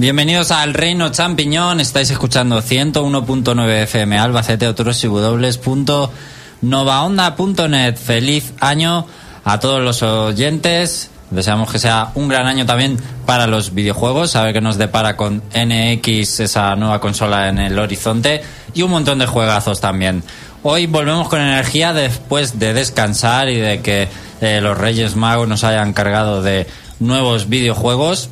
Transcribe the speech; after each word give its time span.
Bienvenidos 0.00 0.50
al 0.50 0.72
Reino 0.72 1.10
Champiñón. 1.10 1.78
Estáis 1.78 2.10
escuchando 2.10 2.62
101.9 2.62 3.82
FM 3.82 4.18
Albacete, 4.18 4.66
otros 4.66 5.04
www.novaonda.net. 5.04 7.96
Feliz 7.96 8.54
año 8.60 9.06
a 9.44 9.60
todos 9.60 9.82
los 9.82 10.02
oyentes. 10.02 11.10
Deseamos 11.28 11.70
que 11.70 11.78
sea 11.78 12.12
un 12.14 12.28
gran 12.28 12.46
año 12.46 12.64
también 12.64 12.96
para 13.26 13.46
los 13.46 13.74
videojuegos. 13.74 14.36
A 14.36 14.44
ver 14.44 14.54
qué 14.54 14.62
nos 14.62 14.78
depara 14.78 15.18
con 15.18 15.42
NX, 15.54 16.40
esa 16.40 16.74
nueva 16.76 16.98
consola 16.98 17.50
en 17.50 17.58
el 17.58 17.78
horizonte. 17.78 18.40
Y 18.72 18.80
un 18.80 18.92
montón 18.92 19.18
de 19.18 19.26
juegazos 19.26 19.82
también. 19.82 20.22
Hoy 20.62 20.86
volvemos 20.86 21.28
con 21.28 21.42
energía 21.42 21.92
después 21.92 22.58
de 22.58 22.72
descansar 22.72 23.50
y 23.50 23.56
de 23.56 23.82
que 23.82 24.08
eh, 24.40 24.62
los 24.62 24.78
Reyes 24.78 25.14
Magos 25.14 25.46
nos 25.46 25.62
hayan 25.62 25.92
cargado 25.92 26.40
de 26.40 26.66
nuevos 27.00 27.50
videojuegos. 27.50 28.30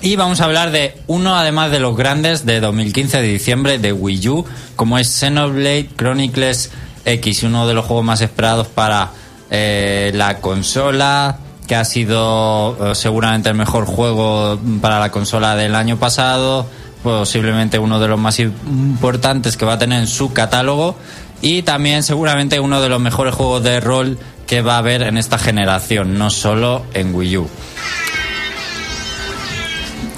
Y 0.00 0.16
vamos 0.16 0.40
a 0.40 0.44
hablar 0.44 0.70
de 0.70 0.96
uno, 1.06 1.36
además 1.36 1.70
de 1.70 1.78
los 1.78 1.96
grandes, 1.96 2.46
de 2.46 2.60
2015 2.60 3.20
de 3.20 3.28
diciembre 3.28 3.78
de 3.78 3.92
Wii 3.92 4.28
U, 4.28 4.44
como 4.74 4.98
es 4.98 5.08
Xenoblade 5.08 5.90
Chronicles 5.96 6.70
X, 7.04 7.42
uno 7.42 7.66
de 7.66 7.74
los 7.74 7.84
juegos 7.84 8.04
más 8.04 8.20
esperados 8.20 8.66
para 8.68 9.10
eh, 9.50 10.10
la 10.14 10.38
consola, 10.38 11.38
que 11.66 11.76
ha 11.76 11.84
sido 11.84 12.76
eh, 12.80 12.94
seguramente 12.94 13.48
el 13.48 13.54
mejor 13.54 13.86
juego 13.86 14.58
para 14.80 14.98
la 14.98 15.10
consola 15.10 15.54
del 15.54 15.74
año 15.74 15.98
pasado, 15.98 16.66
posiblemente 17.02 17.78
uno 17.78 18.00
de 18.00 18.08
los 18.08 18.18
más 18.18 18.38
importantes 18.40 19.56
que 19.56 19.64
va 19.64 19.74
a 19.74 19.78
tener 19.78 20.00
en 20.00 20.06
su 20.06 20.32
catálogo 20.32 20.96
y 21.40 21.62
también 21.62 22.02
seguramente 22.02 22.60
uno 22.60 22.80
de 22.80 22.88
los 22.88 23.00
mejores 23.00 23.34
juegos 23.34 23.62
de 23.62 23.80
rol 23.80 24.18
que 24.46 24.62
va 24.62 24.76
a 24.76 24.78
haber 24.78 25.02
en 25.02 25.18
esta 25.18 25.38
generación, 25.38 26.18
no 26.18 26.30
solo 26.30 26.84
en 26.94 27.14
Wii 27.14 27.36
U. 27.38 27.48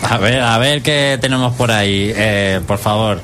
A 0.11 0.19
ver, 0.19 0.41
a 0.41 0.59
ver 0.59 0.83
qué 0.83 1.19
tenemos 1.19 1.55
por 1.55 1.71
ahí, 1.71 2.13
eh, 2.15 2.61
por 2.67 2.79
favor, 2.79 3.23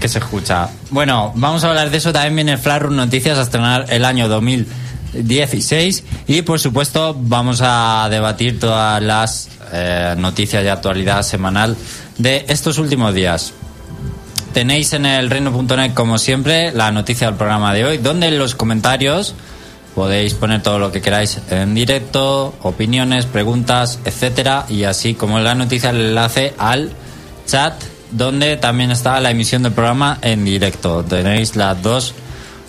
que 0.00 0.08
se 0.08 0.20
escucha. 0.20 0.70
Bueno, 0.90 1.32
vamos 1.36 1.64
a 1.64 1.68
hablar 1.68 1.90
de 1.90 1.98
eso. 1.98 2.12
También 2.12 2.34
viene 2.34 2.56
Flarun 2.56 2.96
Noticias 2.96 3.36
a 3.38 3.42
estrenar 3.42 3.86
el 3.90 4.06
año 4.06 4.26
2016 4.26 6.04
y, 6.28 6.42
por 6.42 6.60
supuesto, 6.60 7.14
vamos 7.18 7.60
a 7.62 8.08
debatir 8.10 8.58
todas 8.58 9.02
las 9.02 9.48
eh, 9.70 10.14
noticias 10.16 10.62
de 10.62 10.70
actualidad 10.70 11.22
semanal 11.22 11.76
de 12.16 12.46
estos 12.48 12.78
últimos 12.78 13.12
días. 13.14 13.52
Tenéis 14.54 14.94
en 14.94 15.04
el 15.04 15.28
reino.net, 15.28 15.92
como 15.92 16.16
siempre, 16.16 16.72
la 16.72 16.90
noticia 16.90 17.26
del 17.26 17.36
programa 17.36 17.74
de 17.74 17.84
hoy, 17.84 17.98
donde 17.98 18.28
en 18.28 18.38
los 18.38 18.54
comentarios 18.54 19.34
podéis 19.94 20.34
poner 20.34 20.62
todo 20.62 20.78
lo 20.78 20.90
que 20.90 21.00
queráis 21.00 21.38
en 21.50 21.74
directo, 21.74 22.54
opiniones, 22.62 23.26
preguntas, 23.26 23.98
etcétera, 24.04 24.66
y 24.68 24.84
así 24.84 25.14
como 25.14 25.38
la 25.38 25.54
noticia 25.54 25.90
el 25.90 26.00
enlace 26.00 26.54
al 26.58 26.92
chat, 27.46 27.74
donde 28.10 28.56
también 28.56 28.90
está 28.90 29.20
la 29.20 29.30
emisión 29.30 29.62
del 29.62 29.72
programa 29.72 30.18
en 30.22 30.44
directo. 30.44 31.04
Tenéis 31.04 31.56
las 31.56 31.82
dos 31.82 32.14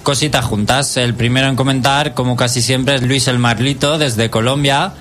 cositas 0.03 0.45
juntas. 0.45 0.97
El 0.97 1.15
primero 1.15 1.47
en 1.47 1.55
comentar, 1.55 2.13
como 2.13 2.35
casi 2.35 2.61
siempre, 2.61 2.95
es 2.95 3.01
Luis 3.01 3.27
el 3.27 3.39
Marlito 3.39 3.97
desde 3.97 4.29
Colombia. 4.29 4.93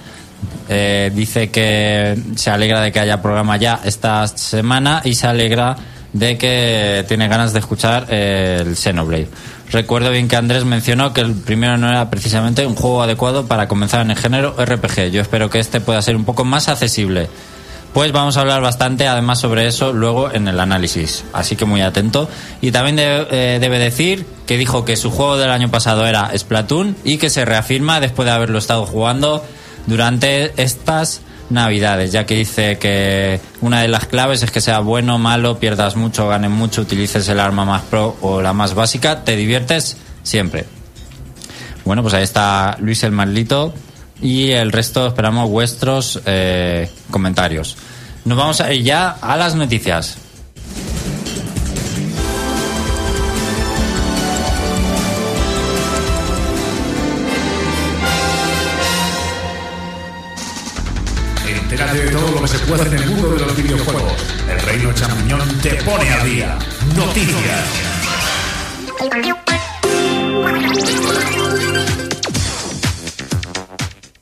Eh, 0.68 1.10
dice 1.14 1.50
que 1.50 2.16
se 2.36 2.50
alegra 2.50 2.80
de 2.80 2.92
que 2.92 3.00
haya 3.00 3.20
programa 3.20 3.56
ya 3.56 3.80
esta 3.84 4.26
semana 4.26 5.02
y 5.04 5.14
se 5.14 5.26
alegra 5.26 5.76
de 6.12 6.36
que 6.38 7.04
tiene 7.08 7.28
ganas 7.28 7.52
de 7.52 7.58
escuchar 7.58 8.12
el 8.12 8.76
Xenoblade. 8.76 9.28
Recuerdo 9.72 10.10
bien 10.10 10.28
que 10.28 10.36
Andrés 10.36 10.66
mencionó 10.66 11.14
que 11.14 11.22
el 11.22 11.32
primero 11.32 11.78
no 11.78 11.88
era 11.88 12.10
precisamente 12.10 12.66
un 12.66 12.74
juego 12.74 13.02
adecuado 13.02 13.46
para 13.46 13.68
comenzar 13.68 14.02
en 14.02 14.10
el 14.10 14.18
género 14.18 14.54
RPG. 14.62 15.10
Yo 15.10 15.22
espero 15.22 15.48
que 15.48 15.60
este 15.60 15.80
pueda 15.80 16.02
ser 16.02 16.14
un 16.14 16.26
poco 16.26 16.44
más 16.44 16.68
accesible. 16.68 17.30
Pues 17.94 18.12
vamos 18.12 18.36
a 18.36 18.42
hablar 18.42 18.60
bastante 18.60 19.08
además 19.08 19.40
sobre 19.40 19.66
eso 19.66 19.94
luego 19.94 20.30
en 20.30 20.46
el 20.46 20.60
análisis, 20.60 21.24
así 21.32 21.56
que 21.56 21.64
muy 21.64 21.80
atento. 21.80 22.28
Y 22.60 22.70
también 22.70 22.98
eh, 22.98 23.58
debe 23.60 23.78
decir 23.78 24.26
que 24.46 24.58
dijo 24.58 24.84
que 24.84 24.96
su 24.96 25.10
juego 25.10 25.38
del 25.38 25.50
año 25.50 25.70
pasado 25.70 26.06
era 26.06 26.30
Splatoon 26.36 26.94
y 27.02 27.16
que 27.16 27.30
se 27.30 27.46
reafirma 27.46 28.00
después 28.00 28.26
de 28.26 28.32
haberlo 28.32 28.58
estado 28.58 28.84
jugando 28.84 29.42
durante 29.86 30.52
estas 30.62 31.22
navidades, 31.52 32.10
ya 32.12 32.26
que 32.26 32.34
dice 32.34 32.78
que 32.78 33.40
una 33.60 33.82
de 33.82 33.88
las 33.88 34.06
claves 34.06 34.42
es 34.42 34.50
que 34.50 34.60
sea 34.60 34.80
bueno, 34.80 35.18
malo, 35.18 35.58
pierdas 35.58 35.96
mucho, 35.96 36.28
ganes 36.28 36.50
mucho, 36.50 36.82
utilices 36.82 37.28
el 37.28 37.38
arma 37.38 37.64
más 37.64 37.82
pro 37.82 38.16
o 38.20 38.42
la 38.42 38.52
más 38.52 38.74
básica, 38.74 39.24
te 39.24 39.36
diviertes 39.36 39.96
siempre. 40.22 40.64
Bueno, 41.84 42.02
pues 42.02 42.14
ahí 42.14 42.22
está 42.22 42.76
Luis 42.80 43.02
el 43.02 43.12
Maldito 43.12 43.74
y 44.20 44.50
el 44.52 44.72
resto 44.72 45.06
esperamos 45.06 45.50
vuestros 45.50 46.20
eh, 46.26 46.90
comentarios. 47.10 47.76
Nos 48.24 48.38
vamos 48.38 48.60
a 48.60 48.72
ir 48.72 48.82
ya 48.82 49.10
a 49.10 49.36
las 49.36 49.54
noticias. 49.54 50.16
Lo 62.42 62.48
que 62.48 62.58
se 62.58 62.66
puede 62.66 62.86
en 62.88 62.94
el 62.94 63.06
mundo 63.06 63.30
de 63.30 63.38
los 63.38 63.56
videojuegos. 63.56 64.12
El 64.50 64.60
Reino 64.62 64.92
Champiñón 64.92 65.60
te 65.62 65.74
pone 65.84 66.10
a 66.10 66.24
día. 66.24 66.58
Noticias. 66.96 67.68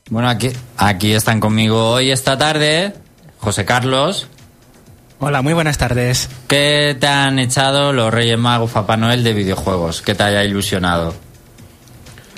Bueno, 0.09 0.29
aquí, 0.29 0.51
aquí 0.77 1.13
están 1.13 1.39
conmigo 1.39 1.93
hoy 1.93 2.11
esta 2.11 2.37
tarde 2.37 2.93
José 3.39 3.65
Carlos. 3.65 4.27
Hola, 5.19 5.41
muy 5.41 5.53
buenas 5.53 5.79
tardes. 5.79 6.29
¿Qué 6.47 6.95
te 6.99 7.07
han 7.07 7.39
echado 7.39 7.91
los 7.91 8.13
Reyes 8.13 8.37
Magos 8.37 8.69
Papá 8.69 8.97
Noel 8.97 9.23
de 9.23 9.33
videojuegos? 9.33 10.03
¿Qué 10.03 10.13
te 10.13 10.23
haya 10.23 10.43
ilusionado? 10.43 11.15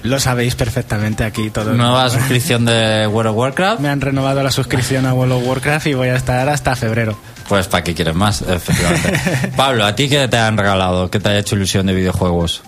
Lo 0.03 0.19
sabéis 0.19 0.55
perfectamente 0.55 1.23
aquí 1.23 1.49
todo. 1.49 1.73
¿Nueva 1.73 2.09
suscripción 2.09 2.65
de 2.65 3.07
World 3.07 3.31
of 3.31 3.37
Warcraft? 3.37 3.79
Me 3.79 3.87
han 3.87 4.01
renovado 4.01 4.43
la 4.43 4.51
suscripción 4.51 5.05
a 5.05 5.13
World 5.13 5.33
of 5.33 5.47
Warcraft 5.47 5.87
y 5.87 5.93
voy 5.93 6.09
a 6.09 6.15
estar 6.15 6.47
hasta 6.49 6.75
febrero. 6.75 7.17
Pues 7.47 7.67
para 7.67 7.85
qué 7.85 7.93
quieres 7.93 8.13
más, 8.13 8.41
efectivamente. 8.41 9.51
Pablo, 9.57 9.85
¿a 9.85 9.95
ti 9.95 10.09
qué 10.09 10.27
te 10.27 10.37
han 10.37 10.57
regalado? 10.57 11.09
¿Qué 11.09 11.19
te 11.19 11.29
ha 11.29 11.39
hecho 11.39 11.55
ilusión 11.55 11.85
de 11.85 11.93
videojuegos? 11.93 12.63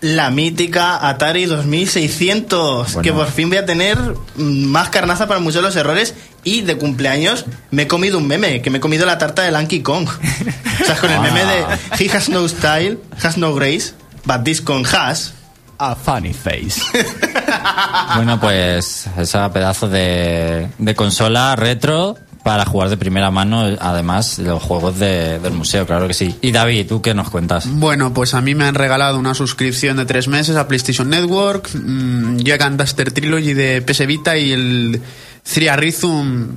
La 0.00 0.30
mítica 0.30 1.08
Atari 1.08 1.46
2600, 1.46 2.96
que 3.02 3.12
por 3.12 3.30
fin 3.30 3.48
voy 3.48 3.58
a 3.58 3.64
tener 3.64 3.96
más 4.36 4.88
carnaza 4.90 5.28
para 5.28 5.40
muchos 5.40 5.62
de 5.62 5.68
los 5.68 5.76
errores. 5.76 6.14
Y 6.42 6.60
de 6.60 6.76
cumpleaños 6.76 7.46
me 7.70 7.82
he 7.82 7.86
comido 7.86 8.18
un 8.18 8.26
meme, 8.26 8.60
que 8.60 8.68
me 8.68 8.78
he 8.78 8.80
comido 8.80 9.06
la 9.06 9.16
tarta 9.16 9.42
de 9.42 9.50
Lanky 9.50 9.80
Kong. 9.80 10.08
o 10.08 10.84
sea, 10.84 10.96
con 10.96 11.10
el 11.10 11.20
meme 11.20 11.44
de 11.44 11.64
He 11.98 12.10
has 12.10 12.28
no 12.28 12.46
style, 12.48 12.98
has 13.22 13.38
no 13.38 13.54
grace, 13.54 13.94
but 14.26 14.44
this 14.44 14.60
con 14.60 14.84
has 14.84 15.32
a 15.78 15.94
funny 15.94 16.32
face. 16.32 16.80
bueno, 18.16 18.38
pues 18.40 19.08
esa 19.18 19.52
pedazo 19.52 19.88
de, 19.88 20.68
de 20.78 20.94
consola 20.94 21.56
retro 21.56 22.16
para 22.44 22.66
jugar 22.66 22.90
de 22.90 22.98
primera 22.98 23.30
mano, 23.30 23.62
además, 23.80 24.38
los 24.38 24.62
juegos 24.62 24.98
de, 24.98 25.38
del 25.38 25.54
museo, 25.54 25.86
claro 25.86 26.06
que 26.06 26.12
sí. 26.12 26.36
Y 26.42 26.52
David, 26.52 26.86
¿tú 26.86 27.00
qué 27.00 27.14
nos 27.14 27.30
cuentas? 27.30 27.66
Bueno, 27.66 28.12
pues 28.12 28.34
a 28.34 28.42
mí 28.42 28.54
me 28.54 28.66
han 28.66 28.74
regalado 28.74 29.18
una 29.18 29.32
suscripción 29.32 29.96
de 29.96 30.04
tres 30.04 30.28
meses 30.28 30.54
a 30.56 30.68
PlayStation 30.68 31.08
Network, 31.08 31.70
mmm, 31.72 32.36
Jack 32.36 32.70
Duster 32.72 33.12
Trilogy 33.12 33.54
de 33.54 33.80
PS 33.80 34.06
Vita 34.06 34.36
y 34.36 34.52
el 34.52 35.00
Three 35.42 35.74
Rhythm 35.74 36.56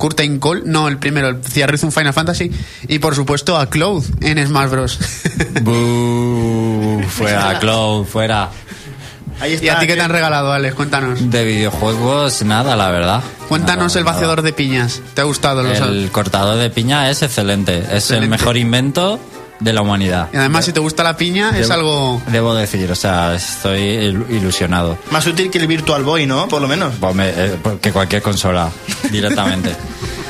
Curtain 0.00 0.40
Call, 0.40 0.62
no, 0.64 0.88
el 0.88 0.96
primero, 0.96 1.28
el 1.28 1.42
Rhythm 1.42 1.90
Final 1.90 2.14
Fantasy, 2.14 2.50
y 2.88 2.98
por 2.98 3.14
supuesto 3.14 3.58
a 3.58 3.68
Cloud 3.68 4.02
en 4.22 4.44
Smash 4.44 4.70
Bros. 4.70 4.98
fuera, 7.08 7.58
Cloud, 7.60 8.06
fuera. 8.06 8.48
¿Y 9.46 9.68
a 9.68 9.78
ti 9.78 9.86
qué 9.86 9.94
te 9.94 10.00
han 10.00 10.10
regalado, 10.10 10.52
Alex? 10.52 10.74
Cuéntanos. 10.74 11.30
De 11.30 11.44
videojuegos, 11.44 12.42
nada, 12.42 12.76
la 12.76 12.90
verdad. 12.90 13.22
Cuéntanos 13.48 13.94
el 13.96 14.04
vaciador 14.04 14.42
de 14.42 14.54
piñas. 14.54 15.02
¿Te 15.14 15.20
ha 15.20 15.24
gustado? 15.24 15.70
El 15.70 16.10
cortador 16.10 16.56
de 16.56 16.70
piña 16.70 17.10
es 17.10 17.22
excelente. 17.22 17.84
Es 17.92 18.10
el 18.10 18.26
mejor 18.28 18.56
invento 18.56 19.20
de 19.60 19.72
la 19.72 19.82
humanidad. 19.82 20.28
Y 20.32 20.36
además, 20.36 20.64
si 20.64 20.72
te 20.72 20.80
gusta 20.80 21.04
la 21.04 21.16
piña, 21.16 21.56
es 21.58 21.70
algo. 21.70 22.20
Debo 22.28 22.54
decir, 22.54 22.90
o 22.90 22.96
sea, 22.96 23.34
estoy 23.34 23.80
ilusionado. 23.80 24.98
Más 25.10 25.26
útil 25.26 25.50
que 25.50 25.58
el 25.58 25.66
Virtual 25.66 26.02
Boy, 26.02 26.26
¿no? 26.26 26.48
Por 26.48 26.62
lo 26.62 26.68
menos. 26.68 26.94
Eh, 27.18 27.58
que 27.80 27.92
cualquier 27.92 28.22
consola, 28.22 28.70
directamente. 29.10 29.74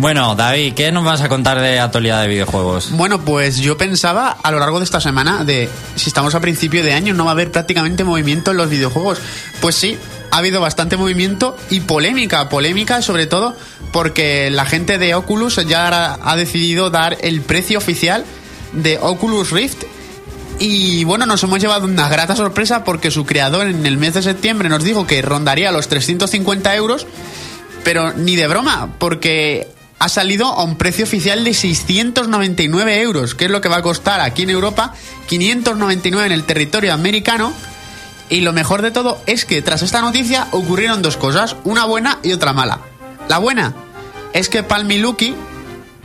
Bueno, 0.00 0.34
David, 0.34 0.72
¿qué 0.72 0.90
nos 0.92 1.04
vas 1.04 1.20
a 1.20 1.28
contar 1.28 1.60
de 1.60 1.78
actualidad 1.78 2.22
de 2.22 2.28
videojuegos? 2.28 2.90
Bueno, 2.92 3.20
pues 3.20 3.58
yo 3.58 3.76
pensaba 3.76 4.30
a 4.30 4.50
lo 4.50 4.58
largo 4.58 4.78
de 4.78 4.84
esta 4.86 4.98
semana 4.98 5.44
de 5.44 5.68
si 5.94 6.08
estamos 6.08 6.34
a 6.34 6.40
principio 6.40 6.82
de 6.82 6.94
año 6.94 7.12
no 7.12 7.26
va 7.26 7.32
a 7.32 7.34
haber 7.34 7.50
prácticamente 7.50 8.02
movimiento 8.02 8.52
en 8.52 8.56
los 8.56 8.70
videojuegos. 8.70 9.18
Pues 9.60 9.74
sí, 9.74 9.98
ha 10.30 10.38
habido 10.38 10.62
bastante 10.62 10.96
movimiento 10.96 11.54
y 11.68 11.80
polémica, 11.80 12.48
polémica 12.48 13.02
sobre 13.02 13.26
todo 13.26 13.54
porque 13.92 14.48
la 14.50 14.64
gente 14.64 14.96
de 14.96 15.14
Oculus 15.14 15.56
ya 15.66 16.18
ha 16.22 16.36
decidido 16.36 16.88
dar 16.88 17.18
el 17.20 17.42
precio 17.42 17.76
oficial 17.76 18.24
de 18.72 18.98
Oculus 19.00 19.50
Rift 19.50 19.84
y 20.60 21.04
bueno, 21.04 21.24
nos 21.24 21.42
hemos 21.42 21.58
llevado 21.58 21.86
una 21.86 22.10
grata 22.10 22.36
sorpresa 22.36 22.84
porque 22.84 23.10
su 23.10 23.24
creador 23.24 23.66
en 23.66 23.86
el 23.86 23.96
mes 23.96 24.12
de 24.12 24.22
septiembre 24.22 24.68
nos 24.68 24.84
dijo 24.84 25.06
que 25.06 25.22
rondaría 25.22 25.72
los 25.72 25.88
350 25.88 26.76
euros, 26.76 27.06
pero 27.82 28.12
ni 28.12 28.36
de 28.36 28.46
broma, 28.46 28.90
porque 28.98 29.68
ha 29.98 30.10
salido 30.10 30.48
a 30.48 30.62
un 30.62 30.76
precio 30.76 31.04
oficial 31.04 31.44
de 31.44 31.54
699 31.54 33.00
euros, 33.00 33.34
que 33.34 33.46
es 33.46 33.50
lo 33.50 33.62
que 33.62 33.70
va 33.70 33.78
a 33.78 33.82
costar 33.82 34.20
aquí 34.20 34.42
en 34.42 34.50
Europa, 34.50 34.94
599 35.28 36.26
en 36.26 36.32
el 36.32 36.44
territorio 36.44 36.92
americano. 36.92 37.54
Y 38.28 38.42
lo 38.42 38.52
mejor 38.52 38.82
de 38.82 38.90
todo 38.90 39.18
es 39.26 39.46
que 39.46 39.62
tras 39.62 39.80
esta 39.80 40.02
noticia 40.02 40.48
ocurrieron 40.50 41.00
dos 41.00 41.16
cosas, 41.16 41.56
una 41.64 41.86
buena 41.86 42.18
y 42.22 42.32
otra 42.32 42.52
mala. 42.52 42.80
La 43.28 43.38
buena 43.38 43.74
es 44.34 44.50
que 44.50 44.62
Palmi 44.62 44.98
Lucky, 44.98 45.34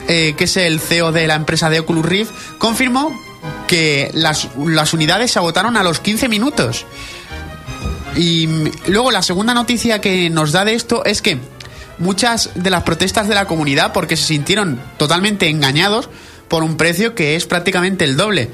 eh, 0.07 0.35
que 0.37 0.43
es 0.45 0.57
el 0.57 0.79
CEO 0.79 1.11
de 1.11 1.27
la 1.27 1.35
empresa 1.35 1.69
de 1.69 1.79
Oculus 1.79 2.05
Rift, 2.05 2.31
confirmó 2.57 3.11
que 3.67 4.11
las, 4.13 4.49
las 4.57 4.93
unidades 4.93 5.31
se 5.31 5.39
agotaron 5.39 5.77
a 5.77 5.83
los 5.83 5.99
15 5.99 6.29
minutos. 6.29 6.85
Y 8.15 8.47
luego 8.87 9.11
la 9.11 9.21
segunda 9.21 9.53
noticia 9.53 9.99
que 9.99 10.29
nos 10.29 10.51
da 10.51 10.63
de 10.63 10.73
esto 10.73 11.03
es 11.05 11.21
que 11.21 11.39
muchas 11.97 12.51
de 12.55 12.69
las 12.69 12.83
protestas 12.83 13.27
de 13.27 13.35
la 13.35 13.45
comunidad, 13.45 13.93
porque 13.93 14.15
se 14.15 14.25
sintieron 14.25 14.79
totalmente 14.97 15.49
engañados 15.49 16.09
por 16.47 16.63
un 16.63 16.77
precio 16.77 17.15
que 17.15 17.35
es 17.35 17.45
prácticamente 17.45 18.05
el 18.05 18.17
doble. 18.17 18.49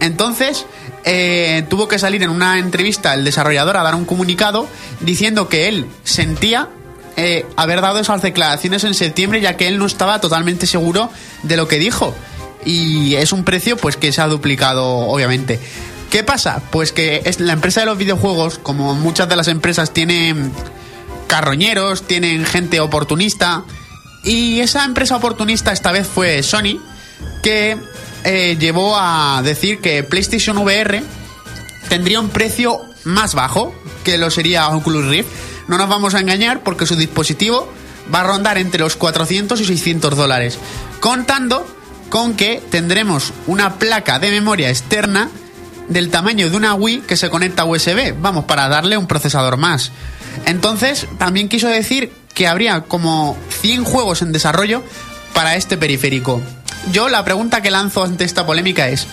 Entonces, 0.00 0.66
eh, 1.04 1.64
tuvo 1.70 1.88
que 1.88 1.98
salir 1.98 2.22
en 2.22 2.30
una 2.30 2.58
entrevista 2.58 3.14
el 3.14 3.24
desarrollador 3.24 3.76
a 3.76 3.82
dar 3.82 3.94
un 3.94 4.04
comunicado 4.04 4.66
diciendo 5.00 5.48
que 5.48 5.68
él 5.68 5.86
sentía 6.04 6.68
eh, 7.16 7.46
haber 7.56 7.80
dado 7.80 7.98
esas 7.98 8.22
declaraciones 8.22 8.84
en 8.84 8.94
septiembre 8.94 9.40
ya 9.40 9.56
que 9.56 9.68
él 9.68 9.78
no 9.78 9.86
estaba 9.86 10.20
totalmente 10.20 10.66
seguro 10.66 11.10
de 11.42 11.56
lo 11.56 11.68
que 11.68 11.78
dijo. 11.78 12.14
Y 12.64 13.14
es 13.14 13.32
un 13.32 13.44
precio 13.44 13.76
pues 13.76 13.96
que 13.96 14.12
se 14.12 14.20
ha 14.20 14.26
duplicado 14.26 14.84
obviamente. 14.84 15.60
¿Qué 16.10 16.22
pasa? 16.22 16.62
Pues 16.70 16.92
que 16.92 17.22
es 17.24 17.40
la 17.40 17.52
empresa 17.52 17.80
de 17.80 17.86
los 17.86 17.98
videojuegos, 17.98 18.58
como 18.58 18.94
muchas 18.94 19.28
de 19.28 19.36
las 19.36 19.48
empresas, 19.48 19.92
tienen 19.92 20.52
carroñeros, 21.26 22.02
tienen 22.02 22.44
gente 22.44 22.80
oportunista. 22.80 23.64
Y 24.24 24.60
esa 24.60 24.84
empresa 24.84 25.16
oportunista 25.16 25.72
esta 25.72 25.92
vez 25.92 26.06
fue 26.06 26.42
Sony, 26.42 26.80
que 27.42 27.76
eh, 28.24 28.56
llevó 28.58 28.96
a 28.98 29.40
decir 29.44 29.80
que 29.80 30.02
PlayStation 30.02 30.58
VR 30.58 31.02
tendría 31.88 32.20
un 32.20 32.28
precio 32.28 32.80
más 33.04 33.34
bajo 33.34 33.74
que 34.04 34.18
lo 34.18 34.30
sería 34.30 34.68
Oculus 34.68 35.06
Rift. 35.06 35.28
No 35.68 35.78
nos 35.78 35.88
vamos 35.88 36.14
a 36.14 36.20
engañar 36.20 36.62
porque 36.62 36.86
su 36.86 36.96
dispositivo 36.96 37.68
va 38.14 38.20
a 38.20 38.24
rondar 38.24 38.58
entre 38.58 38.80
los 38.80 38.96
400 38.96 39.60
y 39.60 39.64
600 39.64 40.16
dólares, 40.16 40.58
contando 41.00 41.66
con 42.08 42.34
que 42.34 42.62
tendremos 42.70 43.32
una 43.46 43.74
placa 43.74 44.18
de 44.18 44.30
memoria 44.30 44.70
externa 44.70 45.28
del 45.88 46.10
tamaño 46.10 46.50
de 46.50 46.56
una 46.56 46.74
Wii 46.74 47.02
que 47.02 47.16
se 47.16 47.30
conecta 47.30 47.62
a 47.62 47.66
USB, 47.66 48.14
vamos, 48.20 48.44
para 48.44 48.68
darle 48.68 48.96
un 48.96 49.06
procesador 49.06 49.56
más. 49.56 49.92
Entonces, 50.44 51.06
también 51.18 51.48
quiso 51.48 51.68
decir 51.68 52.12
que 52.34 52.46
habría 52.46 52.82
como 52.82 53.36
100 53.60 53.84
juegos 53.84 54.22
en 54.22 54.32
desarrollo 54.32 54.82
para 55.32 55.56
este 55.56 55.76
periférico. 55.76 56.40
Yo 56.92 57.08
la 57.08 57.24
pregunta 57.24 57.62
que 57.62 57.70
lanzo 57.70 58.04
ante 58.04 58.24
esta 58.24 58.46
polémica 58.46 58.88
es, 58.88 59.06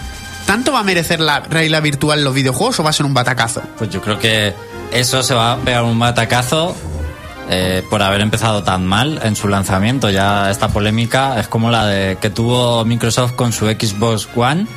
¿tanto 0.45 0.71
va 0.73 0.79
a 0.79 0.83
merecer 0.83 1.19
la 1.19 1.39
realidad 1.39 1.81
virtual 1.81 2.23
los 2.23 2.33
videojuegos 2.33 2.79
o 2.79 2.83
va 2.83 2.91
a 2.91 2.93
ser 2.93 3.05
un 3.05 3.13
batacazo? 3.13 3.61
Pues 3.77 3.89
yo 3.89 4.01
creo 4.01 4.19
que 4.19 4.53
eso 4.93 5.23
se 5.23 5.33
va 5.33 5.53
a 5.53 5.57
pegar 5.57 5.83
un 5.83 5.97
batacazo 5.97 6.75
eh, 7.49 7.83
por 7.89 8.01
haber 8.01 8.21
empezado 8.21 8.63
tan 8.63 8.85
mal 8.85 9.19
en 9.23 9.35
su 9.35 9.47
lanzamiento. 9.47 10.09
Ya 10.09 10.49
esta 10.49 10.69
polémica 10.69 11.39
es 11.39 11.47
como 11.47 11.71
la 11.71 11.85
de 11.85 12.17
que 12.21 12.29
tuvo 12.29 12.85
Microsoft 12.85 13.33
con 13.33 13.51
su 13.51 13.65
Xbox 13.67 14.29
One, 14.35 14.67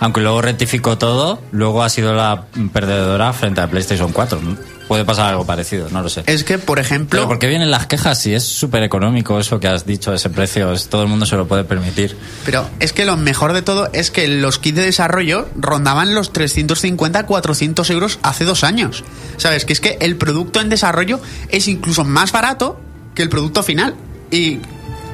aunque 0.00 0.20
luego 0.20 0.42
rectificó 0.42 0.98
todo, 0.98 1.40
luego 1.52 1.82
ha 1.82 1.88
sido 1.88 2.14
la 2.14 2.44
perdedora 2.72 3.32
frente 3.32 3.60
a 3.60 3.68
PlayStation 3.68 4.12
4. 4.12 4.40
Puede 4.88 5.04
pasar 5.04 5.26
algo 5.30 5.44
parecido, 5.44 5.88
no 5.90 6.00
lo 6.00 6.08
sé. 6.08 6.22
Es 6.26 6.44
que, 6.44 6.58
por 6.58 6.78
ejemplo... 6.78 7.18
Pero 7.18 7.28
¿por 7.28 7.38
qué 7.40 7.48
vienen 7.48 7.72
las 7.72 7.86
quejas 7.88 8.20
si 8.20 8.34
es 8.34 8.44
súper 8.44 8.84
económico 8.84 9.40
eso 9.40 9.58
que 9.58 9.66
has 9.66 9.84
dicho, 9.84 10.14
ese 10.14 10.30
precio? 10.30 10.72
Es- 10.72 10.88
todo 10.88 11.02
el 11.02 11.08
mundo 11.08 11.26
se 11.26 11.36
lo 11.36 11.48
puede 11.48 11.64
permitir. 11.64 12.16
Pero 12.44 12.68
es 12.78 12.92
que 12.92 13.04
lo 13.04 13.16
mejor 13.16 13.52
de 13.52 13.62
todo 13.62 13.88
es 13.92 14.12
que 14.12 14.28
los 14.28 14.60
kits 14.60 14.76
de 14.76 14.84
desarrollo 14.84 15.48
rondaban 15.56 16.14
los 16.14 16.32
350-400 16.32 17.90
euros 17.90 18.18
hace 18.22 18.44
dos 18.44 18.64
años. 18.64 19.02
¿Sabes? 19.36 19.64
Que 19.64 19.72
es 19.72 19.80
que 19.80 19.98
el 20.00 20.16
producto 20.16 20.60
en 20.60 20.68
desarrollo 20.68 21.20
es 21.48 21.68
incluso 21.68 22.04
más 22.04 22.32
barato 22.32 22.80
que 23.14 23.22
el 23.22 23.28
producto 23.28 23.62
final. 23.62 23.94
Y 24.30 24.60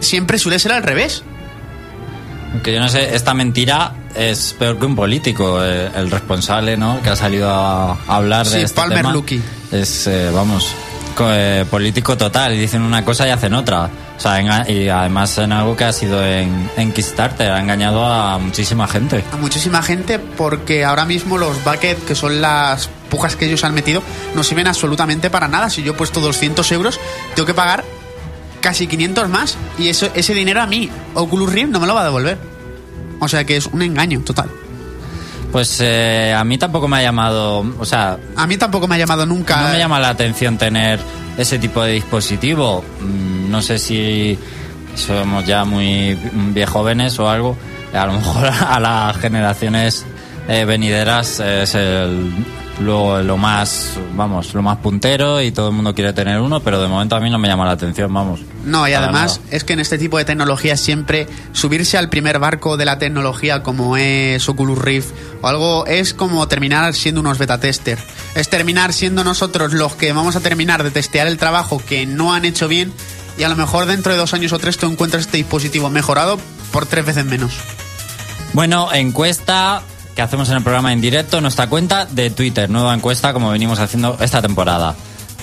siempre 0.01 0.39
suele 0.39 0.59
ser 0.59 0.73
al 0.73 0.83
revés. 0.83 1.23
Que 2.63 2.73
yo 2.75 2.81
no 2.81 2.89
sé, 2.89 3.15
esta 3.15 3.35
mentira 3.35 3.93
es 4.15 4.55
peor 4.59 4.79
que 4.79 4.87
un 4.87 4.95
político. 4.95 5.63
eh, 5.65 5.91
el 5.97 6.11
responsable, 6.11 6.77
¿no? 6.77 7.01
Que 7.03 7.11
ha 7.11 7.17
salido 7.17 7.51
a, 7.51 7.99
hablar 8.07 8.47
de 8.47 8.59
Sí, 8.59 8.63
este 8.63 8.77
Palmer 8.77 8.99
tema. 8.99 9.13
Luckey. 9.13 9.43
Es, 9.71 10.07
eh, 10.07 10.31
vamos, 10.33 10.73
eh, 11.21 11.65
político 11.71 12.17
total. 12.17 12.53
Dicen 12.53 12.83
una 12.83 13.05
cosa 13.05 13.27
y 13.27 13.31
hacen 13.31 13.55
otra. 13.55 13.89
O 14.17 14.21
sea, 14.21 14.69
y 14.69 14.89
además 14.89 15.37
en 15.39 15.53
algo 15.53 15.75
que 15.77 15.85
ha 15.85 15.93
sido 15.93 16.25
en, 16.25 16.71
en 16.77 16.93
Kickstarter. 16.93 17.51
Ha 17.51 17.61
engañado 17.61 18.05
a 18.07 18.39
muchísima 18.39 18.87
gente. 18.87 19.25
A 19.33 19.37
muchísima 19.37 19.83
gente 19.83 20.19
porque 20.19 20.85
ahora 20.85 21.05
mismo 21.05 21.39
los 21.39 21.65
bucket, 21.65 22.05
que 22.05 22.15
son 22.15 22.41
las 22.41 22.89
pujas 23.09 23.35
que 23.35 23.47
ellos 23.47 23.65
han 23.65 23.75
metido, 23.75 24.03
no 24.35 24.45
sirven 24.45 24.69
absolutamente 24.69 25.29
para 25.31 25.49
nada. 25.49 25.71
Si 25.71 25.83
yo 25.83 25.93
he 25.93 25.97
puesto 25.97 26.21
200 26.21 26.71
euros, 26.73 27.01
tengo 27.35 27.47
que 27.47 27.55
pagar 27.55 27.85
casi 28.63 28.87
500 28.87 29.29
más 29.29 29.59
y 29.79 29.89
eso, 29.89 30.09
ese 30.15 30.33
dinero 30.33 30.63
a 30.63 30.67
mí, 30.67 30.89
Oculus 31.15 31.53
Rift, 31.53 31.69
no 31.71 31.81
me 31.81 31.87
lo 31.87 31.95
va 31.95 32.01
a 32.01 32.05
devolver. 32.05 32.39
O 33.21 33.29
sea 33.29 33.45
que 33.45 33.57
es 33.57 33.67
un 33.67 33.83
engaño 33.83 34.21
total. 34.21 34.49
Pues 35.53 35.79
eh, 35.83 36.35
a 36.35 36.43
mí 36.45 36.57
tampoco 36.57 36.89
me 36.89 36.97
ha 36.97 37.03
llamado... 37.03 37.63
O 37.79 37.85
sea, 37.85 38.17
A 38.37 38.47
mí 38.47 38.57
tampoco 38.57 38.89
me 38.89 38.95
ha 38.95 38.99
llamado 38.99 39.27
nunca. 39.27 39.61
No 39.61 39.69
me 39.69 39.79
llama 39.79 40.01
la 40.01 40.09
atención 40.09 40.57
tener 40.57 40.99
ese 41.37 41.59
tipo 41.59 41.83
de 41.83 41.93
dispositivo. 41.93 42.83
Mm, 43.01 43.51
No 43.51 43.61
sé 43.61 43.79
si 43.79 44.39
somos 44.95 45.45
ya 45.47 45.65
muy 45.65 46.17
viejóvenes 46.55 47.19
o 47.19 47.29
algo. 47.29 47.57
A 47.93 48.07
lo 48.07 48.15
mejor 48.15 48.47
a 48.67 48.81
las 48.81 49.17
generaciones 49.19 50.07
eh, 50.49 50.65
venideras 50.65 51.39
es 51.41 51.75
el, 51.75 52.33
lo, 52.83 53.23
lo 53.23 53.37
más, 53.37 53.99
vamos, 54.15 54.53
lo 54.55 54.63
más 54.63 54.79
puntero 54.79 55.41
y 55.41 55.53
todo 55.53 55.69
el 55.69 55.75
mundo 55.75 55.95
quiere 55.95 56.13
tener 56.13 56.41
uno, 56.41 56.61
pero 56.61 56.81
de 56.81 56.89
momento 56.89 57.17
a 57.17 57.21
mí 57.21 57.31
no 57.31 57.39
me 57.39 57.49
llama 57.49 57.65
la 57.65 57.73
atención, 57.73 58.13
vamos. 58.13 58.41
No, 58.65 58.87
y 58.87 58.93
además 58.93 59.39
nada. 59.39 59.57
es 59.57 59.65
que 59.65 59.73
en 59.73 59.81
este 59.81 59.99
tipo 59.99 60.19
de 60.19 60.25
tecnologías 60.25 60.81
siempre 60.81 61.27
subirse 61.53 61.99
al 61.99 62.09
primer 62.09 62.39
barco 62.39 62.77
de 62.77 62.85
la 62.85 62.99
tecnología 62.99 63.63
como 63.63 63.97
es 63.97 64.49
Oculus 64.49 64.79
Rift 64.79 65.11
o 65.41 65.49
algo 65.49 65.87
es 65.87 66.15
como 66.15 66.47
terminar 66.49 66.95
siendo 66.95 67.21
unos 67.21 67.39
beta 67.39 67.59
tester. 67.59 67.99
Es 68.35 68.49
terminar 68.49 68.93
siendo 68.93 69.25
nosotros 69.25 69.73
los 69.73 69.95
que 69.95 70.13
vamos 70.13 70.37
a 70.37 70.41
terminar 70.41 70.83
de 70.83 70.91
testear 70.91 71.27
el 71.27 71.39
trabajo 71.39 71.83
que 71.85 72.07
no 72.07 72.35
han 72.35 72.45
hecho 72.45 72.69
bien 72.69 72.93
y 73.39 73.45
a 73.45 73.49
lo 73.49 73.57
mejor 73.57 73.87
dentro 73.87 74.13
de 74.13 74.19
dos 74.19 74.35
años 74.35 74.53
o 74.53 74.59
tres 74.59 74.77
tú 74.77 74.87
encuentras 74.87 75.27
este 75.27 75.39
dispositivo 75.39 75.91
mejorado 75.91 76.39
por 76.73 76.87
tres 76.87 77.05
veces 77.05 77.25
menos. 77.25 77.53
Bueno, 78.53 78.93
encuesta 78.93 79.83
que 80.15 80.23
hacemos 80.23 80.49
en 80.51 80.57
el 80.57 80.63
programa 80.63 80.93
en 80.93 81.01
directo, 81.01 81.39
en 81.39 81.43
nuestra 81.43 81.69
cuenta 81.69 82.07
de 82.07 82.31
Twitter, 82.31 82.69
nueva 82.69 82.95
encuesta 82.95 83.33
como 83.33 83.51
venimos 83.51 83.79
haciendo 83.79 84.17
esta 84.21 84.43
temporada. 84.43 84.95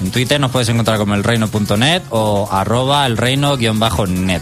En 0.01 0.11
Twitter 0.11 0.39
nos 0.39 0.51
puedes 0.51 0.69
encontrar 0.69 0.97
como 0.97 1.15
elreino.net 1.15 2.03
o 2.09 2.47
arroba 2.51 3.05
elreino-net. 3.05 4.41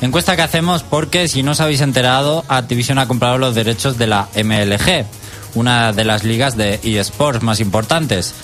Encuesta 0.00 0.36
que 0.36 0.42
hacemos 0.42 0.82
porque, 0.82 1.28
si 1.28 1.42
no 1.42 1.52
os 1.52 1.60
habéis 1.60 1.80
enterado, 1.80 2.44
Activision 2.48 2.98
ha 2.98 3.08
comprado 3.08 3.38
los 3.38 3.54
derechos 3.54 3.98
de 3.98 4.06
la 4.06 4.28
MLG, 4.34 5.06
una 5.54 5.92
de 5.92 6.04
las 6.04 6.22
ligas 6.22 6.56
de 6.56 6.80
eSports 6.82 7.42
más 7.42 7.60
importantes. 7.60 8.34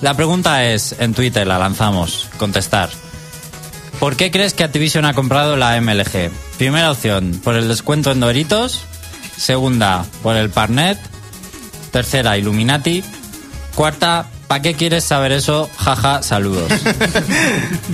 La 0.00 0.14
pregunta 0.14 0.64
es, 0.66 0.94
en 0.98 1.14
Twitter 1.14 1.46
la 1.46 1.58
lanzamos, 1.58 2.28
contestar. 2.38 2.90
¿Por 3.98 4.16
qué 4.16 4.30
crees 4.30 4.52
que 4.52 4.64
Activision 4.64 5.06
ha 5.06 5.14
comprado 5.14 5.56
la 5.56 5.80
MLG? 5.80 6.30
Primera 6.58 6.90
opción, 6.90 7.40
por 7.42 7.56
el 7.56 7.68
descuento 7.68 8.10
en 8.10 8.20
Doritos. 8.20 8.82
Segunda, 9.36 10.04
por 10.22 10.36
el 10.36 10.50
Parnet. 10.50 10.98
Tercera, 11.90 12.36
Illuminati. 12.36 13.02
Cuarta, 13.74 14.26
¿para 14.48 14.62
qué 14.62 14.74
quieres 14.74 15.04
saber 15.04 15.32
eso? 15.32 15.70
Jaja, 15.76 16.22
saludos. 16.22 16.70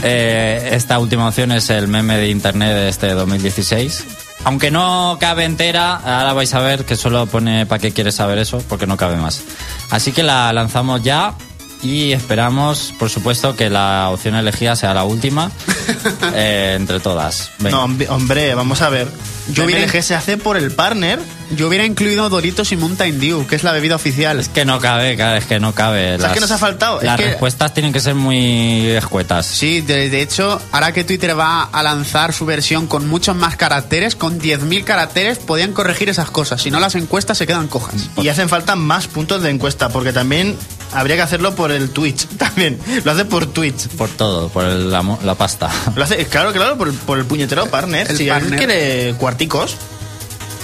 Eh, 0.05 0.71
esta 0.73 0.99
última 0.99 1.29
opción 1.29 1.53
es 1.53 1.71
el 1.71 1.87
meme 1.87 2.17
de 2.17 2.29
internet 2.29 2.75
de 2.75 2.89
este 2.89 3.13
2016. 3.13 4.05
Aunque 4.45 4.73
no 4.73 5.17
cabe 5.21 5.45
entera, 5.45 5.95
ahora 5.95 6.33
vais 6.33 6.53
a 6.55 6.59
ver 6.59 6.85
que 6.85 6.97
solo 6.97 7.27
pone 7.27 7.67
¿para 7.67 7.79
qué 7.79 7.93
quieres 7.93 8.17
saber 8.17 8.39
eso? 8.39 8.61
Porque 8.69 8.87
no 8.89 8.97
cabe 8.97 9.17
más. 9.17 9.43
Así 9.91 10.11
que 10.11 10.25
la 10.25 10.53
lanzamos 10.53 11.05
ya 11.05 11.35
y 11.83 12.13
esperamos, 12.13 12.95
por 12.99 13.11
supuesto, 13.11 13.57
que 13.57 13.69
la 13.71 14.09
opción 14.11 14.35
elegida 14.37 14.77
sea 14.77 14.95
la 14.95 15.05
última 15.05 15.51
eh, 16.35 16.75
entre 16.79 17.01
todas. 17.01 17.51
Venga. 17.59 17.77
No, 17.77 17.85
hombre, 18.15 18.55
vamos 18.55 18.83
a 18.83 18.89
ver. 18.89 19.09
Yo 19.53 19.65
hubiera- 19.65 19.85
MLG 19.87 20.03
se 20.05 20.15
hace 20.15 20.37
por 20.37 20.57
el 20.57 20.71
partner. 20.73 21.19
Yo 21.57 21.67
hubiera 21.69 21.85
incluido 21.85 22.29
Doritos 22.31 22.71
y 22.73 22.77
Mountain 22.77 23.19
Dew, 23.21 23.47
que 23.47 23.57
es 23.57 23.65
la 23.65 23.73
bebida 23.73 23.97
oficial. 23.97 24.39
Es 24.39 24.49
que 24.49 24.65
no 24.65 24.79
cabe, 24.81 25.17
claro, 25.17 25.37
es 25.37 25.45
que 25.45 25.59
no 25.59 25.75
cabe. 25.75 26.17
¿Sabes 26.19 26.35
qué 26.35 26.41
nos 26.41 26.51
ha 26.53 26.59
faltado? 26.59 27.01
Es 27.01 27.05
Las 27.07 27.19
que- 27.19 27.27
respuestas 27.27 27.75
tienen 27.75 27.93
que 27.93 27.99
ser 28.01 28.15
muy 28.15 28.87
escuetas. 28.91 29.45
Sí, 29.47 29.81
de, 29.81 30.09
de 30.09 30.23
hecho, 30.23 30.63
ahora 30.71 30.93
que 30.93 31.03
Twitter 31.05 31.37
va 31.39 31.65
a 31.65 31.83
lanzar 31.83 32.33
su 32.33 32.47
versión 32.47 32.87
con 32.87 33.09
muchos 33.09 33.35
más 33.37 33.57
caracteres, 33.57 34.15
con 34.15 34.41
10.000 34.41 34.85
caracteres, 34.85 35.39
podían 35.39 35.73
corregir 35.73 36.09
esas 36.09 36.31
cosas. 36.31 36.63
Si 36.63 36.71
no, 36.71 36.79
las 36.79 36.95
encuestas 36.95 37.37
se 37.37 37.47
quedan 37.47 37.67
cojas. 37.67 38.09
Y 38.17 38.29
hacen 38.29 38.49
falta 38.49 38.77
más 38.77 39.09
puntos 39.09 39.43
de 39.43 39.51
encuesta, 39.51 39.89
porque 39.89 40.13
también 40.13 40.57
habría 40.93 41.17
que 41.17 41.23
hacerlo 41.23 41.55
por 41.55 41.73
el 41.73 41.91
Twitch 41.91 42.27
también. 42.39 42.79
Lo 43.05 43.13
hace 43.13 43.25
por 43.25 43.47
Twitch. 43.47 43.89
Por 43.89 44.09
todo, 44.11 44.49
por 44.49 44.65
el- 44.65 44.91
la, 44.91 45.35
pasta. 45.37 45.71
Lo 45.97 46.05
hace, 46.05 46.25
claro, 46.27 46.53
claro, 46.53 46.77
por, 46.79 46.93
por 46.95 47.19
el 47.19 47.25
puñetero 47.25 47.67
partner. 47.67 48.11
El 48.11 48.17
si 48.17 48.27
partner. 48.27 48.53
alguien 48.55 48.69
quiere 48.71 49.15
cuarticos. 49.15 49.77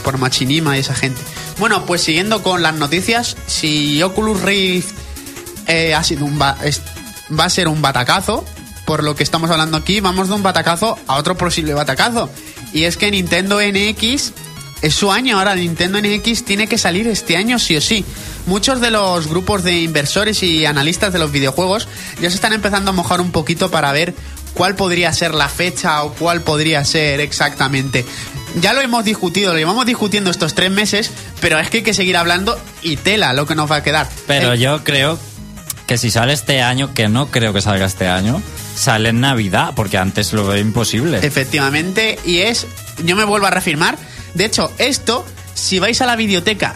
por 0.04 0.18
Machinima 0.18 0.76
y 0.76 0.80
esa 0.80 0.94
gente. 0.94 1.20
Bueno, 1.58 1.84
pues 1.86 2.02
siguiendo 2.02 2.42
con 2.42 2.62
las 2.62 2.74
noticias, 2.74 3.36
si 3.46 4.00
Oculus 4.02 4.40
Rift 4.42 4.94
eh, 5.66 5.94
ha 5.94 6.04
sido 6.04 6.24
un 6.24 6.38
ba- 6.38 6.56
es- 6.62 6.82
va 7.38 7.44
a 7.44 7.50
ser 7.50 7.68
un 7.68 7.82
batacazo, 7.82 8.44
por 8.86 9.02
lo 9.04 9.14
que 9.16 9.22
estamos 9.22 9.50
hablando 9.50 9.76
aquí, 9.76 10.00
vamos 10.00 10.28
de 10.28 10.34
un 10.34 10.42
batacazo 10.42 10.96
a 11.06 11.16
otro 11.16 11.36
posible 11.36 11.74
batacazo. 11.74 12.30
Y 12.72 12.84
es 12.84 12.96
que 12.96 13.10
Nintendo 13.10 13.58
NX 13.60 14.32
es 14.82 14.94
su 14.94 15.10
año, 15.10 15.38
ahora 15.38 15.54
Nintendo 15.54 15.98
NX 16.00 16.44
tiene 16.44 16.66
que 16.68 16.78
salir 16.78 17.06
este 17.08 17.36
año 17.36 17.58
sí 17.58 17.76
o 17.76 17.80
sí. 17.80 18.04
Muchos 18.46 18.80
de 18.80 18.90
los 18.90 19.26
grupos 19.26 19.62
de 19.64 19.80
inversores 19.80 20.42
y 20.42 20.64
analistas 20.66 21.12
de 21.12 21.18
los 21.18 21.32
videojuegos 21.32 21.88
ya 22.20 22.30
se 22.30 22.36
están 22.36 22.52
empezando 22.52 22.90
a 22.90 22.94
mojar 22.94 23.20
un 23.20 23.30
poquito 23.32 23.70
para 23.70 23.90
ver 23.92 24.14
cuál 24.54 24.74
podría 24.76 25.12
ser 25.12 25.34
la 25.34 25.48
fecha 25.48 26.02
o 26.04 26.12
cuál 26.14 26.40
podría 26.42 26.84
ser 26.84 27.20
exactamente. 27.20 28.04
Ya 28.60 28.72
lo 28.72 28.80
hemos 28.80 29.04
discutido, 29.04 29.52
lo 29.52 29.58
llevamos 29.58 29.84
discutiendo 29.84 30.30
estos 30.30 30.54
tres 30.54 30.70
meses, 30.70 31.10
pero 31.40 31.58
es 31.58 31.68
que 31.70 31.78
hay 31.78 31.82
que 31.82 31.94
seguir 31.94 32.16
hablando 32.16 32.58
y 32.82 32.96
tela 32.96 33.32
lo 33.34 33.46
que 33.46 33.54
nos 33.54 33.70
va 33.70 33.76
a 33.76 33.82
quedar. 33.82 34.08
Pero 34.26 34.52
El- 34.54 34.60
yo 34.60 34.82
creo 34.84 35.18
que 35.86 35.98
si 35.98 36.10
sale 36.10 36.32
este 36.32 36.62
año, 36.62 36.94
que 36.94 37.08
no 37.08 37.30
creo 37.30 37.52
que 37.52 37.60
salga 37.60 37.86
este 37.86 38.08
año, 38.08 38.42
sale 38.74 39.08
en 39.10 39.20
Navidad, 39.20 39.72
porque 39.74 39.98
antes 39.98 40.32
lo 40.32 40.46
veo 40.46 40.58
imposible. 40.58 41.18
Efectivamente, 41.22 42.18
y 42.24 42.38
es, 42.38 42.66
yo 43.04 43.16
me 43.16 43.24
vuelvo 43.24 43.46
a 43.46 43.50
reafirmar, 43.50 43.96
de 44.34 44.44
hecho, 44.44 44.70
esto, 44.78 45.24
si 45.54 45.78
vais 45.78 46.00
a 46.00 46.06
la 46.06 46.16
videoteca, 46.16 46.74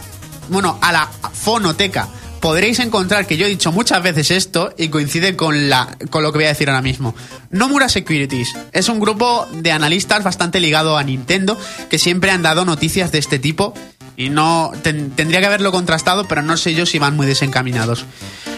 bueno, 0.49 0.77
a 0.81 0.91
la 0.91 1.07
fonoteca, 1.33 2.07
podréis 2.39 2.79
encontrar 2.79 3.25
que 3.25 3.37
yo 3.37 3.45
he 3.45 3.49
dicho 3.49 3.71
muchas 3.71 4.03
veces 4.03 4.29
esto 4.31 4.73
y 4.77 4.89
coincide 4.89 5.35
con, 5.37 5.69
la, 5.69 5.97
con 6.09 6.23
lo 6.23 6.31
que 6.33 6.39
voy 6.39 6.45
a 6.45 6.49
decir 6.49 6.69
ahora 6.69 6.81
mismo. 6.81 7.15
Nomura 7.51 7.87
Securities 7.87 8.53
es 8.73 8.89
un 8.89 8.99
grupo 8.99 9.47
de 9.53 9.71
analistas 9.71 10.23
bastante 10.23 10.59
ligado 10.59 10.97
a 10.97 11.03
Nintendo 11.03 11.57
que 11.89 11.97
siempre 11.99 12.31
han 12.31 12.41
dado 12.41 12.65
noticias 12.65 13.11
de 13.13 13.19
este 13.19 13.39
tipo 13.39 13.73
y 14.17 14.29
no 14.29 14.71
ten- 14.83 15.11
tendría 15.11 15.39
que 15.39 15.45
haberlo 15.45 15.71
contrastado, 15.71 16.27
pero 16.27 16.41
no 16.41 16.57
sé 16.57 16.73
yo 16.73 16.85
si 16.85 16.99
van 16.99 17.15
muy 17.15 17.25
desencaminados. 17.25 18.03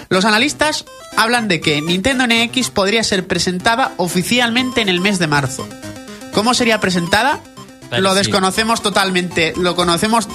Los 0.10 0.26
analistas 0.26 0.86
hablan 1.16 1.48
de 1.48 1.62
que 1.62 1.82
Nintendo 1.82 2.26
NX 2.28 2.72
podría 2.72 3.04
ser 3.04 3.28
presentada 3.28 3.94
oficialmente 3.98 4.82
en 4.82 4.90
el 4.90 5.00
mes 5.00 5.20
de 5.20 5.28
marzo. 5.28 5.68
¿Cómo 6.34 6.54
sería 6.56 6.80
presentada? 6.80 7.40
Lo 7.92 8.14
desconocemos 8.16 8.82
totalmente. 8.82 9.54
Lo 9.58 9.76
conocemos. 9.76 10.28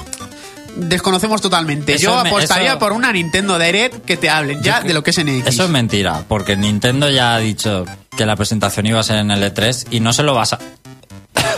Desconocemos 0.76 1.40
totalmente. 1.40 1.94
Eso 1.94 2.04
Yo 2.04 2.22
me- 2.22 2.30
apostaría 2.30 2.70
eso- 2.70 2.78
por 2.78 2.92
una 2.92 3.12
Nintendo 3.12 3.58
Direct 3.58 4.04
que 4.04 4.16
te 4.16 4.30
hablen 4.30 4.62
ya 4.62 4.80
Yo 4.80 4.88
de 4.88 4.94
lo 4.94 5.02
que 5.02 5.10
es 5.10 5.18
NX. 5.18 5.46
Eso 5.48 5.64
es 5.64 5.70
mentira, 5.70 6.24
porque 6.28 6.56
Nintendo 6.56 7.10
ya 7.10 7.34
ha 7.34 7.38
dicho 7.38 7.84
que 8.16 8.24
la 8.24 8.36
presentación 8.36 8.86
iba 8.86 9.00
a 9.00 9.02
ser 9.02 9.18
en 9.18 9.30
el 9.30 9.42
E3 9.42 9.86
y 9.90 10.00
no 10.00 10.12
se 10.12 10.22
lo 10.22 10.34
va 10.34 10.44
a... 10.44 10.58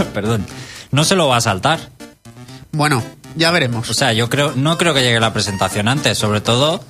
Perdón. 0.14 0.46
No 0.90 1.04
se 1.04 1.14
lo 1.14 1.28
va 1.28 1.36
a 1.36 1.40
saltar. 1.40 1.90
Bueno, 2.72 3.02
ya 3.36 3.50
veremos. 3.50 3.90
O 3.90 3.94
sea, 3.94 4.12
yo 4.14 4.30
creo, 4.30 4.52
no 4.56 4.78
creo 4.78 4.94
que 4.94 5.02
llegue 5.02 5.20
la 5.20 5.32
presentación 5.32 5.88
antes, 5.88 6.16
sobre 6.18 6.40
todo 6.40 6.82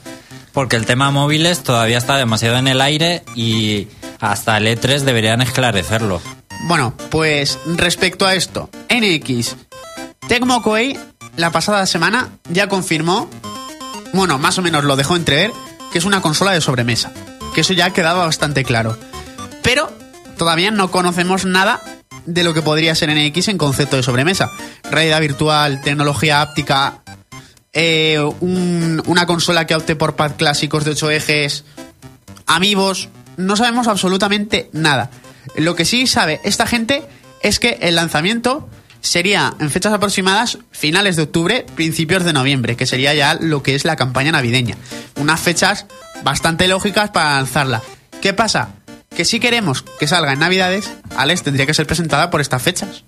porque 0.52 0.76
el 0.76 0.87
tema 0.87 1.11
móviles 1.11 1.62
todavía 1.62 1.99
está 1.99 2.16
demasiado 2.16 2.56
en 2.59 2.68
el 2.68 2.80
aire 2.80 3.25
y 3.35 3.88
hasta 4.21 4.56
el 4.59 4.66
E3 4.68 5.00
deberían 5.00 5.40
esclarecerlo. 5.42 6.21
Bueno, 6.64 6.95
pues 7.11 7.59
respecto 7.66 8.26
a 8.26 8.35
esto, 8.35 8.71
NX, 8.88 9.57
Tecmo 10.28 10.62
Koei 10.62 10.99
la 11.37 11.50
pasada 11.50 11.87
semana 11.87 12.31
ya 12.50 12.69
confirmó, 12.69 13.28
bueno, 14.12 14.38
más 14.38 14.59
o 14.59 14.62
menos 14.62 14.85
lo 14.85 14.97
dejó 14.97 15.16
entrever, 15.16 15.50
que 15.92 15.99
es 15.99 16.04
una 16.04 16.21
consola 16.21 16.52
de 16.52 16.61
sobremesa. 16.61 17.12
Que 17.54 17.62
eso 17.62 17.73
ya 17.73 17.90
quedaba 17.90 18.25
bastante 18.25 18.64
claro. 18.64 18.97
Pero 19.62 19.90
todavía 20.38 20.71
no 20.71 20.90
conocemos 20.90 21.45
nada 21.45 21.83
de 22.26 22.45
lo 22.45 22.54
que 22.54 22.62
podría 22.62 22.95
ser 22.95 23.11
NX 23.11 23.49
en 23.49 23.59
concepto 23.59 23.97
de 23.97 24.02
sobremesa. 24.02 24.50
Realidad 24.90 25.21
virtual, 25.21 25.81
tecnología 25.83 26.40
áptica, 26.40 27.02
eh, 27.73 28.19
un- 28.40 29.02
una 29.07 29.26
consola 29.26 29.66
que 29.66 29.75
opte 29.75 29.97
por 29.97 30.14
pad 30.16 30.33
clásicos 30.37 30.85
de 30.85 30.92
8 30.92 31.11
ejes, 31.11 31.64
amigos, 32.47 33.09
no 33.37 33.57
sabemos 33.57 33.88
absolutamente 33.88 34.69
nada. 34.73 35.11
Lo 35.57 35.75
que 35.75 35.85
sí 35.85 36.07
sabe 36.07 36.41
esta 36.45 36.67
gente 36.67 37.03
es 37.43 37.59
que 37.59 37.79
el 37.83 37.97
lanzamiento 37.97 38.69
sería 39.01 39.55
en 39.59 39.71
fechas 39.71 39.93
aproximadas 39.93 40.59
finales 40.71 41.17
de 41.17 41.25
octubre, 41.25 41.67
principios 41.75 42.25
de 42.25 42.33
noviembre, 42.33 42.77
que 42.77 42.87
sería 42.87 43.13
ya 43.15 43.35
lo 43.35 43.63
que 43.63 43.75
es 43.75 43.85
la 43.85 43.97
campaña 43.97 44.33
navideña. 44.33 44.77
Unas 45.17 45.41
fechas 45.41 45.87
bastante 46.23 46.69
lógicas 46.69 47.11
para 47.11 47.37
lanzarla. 47.37 47.83
¿Qué 48.21 48.33
pasa? 48.33 48.71
Que 49.15 49.25
si 49.25 49.41
queremos 49.41 49.83
que 49.83 50.07
salga 50.07 50.33
en 50.33 50.39
Navidades, 50.39 50.91
Alex 51.17 51.43
tendría 51.43 51.67
que 51.67 51.75
ser 51.75 51.87
presentada 51.87 52.31
por 52.31 52.41
estas 52.41 52.63
fechas. 52.63 53.05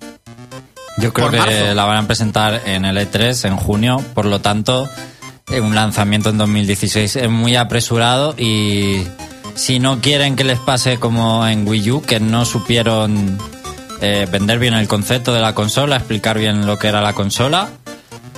Yo 0.97 1.13
creo 1.13 1.31
que 1.31 1.37
marzo. 1.37 1.73
la 1.73 1.85
van 1.85 1.97
a 1.97 2.07
presentar 2.07 2.61
en 2.65 2.85
el 2.85 2.97
E3 2.97 3.47
en 3.47 3.57
junio, 3.57 4.03
por 4.13 4.25
lo 4.25 4.39
tanto, 4.39 4.89
eh, 5.51 5.59
un 5.59 5.75
lanzamiento 5.75 6.29
en 6.29 6.37
2016 6.37 7.15
es 7.15 7.29
muy 7.29 7.55
apresurado 7.55 8.35
y 8.37 9.03
si 9.55 9.79
no 9.79 10.01
quieren 10.01 10.35
que 10.35 10.43
les 10.43 10.59
pase 10.59 10.97
como 10.99 11.47
en 11.47 11.67
Wii 11.67 11.91
U, 11.91 12.01
que 12.01 12.19
no 12.19 12.45
supieron 12.45 13.37
eh, 14.01 14.27
vender 14.31 14.59
bien 14.59 14.73
el 14.73 14.87
concepto 14.87 15.33
de 15.33 15.41
la 15.41 15.55
consola, 15.55 15.95
explicar 15.95 16.37
bien 16.37 16.65
lo 16.65 16.77
que 16.77 16.87
era 16.87 17.01
la 17.01 17.13
consola, 17.13 17.69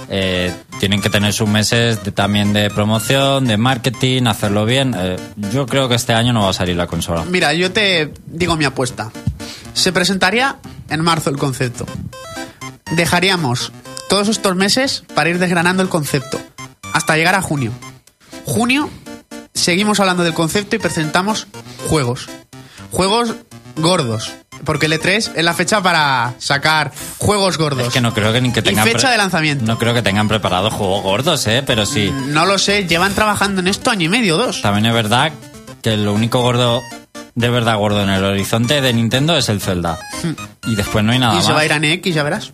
eh, 0.10 0.54
tienen 0.80 1.02
que 1.02 1.10
tener 1.10 1.34
sus 1.34 1.50
meses 1.50 2.00
también 2.14 2.54
de 2.54 2.70
promoción, 2.70 3.46
de 3.46 3.58
marketing, 3.58 4.24
hacerlo 4.28 4.66
bien. 4.66 4.96
Eh, 4.98 5.18
yo 5.52 5.66
creo 5.66 5.90
que 5.90 5.96
este 5.96 6.14
año 6.14 6.32
no 6.34 6.44
va 6.44 6.50
a 6.52 6.54
salir 6.54 6.76
la 6.76 6.88
consola. 6.88 7.26
Mira, 7.26 7.54
yo 7.54 7.72
te 7.72 8.14
digo 8.26 8.56
mi 8.56 8.66
apuesta. 8.66 9.12
Se 9.74 9.92
presentaría 9.92 10.58
en 10.90 11.02
marzo 11.02 11.30
el 11.30 11.38
concepto. 11.38 11.86
Dejaríamos 12.92 13.74
todos 14.08 14.30
estos 14.30 14.56
meses 14.56 15.04
para 15.14 15.30
ir 15.30 15.40
desgranando 15.40 15.84
el 15.84 15.90
concepto. 15.90 16.40
Hasta 16.94 17.18
llegar 17.18 17.36
a 17.36 17.42
junio. 17.42 17.72
Junio, 18.46 18.90
seguimos 19.58 20.00
hablando 20.00 20.24
del 20.24 20.34
concepto 20.34 20.76
y 20.76 20.80
presentamos 20.80 21.48
juegos. 21.88 22.28
Juegos 22.92 23.36
gordos. 23.76 24.32
Porque 24.66 24.88
el 24.88 24.94
E3 24.94 25.34
es 25.36 25.44
la 25.44 25.54
fecha 25.54 25.82
para 25.84 26.34
sacar 26.40 26.92
juegos 27.20 27.58
gordos. 27.60 27.88
Es 27.88 27.94
que 27.94 28.02
no 28.02 28.14
creo 28.14 28.34
que 28.34 28.42
ni 28.42 28.52
que 28.52 28.62
Y 28.62 28.64
tengan 28.64 28.86
fecha 28.86 29.02
pre- 29.02 29.12
de 29.12 29.18
lanzamiento. 29.18 29.66
No 29.66 29.78
creo 29.78 29.94
que 29.94 30.02
tengan 30.02 30.28
preparados 30.28 30.74
juegos 30.74 31.04
gordos, 31.04 31.46
eh, 31.48 31.64
pero 31.66 31.86
sí. 31.86 32.12
No 32.28 32.46
lo 32.46 32.58
sé, 32.58 32.88
llevan 32.88 33.14
trabajando 33.14 33.62
en 33.62 33.68
esto 33.68 33.92
año 33.92 34.06
y 34.06 34.10
medio, 34.10 34.36
dos. 34.38 34.62
También 34.64 34.88
es 34.88 34.94
verdad 34.94 35.32
que 35.84 35.96
lo 35.96 36.12
único 36.14 36.42
gordo, 36.42 36.82
de 37.36 37.50
verdad 37.50 37.78
gordo 37.78 38.02
en 38.02 38.10
el 38.10 38.24
horizonte 38.24 38.82
de 38.82 38.94
Nintendo 38.94 39.38
es 39.38 39.48
el 39.50 39.62
Zelda. 39.62 40.00
Y 40.66 40.76
después 40.76 41.06
no 41.06 41.12
hay 41.12 41.20
nada 41.20 41.34
Y 41.34 41.38
más. 41.38 41.46
se 41.46 41.54
va 41.54 41.60
a 41.60 41.66
ir 41.66 41.74
a 41.74 41.80
NX, 41.80 42.14
ya 42.16 42.24
verás. 42.24 42.52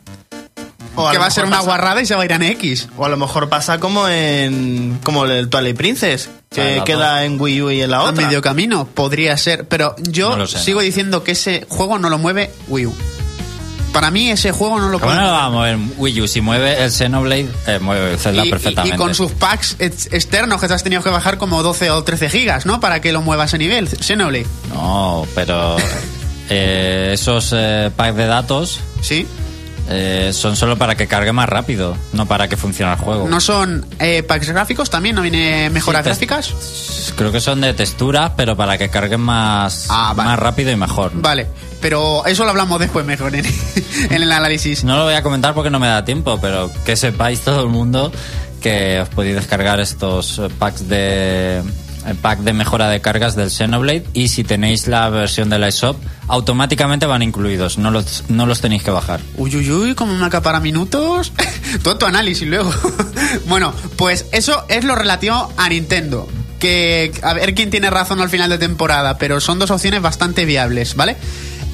O 0.96 1.10
que 1.10 1.18
va 1.18 1.26
a 1.28 1.32
ser 1.32 1.46
una 1.46 1.58
pasa- 1.58 1.68
guarrada 1.70 2.02
y 2.02 2.06
se 2.06 2.16
va 2.16 2.22
a 2.24 2.26
ir 2.26 2.34
a 2.34 2.38
NX. 2.38 2.90
O 2.98 3.06
a 3.06 3.10
lo 3.10 3.18
mejor 3.18 3.48
pasa 3.50 3.80
como 3.80 4.08
en 4.10 5.00
como 5.04 5.26
el 5.26 5.50
Twilight 5.50 5.76
Princess, 5.78 6.30
que 6.54 6.82
queda 6.86 7.24
en 7.26 7.40
Wii 7.40 7.62
U 7.62 7.72
y 7.72 7.82
en 7.82 7.92
la 7.92 7.98
a 7.98 8.04
otra. 8.04 8.26
medio 8.26 8.42
camino 8.42 8.86
podría 8.88 9.36
ser, 9.38 9.68
pero 9.68 9.96
yo 10.10 10.32
No 10.32 10.38
lo 10.38 10.48
sé, 10.48 10.60
sigo 10.60 10.80
no. 10.80 10.86
diciendo 10.86 11.24
que 11.24 11.32
ese 11.34 11.66
juego 11.70 12.00
no 12.00 12.10
lo 12.10 12.18
mueve 12.18 12.52
Wii 12.68 12.86
U. 12.88 12.96
Para 13.92 14.10
mí 14.10 14.32
ese 14.32 14.52
juego 14.52 14.80
no 14.80 14.90
lo 14.90 15.00
¿Cómo 15.00 15.12
puede 15.12 15.18
no 15.24 15.28
lo 15.28 15.34
va 15.34 15.46
a 15.46 15.50
mover 15.52 15.78
Wii 15.98 16.22
U? 16.22 16.28
Si 16.28 16.42
mueve 16.42 16.84
el 16.84 16.92
Xenoblade, 16.92 17.48
eh, 17.68 17.78
mueve 17.80 18.14
el 18.14 18.18
Zelda 18.20 18.44
y, 18.44 18.48
y- 18.48 18.52
perfectamente. 18.52 18.96
y 18.96 18.98
con 18.98 19.14
sus 19.14 19.32
packs 19.34 19.76
ex- 19.78 20.08
externos 20.12 20.60
que 20.60 20.68
te 20.68 20.74
has 20.74 20.82
tenido 20.84 21.04
que 21.04 21.10
bajar 21.12 21.38
como 21.38 21.62
12 21.62 21.92
o 21.92 22.04
13 22.04 22.30
gigas, 22.32 22.66
¿no? 22.66 22.80
Para 22.80 23.02
que 23.02 23.12
lo 23.14 23.22
mueva 23.22 23.44
a 23.44 23.46
ese 23.46 23.60
nivel, 23.60 23.88
Xenoblade. 23.88 24.48
No, 24.74 25.28
pero 25.36 25.78
eh, 26.50 27.12
esos 27.14 27.52
eh, 27.56 27.92
packs 27.96 28.18
de 28.18 28.26
datos 28.26 28.80
¿Sí? 29.02 29.28
Eh, 29.90 30.32
son 30.34 30.56
solo 30.56 30.78
para 30.78 30.96
que 30.96 31.08
cargue 31.08 31.32
más 31.34 31.48
rápido, 31.50 31.96
no 32.14 32.26
para 32.26 32.48
que 32.48 32.58
funcione 32.58 32.94
el 32.94 32.98
juego. 33.00 33.28
¿No 33.28 33.40
son 33.42 33.86
eh, 34.00 34.24
packs 34.24 34.50
gráficos 34.50 34.90
también? 34.90 35.16
¿No 35.16 35.22
viene 35.22 35.70
mejoras 35.70 36.04
Sí, 36.04 36.10
gráficas? 36.10 36.54
Creo 37.16 37.32
que 37.32 37.42
son 37.42 37.62
de 37.62 37.74
texturas, 37.74 38.32
pero 38.38 38.56
para 38.56 38.78
que 38.78 38.90
carguen 38.90 39.22
más, 39.22 39.88
Ah, 39.90 40.14
vale. 40.16 40.30
más 40.30 40.40
rápido 40.40 40.72
y 40.72 40.76
mejor. 40.76 41.12
Vale, 41.16 41.48
pero 41.82 42.26
eso 42.26 42.44
lo 42.46 42.52
hablamos 42.52 42.80
después 42.80 43.06
mejor 43.06 43.36
en, 43.36 43.46
en 44.10 44.22
el 44.24 44.32
análisis. 44.32 44.84
No 44.84 44.98
lo 44.98 45.04
voy 45.04 45.16
a 45.16 45.24
comentar 45.24 45.54
porque 45.54 45.70
no 45.70 45.80
me 45.80 45.88
da 45.88 46.06
tiempo, 46.06 46.40
pero 46.42 46.72
que 46.86 46.96
sepáis 46.96 47.42
todo 47.42 47.62
el 47.64 47.70
mundo 47.70 48.12
que 48.62 49.02
os 49.02 49.10
podéis 49.10 49.36
descargar 49.36 49.82
estos 49.82 50.40
eh, 50.40 50.48
packs 50.58 50.88
de 50.88 51.62
el 52.08 52.16
pack 52.16 52.40
de 52.40 52.54
mejora 52.54 52.90
de 52.90 53.02
cargas 53.02 53.36
del 53.36 53.50
Xenoblade 53.50 54.06
y 54.14 54.28
si 54.30 54.44
tenéis 54.44 54.88
la 54.88 55.10
versión 55.10 55.50
de 55.50 55.60
la 55.60 55.68
eShop 55.70 55.96
automáticamente 56.28 57.06
van 57.06 57.22
incluidos, 57.22 57.78
no 57.78 57.92
los, 57.92 58.24
no 58.30 58.46
los 58.46 58.62
tenéis 58.62 58.84
que 58.84 58.92
bajar. 58.92 59.20
Uy, 59.38 59.56
uy, 59.56 59.72
uy, 59.72 59.96
como 59.96 60.14
me 60.16 60.26
acapara 60.26 60.60
minutos. 60.60 61.32
Todo 61.84 61.98
tu 61.98 62.06
análisis 62.06 62.48
luego. 62.48 62.72
bueno, 63.48 63.74
pues 63.98 64.26
eso 64.32 64.66
es 64.70 64.84
lo 64.84 64.96
relativo 64.96 65.52
a 65.58 65.70
Nintendo. 65.70 66.28
Que 66.60 67.12
a 67.24 67.34
ver 67.34 67.54
quién 67.56 67.70
tiene 67.70 67.90
razón 67.90 68.22
al 68.22 68.30
final 68.30 68.50
de 68.50 68.58
temporada, 68.58 69.18
pero 69.18 69.42
son 69.42 69.60
dos 69.60 69.70
opciones 69.72 70.02
bastante 70.02 70.46
viables, 70.46 70.96
¿vale? 70.96 71.18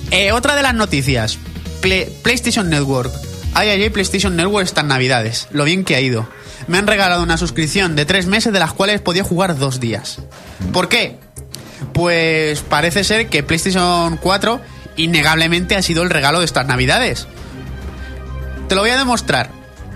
Eh, 0.10 0.32
otra 0.32 0.56
de 0.56 0.64
las 0.64 0.74
noticias: 0.74 1.38
Play- 1.82 2.08
PlayStation 2.24 2.70
Network. 2.70 3.14
Ay, 3.54 3.70
ay, 3.70 3.90
PlayStation 3.92 4.36
Network 4.36 4.66
estas 4.66 4.86
navidades. 4.86 5.48
Lo 5.52 5.64
bien 5.64 5.84
que 5.84 5.96
ha 5.96 6.02
ido. 6.02 6.28
Me 6.68 6.78
han 6.78 6.88
regalado 6.88 7.24
una 7.24 7.38
suscripción 7.38 7.96
de 7.96 8.06
tres 8.06 8.26
meses 8.28 8.54
de 8.54 8.60
las 8.60 8.74
cuales 8.74 9.02
podía 9.02 9.24
jugar 9.24 9.58
dos 9.58 9.80
días. 9.80 10.20
¿Por 10.72 10.90
qué? 10.90 11.18
Pues 11.94 12.62
parece 12.62 13.04
ser 13.04 13.30
que 13.30 13.44
PlayStation 13.44 14.18
4 14.18 14.62
innegablemente 14.98 15.76
ha 15.76 15.82
sido 15.82 16.04
el 16.04 16.10
regalo 16.10 16.40
de 16.40 16.46
estas 16.46 16.68
navidades. 16.68 17.28
Te 18.68 18.76
lo 18.76 18.82
voy 18.82 18.92
a 18.92 18.98
demostrar. 18.98 19.50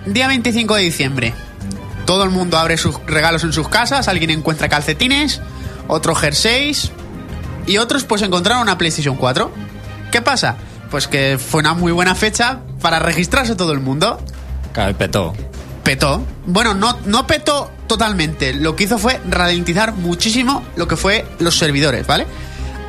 Día 0.06 0.28
25 0.28 0.76
de 0.76 0.82
diciembre. 0.82 1.34
Todo 2.06 2.24
el 2.24 2.32
mundo 2.32 2.58
abre 2.58 2.78
sus 2.78 3.00
regalos 3.06 3.44
en 3.44 3.54
sus 3.54 3.70
casas, 3.70 4.08
alguien 4.08 4.30
encuentra 4.32 4.68
calcetines, 4.68 5.42
otros 5.88 6.20
jerseys 6.20 6.92
y 7.66 7.78
otros 7.78 8.04
pues 8.04 8.22
encontraron 8.22 8.64
una 8.64 8.78
PlayStation 8.78 9.16
4. 9.16 9.52
¿Qué 10.12 10.22
pasa? 10.22 10.58
Pues 10.92 11.08
que 11.08 11.38
fue 11.38 11.62
una 11.62 11.74
muy 11.74 11.92
buena 11.92 12.16
fecha 12.16 12.60
para 12.82 13.00
registrarse 13.00 13.56
todo 13.56 13.72
el 13.72 13.80
mundo. 13.80 14.20
Claro, 14.74 14.98
petó. 14.98 15.34
Petó. 15.84 16.26
Bueno, 16.46 16.74
no, 16.74 16.98
no 17.06 17.28
petó 17.28 17.72
totalmente. 17.88 18.54
Lo 18.54 18.76
que 18.76 18.86
hizo 18.86 18.98
fue 18.98 19.20
ralentizar 19.30 19.94
muchísimo 19.94 20.64
lo 20.76 20.88
que 20.88 20.96
fue 20.96 21.26
los 21.40 21.58
servidores, 21.58 22.08
¿vale? 22.08 22.26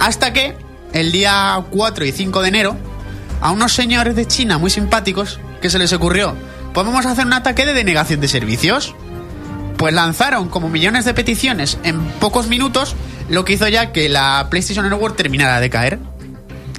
Hasta 0.01 0.33
que 0.33 0.57
el 0.93 1.11
día 1.13 1.63
4 1.71 2.05
y 2.05 2.13
5 2.13 2.43
de 2.43 2.49
enero, 2.49 2.77
a 3.41 3.51
unos 3.51 3.73
señores 3.73 4.15
de 4.15 4.27
China 4.27 4.59
muy 4.59 4.71
simpáticos, 4.71 5.41
que 5.61 5.71
se 5.71 5.79
les 5.79 5.93
ocurrió, 5.93 6.37
pues 6.73 6.87
vamos 6.87 7.05
a 7.07 7.11
hacer 7.13 7.27
un 7.27 7.33
ataque 7.33 7.67
de 7.67 7.75
denegación 7.75 8.21
de 8.21 8.29
servicios. 8.29 8.95
Pues 9.77 9.93
lanzaron 9.93 10.49
como 10.49 10.69
millones 10.69 11.05
de 11.05 11.15
peticiones 11.15 11.79
en 11.83 12.01
pocos 12.21 12.47
minutos, 12.47 12.95
lo 13.29 13.45
que 13.45 13.55
hizo 13.55 13.67
ya 13.69 13.93
que 13.93 14.09
la 14.09 14.47
PlayStation 14.51 14.89
Network 14.89 15.17
terminara 15.17 15.61
de 15.61 15.69
caer. 15.69 15.99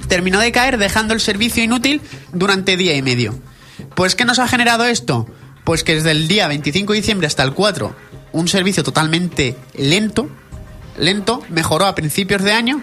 Terminó 0.08 0.40
de 0.40 0.50
caer 0.50 0.78
dejando 0.78 1.12
el 1.12 1.20
servicio 1.20 1.62
inútil 1.62 2.00
durante 2.32 2.76
día 2.76 2.96
y 2.96 3.02
medio. 3.02 3.38
Pues 3.94 4.14
¿qué 4.14 4.24
nos 4.24 4.38
ha 4.38 4.48
generado 4.48 4.84
esto? 4.86 5.26
Pues 5.66 5.82
que 5.82 5.96
desde 5.96 6.12
el 6.12 6.28
día 6.28 6.46
25 6.46 6.92
de 6.92 7.00
diciembre 7.00 7.26
hasta 7.26 7.42
el 7.42 7.52
4, 7.52 7.92
un 8.32 8.46
servicio 8.48 8.84
totalmente 8.84 9.56
lento, 9.74 10.28
lento, 10.96 11.42
mejoró 11.50 11.86
a 11.86 11.94
principios 11.96 12.42
de 12.44 12.52
año, 12.52 12.80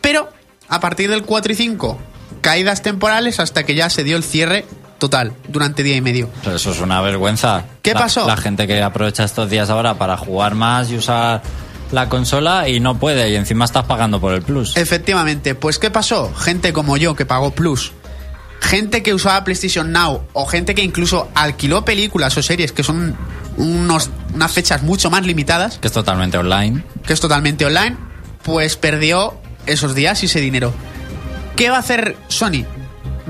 pero 0.00 0.28
a 0.68 0.80
partir 0.80 1.08
del 1.10 1.22
4 1.22 1.52
y 1.52 1.54
5, 1.54 1.98
caídas 2.40 2.82
temporales 2.82 3.38
hasta 3.38 3.64
que 3.64 3.76
ya 3.76 3.88
se 3.88 4.02
dio 4.02 4.16
el 4.16 4.24
cierre 4.24 4.66
total 4.98 5.32
durante 5.46 5.84
día 5.84 5.94
y 5.94 6.00
medio. 6.00 6.28
Pero 6.42 6.56
eso 6.56 6.72
es 6.72 6.80
una 6.80 7.00
vergüenza. 7.00 7.64
¿Qué 7.82 7.94
La- 7.94 8.00
pasó? 8.00 8.26
La 8.26 8.36
gente 8.36 8.66
que 8.66 8.82
aprovecha 8.82 9.22
estos 9.22 9.48
días 9.48 9.70
ahora 9.70 9.94
para 9.94 10.16
jugar 10.16 10.56
más 10.56 10.90
y 10.90 10.96
usar 10.96 11.40
la 11.92 12.08
consola 12.08 12.68
y 12.68 12.80
no 12.80 12.98
puede 12.98 13.30
y 13.30 13.36
encima 13.36 13.64
estás 13.64 13.84
pagando 13.84 14.20
por 14.20 14.34
el 14.34 14.42
plus. 14.42 14.76
Efectivamente, 14.76 15.54
pues 15.54 15.78
¿qué 15.78 15.90
pasó? 15.92 16.34
Gente 16.34 16.72
como 16.72 16.96
yo 16.96 17.14
que 17.14 17.24
pagó 17.26 17.52
Plus, 17.52 17.92
gente 18.60 19.02
que 19.02 19.14
usaba 19.14 19.44
PlayStation 19.44 19.92
Now 19.92 20.22
o 20.32 20.46
gente 20.46 20.74
que 20.74 20.82
incluso 20.82 21.28
alquiló 21.34 21.84
películas 21.84 22.36
o 22.36 22.42
series 22.42 22.72
que 22.72 22.82
son 22.82 23.16
unos, 23.56 24.10
unas 24.34 24.52
fechas 24.52 24.82
mucho 24.82 25.10
más 25.10 25.24
limitadas, 25.24 25.78
Que 25.78 25.88
es 25.88 25.92
totalmente 25.92 26.38
online. 26.38 26.82
que 27.06 27.12
es 27.12 27.20
totalmente 27.20 27.64
online, 27.66 27.96
pues 28.42 28.76
perdió 28.76 29.34
esos 29.66 29.94
días 29.94 30.22
y 30.22 30.26
ese 30.26 30.40
dinero. 30.40 30.72
¿Qué 31.56 31.70
va 31.70 31.76
a 31.76 31.80
hacer 31.80 32.16
Sony? 32.28 32.64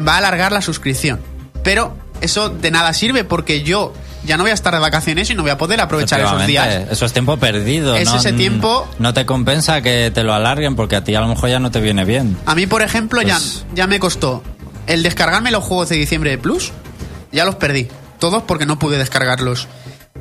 Va 0.06 0.14
a 0.14 0.18
alargar 0.18 0.52
la 0.52 0.60
suscripción. 0.62 1.20
Pero 1.64 1.96
eso 2.20 2.48
de 2.50 2.70
nada 2.70 2.92
sirve 2.92 3.24
porque 3.24 3.62
yo 3.62 3.92
ya 4.24 4.36
no 4.36 4.42
voy 4.44 4.50
a 4.50 4.54
estar 4.54 4.74
de 4.74 4.80
vacaciones 4.80 5.30
y 5.30 5.34
no 5.34 5.42
voy 5.42 5.50
a 5.50 5.56
poder 5.58 5.80
aprovechar 5.80 6.20
esos 6.20 6.46
días. 6.46 6.86
Eso 6.90 7.06
es 7.06 7.12
tiempo 7.12 7.36
perdido. 7.38 7.96
Es 7.96 8.08
¿no? 8.10 8.16
ese 8.16 8.32
tiempo- 8.32 8.86
No 8.98 9.14
te 9.14 9.24
compensa 9.24 9.80
que 9.80 10.10
te 10.12 10.22
lo 10.24 10.34
alarguen 10.34 10.76
porque 10.76 10.96
a 10.96 11.04
ti 11.04 11.14
a 11.14 11.20
lo 11.20 11.28
mejor 11.28 11.48
ya 11.48 11.58
no 11.58 11.70
te 11.70 11.80
viene 11.80 12.04
bien. 12.04 12.36
A 12.44 12.54
mí, 12.54 12.66
por 12.66 12.82
ejemplo, 12.82 13.20
Pues- 13.22 13.64
ya, 13.68 13.74
ya 13.74 13.86
me 13.86 13.98
costó 13.98 14.42
el 14.88 15.02
descargarme 15.02 15.50
los 15.50 15.62
juegos 15.64 15.88
de 15.90 15.96
diciembre 15.96 16.30
de 16.30 16.38
Plus. 16.38 16.72
Ya 17.32 17.44
los 17.44 17.54
perdí. 17.56 17.88
Todos 18.18 18.42
porque 18.42 18.66
no 18.66 18.78
pude 18.78 18.98
descargarlos. 18.98 19.68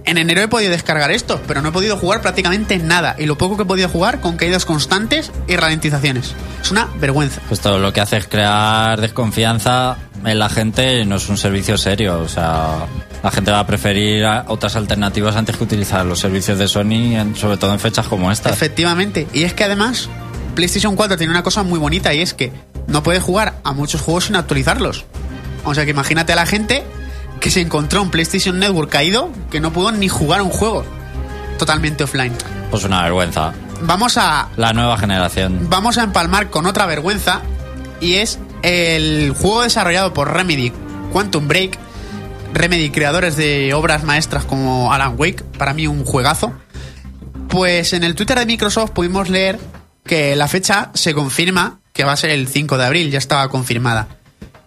En 0.06 0.18
enero 0.18 0.42
he 0.42 0.48
podido 0.48 0.72
descargar 0.72 1.12
estos, 1.12 1.40
pero 1.48 1.62
no 1.62 1.70
he 1.70 1.72
podido 1.72 1.98
jugar 1.98 2.22
prácticamente 2.22 2.78
nada. 2.78 3.16
Y 3.18 3.26
lo 3.26 3.38
poco 3.38 3.58
que 3.58 3.64
he 3.64 3.66
podido 3.66 3.90
jugar 3.90 4.22
con 4.22 4.38
caídas 4.38 4.64
constantes 4.66 5.32
y 5.48 5.56
ralentizaciones. 5.56 6.34
Es 6.62 6.72
una 6.72 6.88
vergüenza. 7.00 7.42
Pues 7.48 7.60
todo 7.60 7.80
lo 7.80 7.92
que 7.92 8.00
hace 8.02 8.18
es 8.18 8.28
crear 8.28 9.02
desconfianza 9.02 9.98
en 10.24 10.40
la 10.40 10.50
gente 10.50 11.04
no 11.06 11.16
es 11.16 11.28
un 11.30 11.38
servicio 11.38 11.78
serio. 11.78 12.20
O 12.20 12.30
sea, 12.30 12.86
la 13.24 13.32
gente 13.32 13.52
va 13.52 13.60
a 13.60 13.68
preferir 13.68 14.24
a- 14.26 14.46
otras 14.48 14.76
alternativas 14.76 15.36
antes 15.36 15.58
que 15.58 15.64
utilizar 15.64 16.06
los 16.06 16.20
servicios 16.20 16.58
de 16.60 16.68
Sony, 16.68 17.16
en- 17.18 17.36
sobre 17.36 17.58
todo 17.58 17.74
en 17.74 17.80
fechas 17.80 18.08
como 18.08 18.32
esta. 18.32 18.50
Efectivamente. 18.52 19.28
Y 19.34 19.44
es 19.44 19.54
que 19.54 19.64
además, 19.66 20.08
PlayStation 20.56 20.96
4 20.96 21.18
tiene 21.18 21.32
una 21.32 21.44
cosa 21.44 21.64
muy 21.64 21.80
bonita 21.80 22.14
y 22.14 22.22
es 22.22 22.34
que 22.34 22.52
no 22.88 23.04
puede 23.04 23.20
jugar 23.20 23.60
a 23.64 23.74
muchos 23.74 24.02
juegos 24.02 24.26
sin 24.26 24.36
actualizarlos. 24.36 25.06
O 25.64 25.76
sea 25.76 25.86
que 25.86 25.92
imagínate 25.92 26.34
a 26.34 26.36
la 26.36 26.46
gente 26.46 26.84
que 27.40 27.52
se 27.52 27.62
encontró 27.62 28.02
un 28.02 28.10
PlayStation 28.10 28.58
Network 28.60 28.90
caído 28.90 29.30
que 29.52 29.60
no 29.60 29.72
pudo 29.72 29.92
ni 29.92 30.08
jugar 30.08 30.42
un 30.42 30.50
juego 30.50 30.84
totalmente 31.58 32.04
offline. 32.04 32.34
Pues 32.72 32.84
una 32.84 33.04
vergüenza. 33.04 33.54
Vamos 33.82 34.18
a 34.18 34.50
La 34.56 34.74
nueva 34.74 34.98
generación. 34.98 35.68
vamos 35.70 35.98
a 35.98 36.04
empalmar 36.04 36.50
con 36.50 36.66
otra 36.66 36.86
vergüenza 36.86 37.42
y 38.02 38.16
es 38.16 38.40
el 38.64 39.34
juego 39.38 39.64
desarrollado 39.64 40.14
por 40.14 40.34
Remedy, 40.34 40.72
Quantum 41.12 41.48
Break. 41.48 41.78
Remedy, 42.54 42.90
creadores 42.90 43.36
de 43.36 43.74
obras 43.74 44.04
maestras 44.04 44.46
como 44.46 44.92
Alan 44.94 45.16
Wake, 45.18 45.44
para 45.58 45.74
mí 45.74 45.86
un 45.86 46.06
juegazo. 46.06 46.54
Pues 47.50 47.94
en 47.94 48.04
el 48.04 48.16
Twitter 48.16 48.40
de 48.40 48.46
Microsoft 48.46 48.92
pudimos 48.92 49.30
leer 49.30 49.60
que 50.06 50.36
la 50.36 50.48
fecha 50.48 50.90
se 50.94 51.14
confirma 51.14 51.82
que 51.98 52.04
va 52.04 52.12
a 52.12 52.18
ser 52.18 52.30
el 52.30 52.48
5 52.48 52.78
de 52.78 52.86
abril, 52.86 53.10
ya 53.10 53.18
estaba 53.18 53.50
confirmada. 53.50 54.08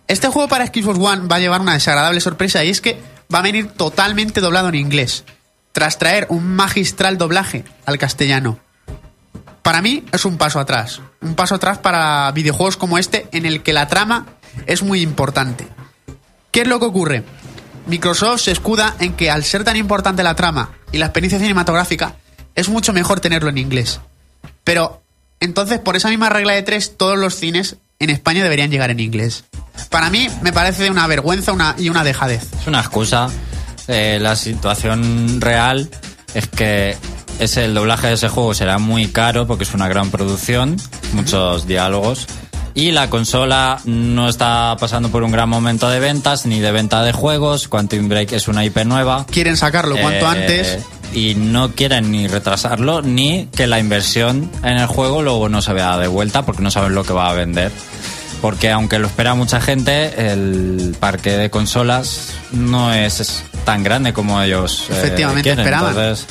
Este 0.08 0.26
juego 0.26 0.48
para 0.48 0.66
Xbox 0.66 0.98
One 0.98 1.28
va 1.28 1.36
a 1.36 1.38
llevar 1.38 1.60
una 1.60 1.74
desagradable 1.74 2.20
sorpresa 2.20 2.64
y 2.64 2.70
es 2.70 2.80
que 2.80 3.00
va 3.32 3.38
a 3.38 3.42
venir 3.42 3.68
totalmente 3.68 4.40
doblado 4.40 4.68
en 4.68 4.74
inglés, 4.74 5.22
tras 5.70 5.96
traer 5.96 6.26
un 6.28 6.56
magistral 6.56 7.18
doblaje 7.18 7.64
al 7.86 7.98
castellano. 7.98 8.58
Para 9.62 9.80
mí 9.80 10.04
es 10.10 10.24
un 10.24 10.38
paso 10.38 10.58
atrás. 10.58 11.00
Un 11.20 11.36
paso 11.36 11.54
atrás 11.54 11.78
para 11.78 12.32
videojuegos 12.32 12.76
como 12.76 12.98
este 12.98 13.28
en 13.30 13.46
el 13.46 13.62
que 13.62 13.72
la 13.72 13.86
trama 13.86 14.26
es 14.66 14.82
muy 14.82 15.00
importante. 15.00 15.68
¿Qué 16.50 16.62
es 16.62 16.68
lo 16.68 16.80
que 16.80 16.86
ocurre? 16.86 17.22
Microsoft 17.86 18.40
se 18.40 18.50
escuda 18.50 18.96
en 18.98 19.12
que 19.12 19.30
al 19.30 19.44
ser 19.44 19.62
tan 19.62 19.76
importante 19.76 20.24
la 20.24 20.34
trama 20.34 20.72
y 20.90 20.98
la 20.98 21.06
experiencia 21.06 21.38
cinematográfica, 21.38 22.16
es 22.56 22.68
mucho 22.68 22.92
mejor 22.92 23.20
tenerlo 23.20 23.50
en 23.50 23.58
inglés. 23.58 24.00
Pero 24.64 25.02
entonces, 25.40 25.78
por 25.78 25.96
esa 25.96 26.08
misma 26.08 26.28
regla 26.28 26.52
de 26.52 26.62
tres, 26.62 26.96
todos 26.96 27.18
los 27.18 27.34
cines 27.34 27.76
en 27.98 28.10
España 28.10 28.42
deberían 28.42 28.70
llegar 28.70 28.90
en 28.90 29.00
inglés. 29.00 29.44
Para 29.90 30.10
mí 30.10 30.28
me 30.42 30.52
parece 30.52 30.90
una 30.90 31.06
vergüenza 31.06 31.52
una, 31.52 31.74
y 31.78 31.88
una 31.88 32.04
dejadez. 32.04 32.42
Es 32.60 32.66
una 32.66 32.80
excusa. 32.80 33.28
Eh, 33.88 34.18
la 34.20 34.36
situación 34.36 35.40
real 35.40 35.90
es 36.34 36.46
que 36.46 36.96
ese, 37.38 37.64
el 37.64 37.74
doblaje 37.74 38.06
de 38.08 38.14
ese 38.14 38.28
juego 38.28 38.54
será 38.54 38.78
muy 38.78 39.08
caro 39.08 39.46
porque 39.46 39.64
es 39.64 39.74
una 39.74 39.88
gran 39.88 40.10
producción, 40.10 40.76
muchos 41.12 41.66
diálogos. 41.66 42.26
Y 42.72 42.92
la 42.92 43.10
consola 43.10 43.80
no 43.84 44.28
está 44.28 44.76
pasando 44.78 45.10
por 45.10 45.24
un 45.24 45.32
gran 45.32 45.48
momento 45.48 45.90
de 45.90 45.98
ventas 45.98 46.46
ni 46.46 46.60
de 46.60 46.70
venta 46.70 47.02
de 47.02 47.12
juegos. 47.12 47.66
Quantum 47.66 48.08
Break 48.08 48.32
es 48.32 48.46
una 48.46 48.64
IP 48.64 48.84
nueva. 48.84 49.26
Quieren 49.28 49.56
sacarlo 49.56 49.96
cuanto 49.96 50.24
Eh, 50.26 50.28
antes. 50.28 50.78
Y 51.12 51.34
no 51.34 51.72
quieren 51.72 52.12
ni 52.12 52.28
retrasarlo 52.28 53.02
ni 53.02 53.46
que 53.56 53.66
la 53.66 53.78
inversión 53.80 54.50
en 54.62 54.78
el 54.78 54.86
juego 54.86 55.22
luego 55.22 55.48
no 55.48 55.60
se 55.60 55.72
vea 55.72 55.98
de 55.98 56.06
vuelta 56.06 56.42
porque 56.46 56.62
no 56.62 56.70
saben 56.70 56.94
lo 56.94 57.04
que 57.04 57.12
va 57.12 57.30
a 57.30 57.34
vender. 57.34 57.72
Porque 58.40 58.70
aunque 58.70 58.98
lo 58.98 59.06
espera 59.06 59.34
mucha 59.34 59.60
gente, 59.60 60.32
el 60.32 60.96
parque 60.98 61.36
de 61.36 61.50
consolas 61.50 62.32
no 62.52 62.92
es, 62.94 63.44
tan 63.64 63.82
grande 63.82 64.12
como 64.12 64.40
ellos 64.40 64.86
eh, 64.90 64.94
Efectivamente, 64.98 65.42
quieren. 65.42 65.60
esperaban. 65.60 65.90
Entonces, 65.90 66.26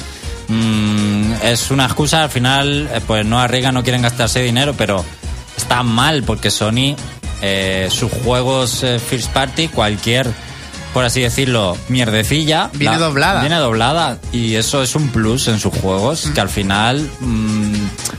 mm, 0.47 1.33
es 1.43 1.71
una 1.71 1.85
excusa. 1.85 2.23
Al 2.23 2.29
final, 2.29 2.89
eh, 2.93 3.01
pues 3.05 3.25
no 3.25 3.39
arriesgan, 3.39 3.73
no 3.73 3.83
quieren 3.83 4.01
gastarse 4.01 4.41
dinero, 4.41 4.73
pero 4.77 5.05
está 5.55 5.83
mal 5.83 6.23
porque 6.23 6.51
Sony, 6.51 6.95
eh, 7.41 7.87
sus 7.91 8.11
juegos 8.11 8.83
eh, 8.83 8.99
First 8.99 9.31
Party, 9.31 9.67
cualquier, 9.67 10.27
por 10.93 11.05
así 11.05 11.21
decirlo, 11.21 11.77
mierdecilla. 11.87 12.69
Viene 12.73 12.97
doblada. 12.97 13.41
Viene 13.41 13.57
doblada. 13.57 14.17
Y 14.31 14.55
eso 14.55 14.81
es 14.81 14.95
un 14.95 15.09
plus 15.09 15.47
en 15.47 15.59
sus 15.59 15.73
juegos, 15.73 16.29
que 16.33 16.41
al 16.41 16.49
final 16.49 17.07
mm, 17.19 17.73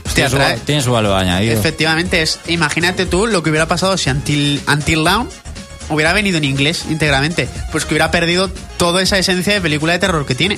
Hostia, 0.05 0.29
tiene, 0.29 0.57
su, 0.57 0.61
tiene 0.65 0.81
su 0.81 0.91
valor 0.91 1.17
añadido. 1.17 1.53
Efectivamente, 1.53 2.21
es. 2.21 2.39
Imagínate 2.47 3.05
tú 3.05 3.27
lo 3.27 3.43
que 3.43 3.49
hubiera 3.49 3.67
pasado 3.67 3.97
si 3.97 4.09
Until, 4.09 4.61
Until 4.67 5.03
Dawn 5.03 5.29
hubiera 5.89 6.13
venido 6.13 6.37
en 6.37 6.45
inglés 6.45 6.85
íntegramente. 6.89 7.49
Pues 7.71 7.85
que 7.85 7.93
hubiera 7.93 8.11
perdido 8.11 8.49
toda 8.77 9.01
esa 9.01 9.17
esencia 9.17 9.53
de 9.53 9.61
película 9.61 9.93
de 9.93 9.99
terror 9.99 10.25
que 10.25 10.35
tiene. 10.35 10.57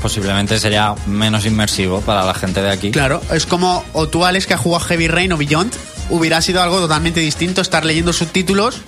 Posiblemente 0.00 0.58
sería 0.58 0.96
menos 1.06 1.46
inmersivo 1.46 2.00
para 2.00 2.24
la 2.24 2.34
gente 2.34 2.60
de 2.60 2.70
aquí. 2.70 2.90
Claro, 2.90 3.22
es 3.32 3.46
como 3.46 3.84
o 3.92 4.08
tú, 4.08 4.24
Alex, 4.24 4.48
que 4.48 4.54
has 4.54 4.60
jugado 4.60 4.84
Heavy 4.84 5.06
Rain 5.06 5.32
o 5.32 5.36
Beyond, 5.36 5.72
hubiera 6.10 6.42
sido 6.42 6.60
algo 6.60 6.80
totalmente 6.80 7.20
distinto 7.20 7.60
estar 7.60 7.84
leyendo 7.84 8.12
subtítulos 8.12 8.82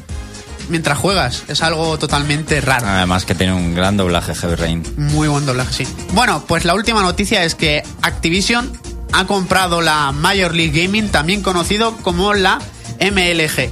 mientras 0.69 0.99
juegas. 0.99 1.45
Es 1.49 1.63
algo 1.63 1.99
totalmente 1.99 2.61
raro. 2.61 2.87
Además 2.87 3.25
que 3.25 3.35
tiene 3.35 3.53
un 3.53 3.75
gran 3.75 3.97
doblaje 3.97 4.35
Heavy 4.35 4.55
Rain. 4.55 4.83
Muy 4.97 5.29
buen 5.29 5.47
doblaje, 5.47 5.85
sí. 5.85 5.87
Bueno, 6.13 6.45
pues 6.47 6.65
la 6.65 6.75
última 6.75 7.03
noticia 7.03 7.45
es 7.45 7.55
que 7.55 7.83
Activision 8.03 8.73
ha 9.13 9.27
comprado 9.27 9.81
la 9.81 10.13
Major 10.13 10.55
League 10.55 10.83
Gaming, 10.83 11.09
también 11.09 11.43
conocido 11.43 11.97
como 11.99 12.35
la 12.35 12.59
MLG. 13.01 13.71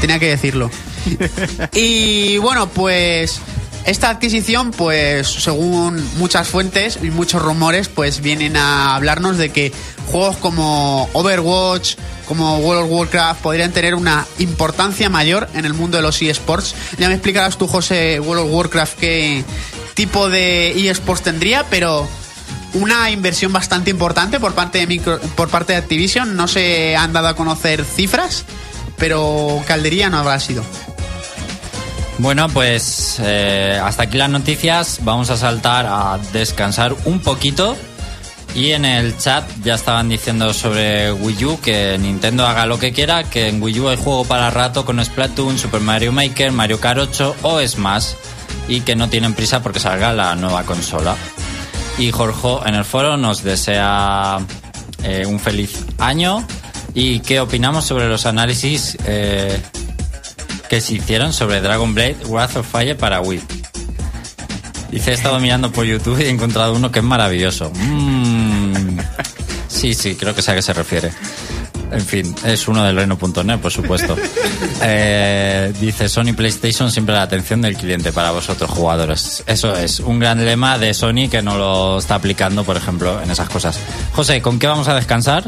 Tenía 0.00 0.18
que 0.18 0.28
decirlo. 0.28 0.70
Y 1.72 2.38
bueno, 2.38 2.68
pues 2.68 3.40
Esta 3.84 4.10
adquisición, 4.10 4.70
pues 4.70 5.26
según 5.26 6.02
muchas 6.16 6.48
fuentes 6.48 6.98
y 7.02 7.10
muchos 7.10 7.42
rumores, 7.42 7.88
pues 7.88 8.20
vienen 8.20 8.56
a 8.56 8.94
hablarnos 8.94 9.38
de 9.38 9.50
que 9.50 9.72
juegos 10.06 10.36
como 10.36 11.08
Overwatch, 11.12 11.96
como 12.26 12.58
World 12.58 12.84
of 12.84 12.90
Warcraft 12.90 13.42
podrían 13.42 13.72
tener 13.72 13.96
una 13.96 14.24
importancia 14.38 15.08
mayor 15.08 15.48
en 15.54 15.64
el 15.64 15.74
mundo 15.74 15.96
de 15.96 16.02
los 16.02 16.22
eSports. 16.22 16.76
Ya 16.98 17.08
me 17.08 17.14
explicarás 17.14 17.58
tú, 17.58 17.66
José, 17.66 18.20
World 18.20 18.44
of 18.46 18.52
Warcraft, 18.52 18.98
qué 18.98 19.44
tipo 19.94 20.30
de 20.30 20.88
eSports 20.88 21.22
tendría, 21.22 21.64
pero 21.68 22.08
una 22.74 23.10
inversión 23.10 23.52
bastante 23.52 23.90
importante 23.90 24.38
por 24.38 24.54
parte 24.54 24.86
de 24.86 25.00
por 25.36 25.48
parte 25.48 25.72
de 25.72 25.80
Activision. 25.80 26.36
No 26.36 26.46
se 26.46 26.96
han 26.96 27.12
dado 27.12 27.28
a 27.28 27.36
conocer 27.36 27.84
cifras, 27.84 28.44
pero 28.96 29.60
caldería 29.66 30.08
no 30.08 30.18
habrá 30.18 30.38
sido. 30.38 30.64
Bueno, 32.18 32.48
pues 32.48 33.18
eh, 33.22 33.80
hasta 33.82 34.04
aquí 34.04 34.18
las 34.18 34.30
noticias. 34.30 35.00
Vamos 35.02 35.30
a 35.30 35.36
saltar 35.36 35.86
a 35.86 36.18
descansar 36.32 36.94
un 37.04 37.20
poquito. 37.20 37.76
Y 38.54 38.72
en 38.72 38.84
el 38.84 39.16
chat 39.16 39.48
ya 39.64 39.74
estaban 39.74 40.10
diciendo 40.10 40.52
sobre 40.52 41.10
Wii 41.10 41.44
U 41.46 41.60
que 41.60 41.96
Nintendo 41.98 42.46
haga 42.46 42.66
lo 42.66 42.78
que 42.78 42.92
quiera, 42.92 43.24
que 43.24 43.48
en 43.48 43.62
Wii 43.62 43.80
U 43.80 43.88
hay 43.88 43.96
juego 43.96 44.24
para 44.26 44.50
rato 44.50 44.84
con 44.84 45.02
Splatoon, 45.02 45.58
Super 45.58 45.80
Mario 45.80 46.12
Maker, 46.12 46.52
Mario 46.52 46.78
Kart 46.78 46.98
8 46.98 47.36
o 47.42 47.66
Smash. 47.66 48.08
Y 48.68 48.82
que 48.82 48.94
no 48.94 49.08
tienen 49.08 49.34
prisa 49.34 49.62
porque 49.62 49.80
salga 49.80 50.12
la 50.12 50.34
nueva 50.36 50.64
consola. 50.64 51.16
Y 51.98 52.10
Jorge 52.10 52.68
en 52.68 52.74
el 52.74 52.84
foro 52.84 53.16
nos 53.16 53.42
desea 53.42 54.38
eh, 55.02 55.24
un 55.26 55.40
feliz 55.40 55.84
año. 55.98 56.46
¿Y 56.94 57.20
qué 57.20 57.40
opinamos 57.40 57.86
sobre 57.86 58.06
los 58.08 58.26
análisis 58.26 58.98
eh, 59.06 59.60
que 60.72 60.80
se 60.80 60.94
hicieron 60.94 61.34
sobre 61.34 61.60
Dragon 61.60 61.94
Blade 61.94 62.16
Wrath 62.30 62.56
of 62.56 62.66
Fire 62.66 62.96
para 62.96 63.20
Wii. 63.20 63.42
Dice, 64.90 65.10
he 65.10 65.12
estado 65.12 65.38
mirando 65.38 65.70
por 65.70 65.84
YouTube 65.84 66.18
y 66.18 66.22
he 66.22 66.30
encontrado 66.30 66.72
uno 66.72 66.90
que 66.90 67.00
es 67.00 67.04
maravilloso. 67.04 67.70
Mm. 67.74 68.98
Sí, 69.68 69.92
sí, 69.92 70.14
creo 70.14 70.34
que 70.34 70.40
sé 70.40 70.52
a 70.52 70.54
qué 70.54 70.62
se 70.62 70.72
refiere. 70.72 71.12
En 71.90 72.00
fin, 72.00 72.34
es 72.46 72.68
uno 72.68 72.82
del 72.84 72.96
reino.net, 72.96 73.58
por 73.58 73.70
supuesto. 73.70 74.16
Eh, 74.84 75.72
dice, 75.78 76.08
Sony 76.08 76.32
PlayStation 76.34 76.90
siempre 76.90 77.14
la 77.14 77.22
atención 77.22 77.60
del 77.60 77.76
cliente 77.76 78.10
para 78.10 78.32
vosotros 78.32 78.68
jugadores. 78.68 79.44
Eso 79.46 79.76
es 79.76 80.00
un 80.00 80.18
gran 80.18 80.44
lema 80.44 80.76
de 80.76 80.92
Sony 80.92 81.28
que 81.30 81.40
no 81.40 81.56
lo 81.56 81.98
está 81.98 82.16
aplicando, 82.16 82.64
por 82.64 82.76
ejemplo, 82.76 83.22
en 83.22 83.30
esas 83.30 83.48
cosas. 83.48 83.78
José, 84.12 84.42
¿con 84.42 84.58
qué 84.58 84.66
vamos 84.66 84.88
a 84.88 84.94
descansar? 84.96 85.44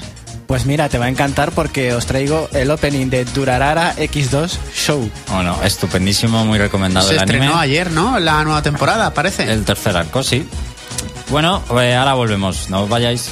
Pues 0.46 0.66
mira, 0.66 0.88
te 0.88 0.98
va 0.98 1.07
a 1.07 1.09
encantar 1.09 1.52
porque 1.52 1.92
os 1.94 2.07
traigo 2.07 2.48
el 2.52 2.70
opening 2.70 3.07
de 3.09 3.24
Durarara 3.24 3.94
X2 3.96 4.50
Show. 4.74 5.11
Bueno, 5.30 5.59
estupendísimo, 5.64 6.44
muy 6.44 6.59
recomendado 6.59 7.07
Se 7.09 7.14
el 7.14 7.20
anime. 7.20 7.38
estrenó 7.38 7.59
ayer, 7.59 7.90
¿no? 7.90 8.18
La 8.20 8.44
nueva 8.44 8.62
temporada, 8.62 9.12
parece. 9.14 9.50
El 9.50 9.64
tercer 9.64 9.96
arco, 9.96 10.22
sí. 10.22 10.46
Bueno, 11.30 11.62
eh, 11.80 11.94
ahora 11.94 12.14
volvemos, 12.14 12.68
no 12.68 12.83
os 12.83 12.88
vayáis. 12.88 13.30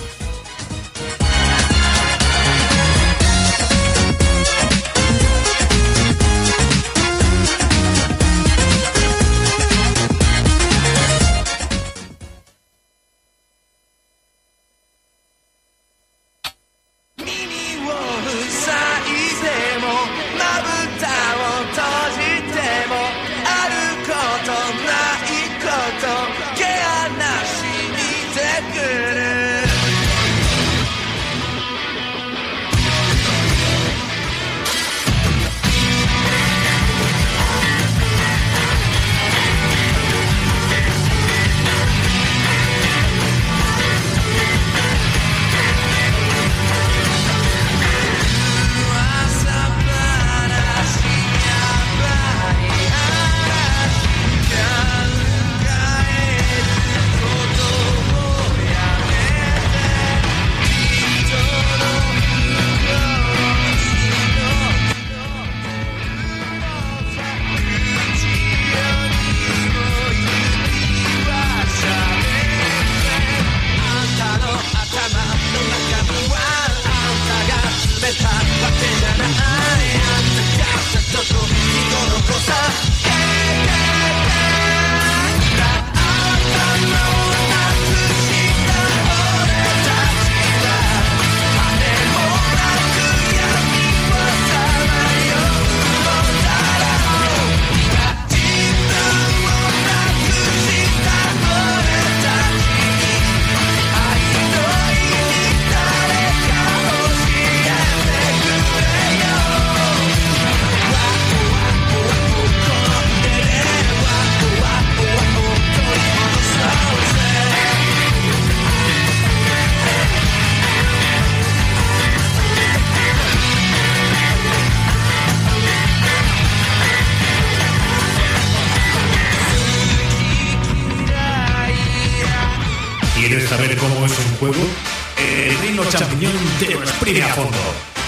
A 137.21 137.29
fondo. 137.29 137.59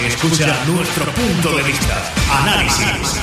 Escucha 0.01 0.47
nuestro 0.65 1.05
punto 1.11 1.55
de 1.55 1.63
vista. 1.63 2.13
Análisis. 2.31 3.19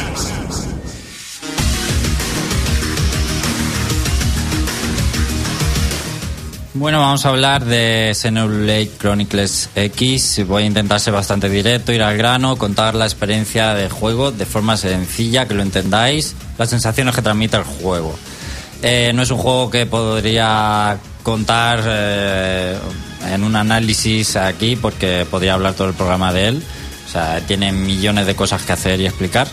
Bueno, 6.75 7.01
vamos 7.01 7.27
a 7.27 7.31
hablar 7.31 7.64
de 7.64 8.12
Xenoblade 8.14 8.90
Chronicles 8.99 9.71
X. 9.75 10.42
Voy 10.47 10.62
a 10.62 10.66
intentar 10.66 11.01
ser 11.01 11.12
bastante 11.12 11.49
directo, 11.49 11.92
ir 11.92 12.03
al 12.03 12.16
grano, 12.16 12.57
contar 12.57 12.95
la 12.95 13.05
experiencia 13.05 13.75
de 13.75 13.90
juego 13.90 14.31
de 14.31 14.47
forma 14.47 14.77
sencilla, 14.77 15.47
que 15.47 15.55
lo 15.55 15.62
entendáis, 15.62 16.35
las 16.59 16.71
sensaciones 16.71 17.14
que 17.14 17.23
transmite 17.23 17.57
el 17.57 17.64
juego. 17.64 18.16
Eh, 18.83 19.12
no 19.14 19.23
es 19.23 19.31
un 19.31 19.38
juego 19.38 19.71
que 19.71 19.87
podría 19.87 20.97
contar 21.23 21.83
eh, 21.87 22.79
en 23.31 23.45
un 23.45 23.57
análisis 23.57 24.37
aquí, 24.37 24.77
porque 24.77 25.27
podría 25.31 25.55
hablar 25.55 25.75
todo 25.75 25.89
el 25.89 25.95
programa 25.95 26.33
de 26.33 26.49
él. 26.49 26.63
O 27.07 27.11
sea, 27.11 27.41
tiene 27.41 27.73
millones 27.73 28.27
de 28.27 28.35
cosas 28.35 28.63
que 28.63 28.73
hacer 28.73 29.01
y 29.01 29.07
explicar. 29.07 29.49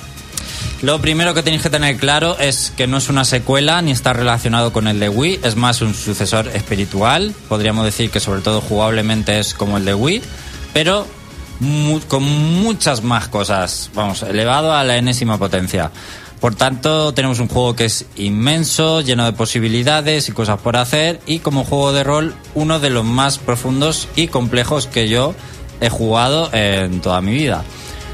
Lo 0.82 1.01
primero 1.01 1.34
que 1.34 1.43
tenéis 1.43 1.62
que 1.62 1.69
tener 1.69 1.97
claro 1.97 2.38
es 2.39 2.71
que 2.77 2.88
no 2.88 2.97
es 2.97 3.10
una 3.10 3.25
secuela 3.25 3.82
ni 3.82 3.91
está 3.91 4.13
relacionado 4.13 4.71
con 4.71 4.88
el 4.88 4.99
de 4.99 5.10
Wii, 5.10 5.41
es 5.43 5.58
más 5.58 5.82
un 5.82 5.93
sucesor 5.93 6.47
espiritual. 6.53 7.36
Podríamos 7.49 7.84
decir 7.84 8.10
que 8.10 8.21
sobre 8.21 8.41
todo 8.41 8.62
jugablemente 8.62 9.39
es 9.39 9.53
como 9.53 9.77
el 9.77 9.84
de 9.84 9.93
Wii, 9.93 10.21
pero 10.73 11.05
con 12.08 12.23
muchas 12.23 13.03
más 13.03 13.27
cosas, 13.27 13.89
vamos, 13.93 14.23
elevado 14.23 14.73
a 14.73 14.86
la 14.86 14.95
enésima 14.95 15.38
potencia. 15.38 15.91
Por 16.39 16.56
tanto, 16.56 17.13
tenemos 17.13 17.39
un 17.39 17.49
juego 17.49 17.75
que 17.75 17.86
es 17.86 18.06
inmenso, 18.15 19.02
lleno 19.02 19.25
de 19.25 19.34
posibilidades 19.34 20.30
y 20.30 20.32
cosas 20.32 20.60
por 20.60 20.78
hacer, 20.78 21.19
y 21.25 21.39
como 21.39 21.65
juego 21.65 21.91
de 21.91 22.04
rol, 22.04 22.34
uno 22.56 22.80
de 22.80 22.89
los 22.89 23.04
más 23.04 23.39
profundos 23.39 24.08
y 24.15 24.28
complejos 24.28 24.88
que 24.88 25.10
yo 25.10 25.36
he 25.82 25.89
jugado 25.89 26.49
en 26.54 27.02
toda 27.02 27.19
mi 27.21 27.34
vida. 27.34 27.63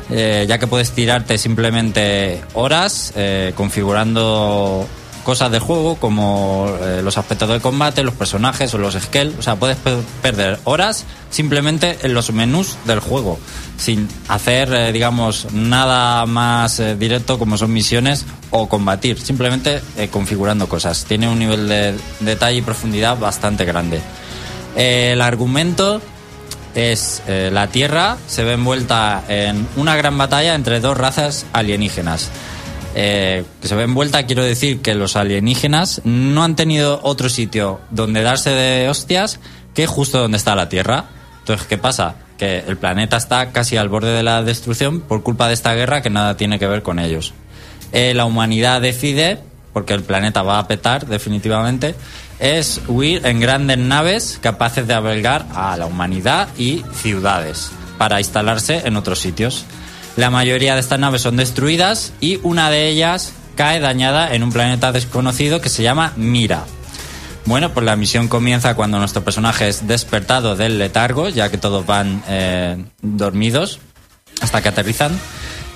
Eh, 0.09 0.45
ya 0.47 0.59
que 0.59 0.67
puedes 0.67 0.91
tirarte 0.91 1.37
simplemente 1.37 2.43
horas 2.53 3.11
eh, 3.15 3.53
configurando 3.55 4.87
cosas 5.25 5.51
del 5.51 5.59
juego 5.59 5.95
como 5.95 6.71
eh, 6.81 7.01
los 7.03 7.17
aspectos 7.17 7.49
de 7.49 7.59
combate, 7.59 8.03
los 8.03 8.13
personajes 8.13 8.73
o 8.73 8.77
los 8.77 8.93
skills. 8.93 9.37
O 9.37 9.41
sea, 9.41 9.57
puedes 9.57 9.75
pe- 9.75 9.97
perder 10.21 10.59
horas 10.63 11.03
simplemente 11.31 11.97
en 12.03 12.13
los 12.13 12.31
menús 12.31 12.77
del 12.85 13.01
juego, 13.01 13.37
sin 13.77 14.07
hacer, 14.29 14.71
eh, 14.73 14.91
digamos, 14.93 15.47
nada 15.51 16.25
más 16.25 16.79
eh, 16.79 16.95
directo 16.95 17.37
como 17.37 17.57
son 17.57 17.73
misiones 17.73 18.23
o 18.51 18.69
combatir, 18.69 19.19
simplemente 19.19 19.81
configurando 20.11 20.69
cosas. 20.69 21.03
Tiene 21.03 21.27
un 21.27 21.39
nivel 21.39 21.67
de 21.67 21.95
detalle 22.21 22.59
y 22.59 22.61
profundidad 22.61 23.17
bastante 23.17 23.65
grande. 23.65 23.99
El 24.77 25.21
argumento 25.21 26.01
es 26.73 27.21
la 27.27 27.67
Tierra 27.67 28.17
se 28.27 28.43
ve 28.43 28.53
envuelta 28.53 29.23
en 29.27 29.67
una 29.77 29.95
gran 29.95 30.17
batalla 30.17 30.55
entre 30.55 30.79
dos 30.79 30.95
razas 30.97 31.45
alienígenas. 31.53 32.29
Eh, 32.97 33.43
que 33.61 33.67
se 33.67 33.75
ve 33.75 33.83
envuelta, 33.83 34.25
quiero 34.25 34.41
decir 34.41 34.81
que 34.81 34.95
los 34.95 35.17
alienígenas 35.17 36.01
no 36.05 36.45
han 36.45 36.55
tenido 36.55 37.01
otro 37.03 37.27
sitio 37.27 37.81
donde 37.91 38.21
darse 38.21 38.51
de 38.51 38.87
hostias 38.87 39.41
que 39.73 39.85
justo 39.85 40.19
donde 40.19 40.37
está 40.37 40.55
la 40.55 40.69
Tierra. 40.69 41.05
Entonces, 41.39 41.67
¿qué 41.67 41.77
pasa? 41.77 42.15
Que 42.37 42.59
el 42.59 42.77
planeta 42.77 43.17
está 43.17 43.51
casi 43.51 43.75
al 43.75 43.89
borde 43.89 44.13
de 44.13 44.23
la 44.23 44.43
destrucción 44.43 45.01
por 45.01 45.23
culpa 45.23 45.49
de 45.49 45.53
esta 45.53 45.73
guerra 45.73 46.01
que 46.01 46.09
nada 46.09 46.37
tiene 46.37 46.57
que 46.57 46.67
ver 46.67 46.83
con 46.83 46.99
ellos. 46.99 47.33
Eh, 47.91 48.13
la 48.13 48.23
humanidad 48.23 48.81
decide, 48.81 49.39
porque 49.73 49.93
el 49.93 50.03
planeta 50.03 50.41
va 50.41 50.59
a 50.59 50.67
petar 50.67 51.05
definitivamente, 51.05 51.95
es 52.39 52.81
huir 52.87 53.25
en 53.25 53.41
grandes 53.41 53.77
naves 53.77 54.39
capaces 54.41 54.87
de 54.87 54.93
albergar 54.93 55.45
a 55.53 55.75
la 55.75 55.85
humanidad 55.85 56.47
y 56.57 56.83
ciudades 56.93 57.71
para 57.97 58.19
instalarse 58.19 58.83
en 58.85 58.95
otros 58.95 59.19
sitios. 59.19 59.65
La 60.17 60.29
mayoría 60.29 60.75
de 60.75 60.79
estas 60.79 60.99
naves 60.99 61.21
son 61.21 61.35
destruidas 61.35 62.13
y 62.21 62.39
una 62.43 62.69
de 62.69 62.87
ellas 62.87 63.33
cae 63.55 63.79
dañada 63.79 64.33
en 64.33 64.43
un 64.43 64.51
planeta 64.51 64.91
desconocido 64.91 65.61
que 65.61 65.69
se 65.69 65.83
llama 65.83 66.13
Mira. 66.15 66.65
Bueno, 67.45 67.73
pues 67.73 67.85
la 67.85 67.95
misión 67.95 68.27
comienza 68.27 68.75
cuando 68.75 68.97
nuestro 68.97 69.23
personaje 69.23 69.67
es 69.67 69.87
despertado 69.87 70.55
del 70.55 70.79
letargo, 70.79 71.29
ya 71.29 71.51
que 71.51 71.57
todos 71.57 71.85
van 71.85 72.23
eh, 72.27 72.83
dormidos 73.01 73.79
hasta 74.41 74.61
que 74.61 74.69
aterrizan. 74.69 75.19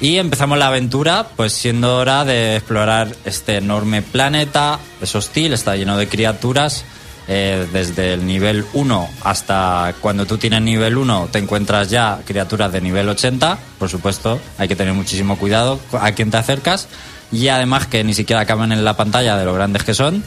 Y 0.01 0.17
empezamos 0.17 0.57
la 0.57 0.67
aventura, 0.67 1.27
pues 1.35 1.53
siendo 1.53 1.97
hora 1.97 2.23
de 2.23 2.55
explorar 2.55 3.13
este 3.25 3.57
enorme 3.57 4.01
planeta. 4.01 4.79
Es 5.01 5.13
hostil, 5.15 5.53
está 5.53 5.75
lleno 5.75 5.97
de 5.97 6.07
criaturas. 6.07 6.85
Eh, 7.31 7.67
desde 7.71 8.13
el 8.13 8.25
nivel 8.25 8.65
1 8.73 9.09
hasta 9.23 9.93
cuando 10.01 10.25
tú 10.25 10.39
tienes 10.39 10.63
nivel 10.63 10.97
1 10.97 11.29
te 11.31 11.37
encuentras 11.37 11.87
ya 11.91 12.19
criaturas 12.25 12.71
de 12.71 12.81
nivel 12.81 13.07
80. 13.07 13.59
Por 13.77 13.87
supuesto, 13.87 14.41
hay 14.57 14.67
que 14.67 14.75
tener 14.75 14.95
muchísimo 14.95 15.37
cuidado 15.37 15.79
a 15.93 16.11
quien 16.13 16.31
te 16.31 16.37
acercas. 16.37 16.87
Y 17.31 17.49
además 17.49 17.85
que 17.85 18.03
ni 18.03 18.15
siquiera 18.15 18.41
acaban 18.41 18.71
en 18.71 18.83
la 18.83 18.97
pantalla 18.97 19.37
de 19.37 19.45
lo 19.45 19.53
grandes 19.53 19.83
que 19.83 19.93
son 19.93 20.23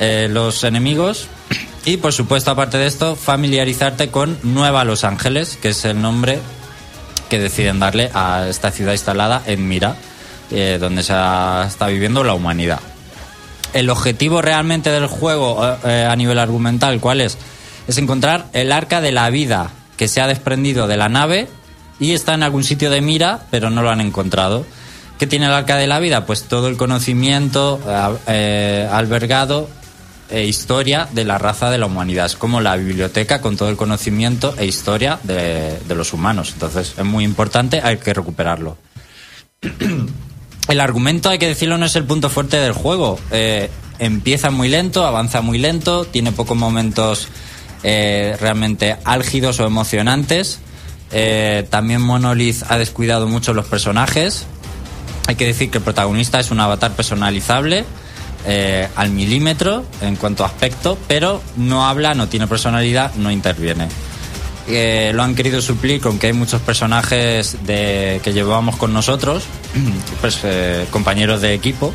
eh, 0.00 0.28
los 0.30 0.64
enemigos. 0.64 1.28
Y 1.86 1.96
por 1.96 2.12
supuesto, 2.12 2.50
aparte 2.50 2.76
de 2.76 2.86
esto, 2.86 3.16
familiarizarte 3.16 4.10
con 4.10 4.38
Nueva 4.42 4.84
Los 4.84 5.02
Ángeles, 5.02 5.56
que 5.56 5.70
es 5.70 5.86
el 5.86 6.02
nombre 6.02 6.38
que 7.30 7.38
deciden 7.38 7.80
darle 7.80 8.10
a 8.12 8.48
esta 8.50 8.70
ciudad 8.70 8.92
instalada 8.92 9.42
en 9.46 9.66
Mira, 9.66 9.96
eh, 10.50 10.76
donde 10.78 11.02
se 11.02 11.14
está 11.14 11.86
viviendo 11.86 12.22
la 12.22 12.34
humanidad. 12.34 12.80
El 13.72 13.90
objetivo 13.90 14.42
realmente 14.42 14.90
del 14.90 15.06
juego 15.06 15.64
eh, 15.64 15.76
eh, 15.84 16.08
a 16.10 16.16
nivel 16.16 16.38
argumental, 16.38 17.00
¿cuál 17.00 17.20
es? 17.20 17.38
Es 17.86 17.98
encontrar 17.98 18.46
el 18.52 18.72
arca 18.72 19.00
de 19.00 19.12
la 19.12 19.30
vida 19.30 19.70
que 19.96 20.08
se 20.08 20.20
ha 20.20 20.26
desprendido 20.26 20.86
de 20.86 20.96
la 20.96 21.08
nave 21.08 21.48
y 21.98 22.12
está 22.12 22.34
en 22.34 22.42
algún 22.42 22.64
sitio 22.64 22.90
de 22.90 23.00
Mira, 23.00 23.46
pero 23.50 23.70
no 23.70 23.82
lo 23.82 23.90
han 23.90 24.00
encontrado. 24.00 24.64
¿Qué 25.18 25.26
tiene 25.26 25.46
el 25.46 25.52
arca 25.52 25.76
de 25.76 25.86
la 25.86 26.00
vida? 26.00 26.26
Pues 26.26 26.44
todo 26.44 26.68
el 26.68 26.76
conocimiento 26.76 27.80
eh, 28.26 28.88
albergado 28.90 29.68
e 30.30 30.46
historia 30.46 31.08
de 31.12 31.24
la 31.24 31.38
raza 31.38 31.70
de 31.70 31.78
la 31.78 31.86
humanidad. 31.86 32.26
Es 32.26 32.36
como 32.36 32.60
la 32.60 32.76
biblioteca 32.76 33.40
con 33.40 33.56
todo 33.56 33.68
el 33.68 33.76
conocimiento 33.76 34.54
e 34.56 34.64
historia 34.64 35.18
de 35.24 35.94
los 35.94 36.12
humanos. 36.12 36.50
Entonces 36.54 36.94
es 36.96 37.04
muy 37.04 37.24
importante, 37.24 37.80
hay 37.82 37.98
que 37.98 38.14
recuperarlo. 38.14 38.78
El 40.70 40.80
argumento, 40.80 41.28
hay 41.28 41.38
que 41.38 41.48
decirlo, 41.48 41.78
no 41.78 41.86
es 41.86 41.96
el 41.96 42.04
punto 42.04 42.30
fuerte 42.30 42.56
del 42.56 42.72
juego. 42.72 43.18
Eh, 43.32 43.68
empieza 43.98 44.50
muy 44.50 44.68
lento, 44.68 45.04
avanza 45.04 45.40
muy 45.40 45.58
lento, 45.58 46.04
tiene 46.04 46.32
pocos 46.32 46.56
momentos 46.56 47.28
eh, 47.82 48.36
realmente 48.40 48.96
álgidos 49.04 49.58
o 49.60 49.66
emocionantes. 49.66 50.60
Eh, 51.12 51.66
también 51.70 52.00
Monolith 52.00 52.62
ha 52.68 52.78
descuidado 52.78 53.26
mucho 53.26 53.52
los 53.52 53.66
personajes. 53.66 54.46
Hay 55.26 55.34
que 55.34 55.46
decir 55.46 55.70
que 55.70 55.78
el 55.78 55.84
protagonista 55.84 56.40
es 56.40 56.50
un 56.50 56.60
avatar 56.60 56.92
personalizable 56.92 57.84
eh, 58.46 58.88
al 58.96 59.10
milímetro 59.10 59.84
en 60.00 60.16
cuanto 60.16 60.44
a 60.44 60.46
aspecto, 60.46 60.96
pero 61.08 61.42
no 61.56 61.86
habla, 61.86 62.14
no 62.14 62.28
tiene 62.28 62.46
personalidad, 62.46 63.14
no 63.16 63.30
interviene. 63.30 63.88
Eh, 64.72 65.12
lo 65.14 65.22
han 65.22 65.34
querido 65.34 65.60
suplir 65.60 66.00
con 66.00 66.18
que 66.18 66.28
hay 66.28 66.32
muchos 66.32 66.60
personajes 66.62 67.56
de, 67.66 68.20
que 68.22 68.32
llevábamos 68.32 68.76
con 68.76 68.92
nosotros, 68.92 69.44
pues 70.20 70.40
eh, 70.44 70.86
compañeros 70.90 71.40
de 71.40 71.54
equipo, 71.54 71.92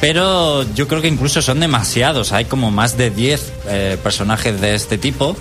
pero 0.00 0.62
yo 0.74 0.86
creo 0.86 1.02
que 1.02 1.08
incluso 1.08 1.42
son 1.42 1.60
demasiados. 1.60 2.32
Hay 2.32 2.44
como 2.44 2.70
más 2.70 2.96
de 2.96 3.10
10 3.10 3.52
eh, 3.66 3.98
personajes 4.02 4.60
de 4.60 4.74
este 4.74 4.98
tipo, 4.98 5.36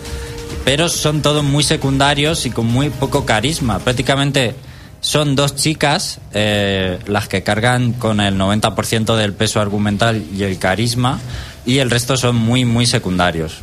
pero 0.66 0.90
son 0.90 1.22
todos 1.22 1.44
muy 1.44 1.64
secundarios 1.64 2.46
y 2.46 2.50
con 2.50 2.68
muy 2.68 2.90
poco 2.90 3.26
carisma. 3.26 3.80
Prácticamente 3.80 4.56
son 5.02 5.36
dos 5.36 5.56
chicas 5.56 6.20
eh, 6.34 6.98
las 7.08 7.28
que 7.28 7.44
cargan 7.44 7.92
con 7.92 8.22
el 8.22 8.38
90% 8.38 9.18
del 9.18 9.34
peso 9.34 9.60
argumental 9.60 10.24
y 10.34 10.44
el 10.44 10.58
carisma, 10.58 11.20
y 11.66 11.80
el 11.80 11.92
resto 11.92 12.16
son 12.16 12.38
muy, 12.38 12.64
muy 12.64 12.86
secundarios. 12.86 13.60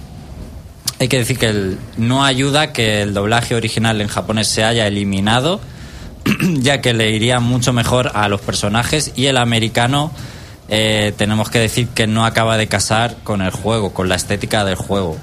Hay 1.01 1.09
que 1.09 1.17
decir 1.17 1.39
que 1.39 1.47
el- 1.47 1.79
no 1.97 2.25
ayuda 2.25 2.75
que 2.75 3.01
el 3.01 3.15
doblaje 3.15 3.55
original 3.55 4.03
en 4.03 4.09
japonés 4.09 4.49
se 4.49 4.65
haya 4.65 4.87
eliminado, 4.87 5.59
ya 6.43 6.83
que 6.83 6.93
le 6.93 7.11
iría 7.11 7.41
mucho 7.41 7.73
mejor 7.73 8.13
a 8.15 8.29
los 8.29 8.43
personajes 8.43 9.13
y 9.17 9.25
el 9.27 9.39
americano 9.39 10.13
eh, 10.69 11.15
tenemos 11.17 11.49
que 11.49 11.59
decir 11.59 11.89
que 11.89 12.07
no 12.07 12.27
acaba 12.27 12.59
de 12.59 12.69
casar 12.69 13.17
con 13.25 13.41
el 13.41 13.51
juego, 13.51 13.95
con 13.95 14.11
la 14.11 14.15
estética 14.15 14.63
del 14.67 14.77
juego. 14.77 15.17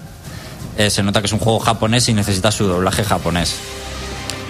Eh, 0.80 0.90
se 0.90 1.04
nota 1.04 1.22
que 1.22 1.28
es 1.28 1.34
un 1.34 1.40
juego 1.40 1.60
japonés 1.60 2.10
y 2.10 2.14
necesita 2.14 2.52
su 2.52 2.66
doblaje 2.66 3.04
japonés. 3.04 3.56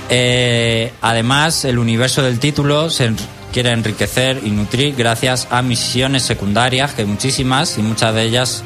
Eh, 0.10 0.94
además, 1.02 1.66
el 1.66 1.78
universo 1.78 2.24
del 2.24 2.40
título 2.40 2.90
se 2.90 3.12
quiere 3.52 3.72
enriquecer 3.74 4.40
y 4.46 4.50
nutrir 4.52 4.96
gracias 4.96 5.48
a 5.52 5.62
misiones 5.62 6.24
secundarias, 6.24 6.94
que 6.94 7.02
hay 7.02 7.08
muchísimas, 7.08 7.78
y 7.78 7.82
muchas 7.82 8.16
de 8.16 8.24
ellas 8.24 8.64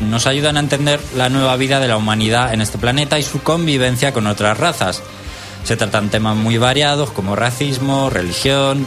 nos 0.00 0.26
ayudan 0.26 0.56
a 0.56 0.60
entender 0.60 1.00
la 1.16 1.28
nueva 1.28 1.56
vida 1.56 1.80
de 1.80 1.88
la 1.88 1.96
humanidad 1.96 2.52
en 2.52 2.60
este 2.60 2.78
planeta 2.78 3.18
y 3.18 3.22
su 3.22 3.42
convivencia 3.42 4.12
con 4.12 4.26
otras 4.26 4.58
razas. 4.58 5.02
Se 5.64 5.76
tratan 5.76 6.10
temas 6.10 6.36
muy 6.36 6.58
variados 6.58 7.10
como 7.10 7.36
racismo, 7.36 8.10
religión, 8.10 8.86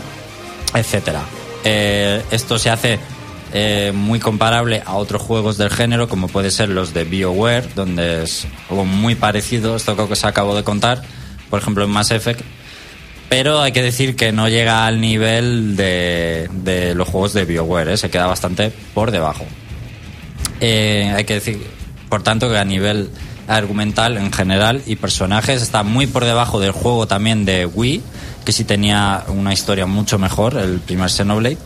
etcétera. 0.74 1.22
Eh, 1.64 2.24
esto 2.32 2.58
se 2.58 2.70
hace 2.70 3.00
eh, 3.54 3.92
muy 3.94 4.20
comparable 4.20 4.82
a 4.86 4.96
otros 4.96 5.22
juegos 5.22 5.58
del 5.58 5.70
género, 5.70 6.08
como 6.08 6.28
puede 6.28 6.52
ser 6.52 6.70
los 6.70 6.94
de 6.94 7.04
BioWare, 7.04 7.74
donde 7.76 8.24
es 8.24 8.48
algo 8.70 8.86
muy 8.86 9.16
parecido, 9.16 9.76
esto 9.76 10.08
que 10.08 10.16
se 10.16 10.26
acabó 10.28 10.56
de 10.56 10.64
contar, 10.64 11.02
por 11.50 11.60
ejemplo 11.60 11.84
en 11.84 11.90
Mass 11.90 12.12
Effect, 12.12 12.42
pero 13.28 13.62
hay 13.62 13.74
que 13.74 13.82
decir 13.82 14.16
que 14.16 14.32
no 14.32 14.48
llega 14.48 14.86
al 14.86 15.02
nivel 15.02 15.76
de, 15.76 16.50
de 16.52 16.96
los 16.96 17.10
juegos 17.10 17.34
de 17.34 17.46
BioWare, 17.46 17.94
¿eh? 17.94 17.98
se 17.98 18.10
queda 18.10 18.26
bastante 18.26 18.72
por 18.94 19.12
debajo. 19.12 19.46
Eh, 20.62 21.12
hay 21.16 21.24
que 21.26 21.34
decir, 21.34 21.62
por 22.08 22.24
tanto, 22.24 22.50
que 22.50 22.58
a 22.58 22.64
nivel 22.66 23.10
argumental 23.48 24.16
en 24.18 24.32
general 24.32 24.82
y 24.86 24.96
personajes 24.96 25.62
está 25.62 25.84
muy 25.84 26.08
por 26.08 26.24
debajo 26.24 26.60
del 26.60 26.72
juego 26.72 27.08
también 27.08 27.44
de 27.44 27.66
Wii, 27.66 28.02
que 28.46 28.52
sí 28.54 28.64
tenía 28.64 29.24
una 29.28 29.52
historia 29.52 29.86
mucho 29.88 30.18
mejor, 30.20 30.56
el 30.58 30.80
primer 30.80 31.10
Xenoblade. 31.10 31.58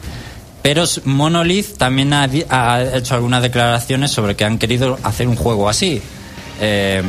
Pero 0.63 0.86
Monolith 1.03 1.77
también 1.77 2.12
ha, 2.13 2.23
ha 2.49 2.81
hecho 2.97 3.13
algunas 3.13 3.43
declaraciones 3.43 4.10
sobre 4.10 4.36
que 4.36 4.45
han 4.45 4.58
querido 4.58 4.97
hacer 5.03 5.27
un 5.27 5.36
juego 5.36 5.69
así. 5.69 6.01
Eh, 6.60 7.03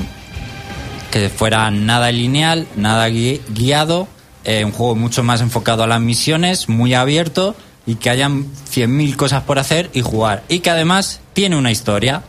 que 1.10 1.30
fuera 1.30 1.70
nada 1.70 2.12
lineal, 2.12 2.66
nada 2.76 3.08
gui- 3.08 3.40
guiado, 3.48 4.08
eh, 4.44 4.64
un 4.64 4.72
juego 4.72 4.94
mucho 4.96 5.22
más 5.22 5.40
enfocado 5.40 5.84
a 5.84 5.86
las 5.86 6.00
misiones, 6.00 6.68
muy 6.68 6.92
abierto 6.92 7.54
y 7.86 7.94
que 7.94 8.10
hayan 8.10 8.44
100.000 8.44 9.16
cosas 9.16 9.44
por 9.44 9.58
hacer 9.58 9.90
y 9.92 10.02
jugar. 10.02 10.42
Y 10.48 10.58
que 10.58 10.70
además 10.70 11.20
tiene 11.32 11.56
una 11.56 11.70
historia, 11.70 12.22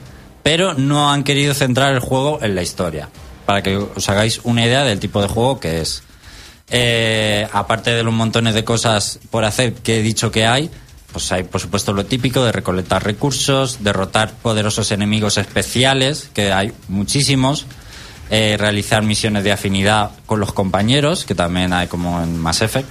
pero 0.44 0.76
no 0.76 1.12
han 1.12 1.24
querido 1.24 1.54
centrar 1.54 1.94
el 1.94 2.00
juego 2.00 2.40
en 2.42 2.56
la 2.56 2.62
historia. 2.62 3.10
Para 3.46 3.64
que 3.64 3.76
os 3.76 4.10
hagáis 4.10 4.42
una 4.44 4.66
idea 4.66 4.84
del 4.84 5.00
tipo 5.00 5.22
de 5.22 5.28
juego 5.28 5.60
que 5.60 5.82
es. 5.82 6.04
Eh, 6.70 7.48
aparte 7.54 7.92
de 7.92 8.04
los 8.04 8.14
montones 8.14 8.54
de 8.54 8.66
cosas 8.66 9.20
por 9.32 9.46
hacer 9.46 9.74
que 9.74 10.00
he 10.00 10.02
dicho 10.02 10.32
que 10.32 10.46
hay, 10.46 10.70
pues 11.14 11.32
hay 11.32 11.44
por 11.44 11.62
supuesto 11.62 11.94
lo 11.94 12.06
típico 12.06 12.44
de 12.44 12.52
recolectar 12.52 13.04
recursos, 13.06 13.84
derrotar 13.84 14.34
poderosos 14.34 14.92
enemigos 14.92 15.38
especiales, 15.38 16.30
que 16.34 16.52
hay 16.52 16.74
muchísimos, 16.90 17.66
eh, 18.30 18.58
realizar 18.60 19.02
misiones 19.04 19.46
de 19.46 19.54
afinidad 19.54 20.12
con 20.26 20.42
los 20.42 20.52
compañeros, 20.52 21.24
que 21.24 21.36
también 21.36 21.72
hay 21.72 21.88
como 21.88 22.22
en 22.22 22.38
Mass 22.38 22.62
Effect, 22.62 22.90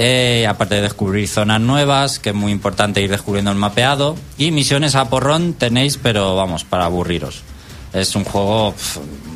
Eh, 0.00 0.46
aparte 0.48 0.76
de 0.76 0.82
descubrir 0.82 1.26
zonas 1.26 1.60
nuevas, 1.60 2.20
que 2.20 2.28
es 2.28 2.34
muy 2.34 2.52
importante 2.52 3.02
ir 3.02 3.10
descubriendo 3.10 3.50
el 3.50 3.56
mapeado. 3.56 4.14
Y 4.38 4.52
misiones 4.52 4.94
a 4.94 5.10
porrón 5.10 5.54
tenéis, 5.54 5.98
pero 6.00 6.36
vamos, 6.36 6.62
para 6.62 6.84
aburriros. 6.84 7.42
Es 7.92 8.14
un 8.14 8.22
juego 8.22 8.76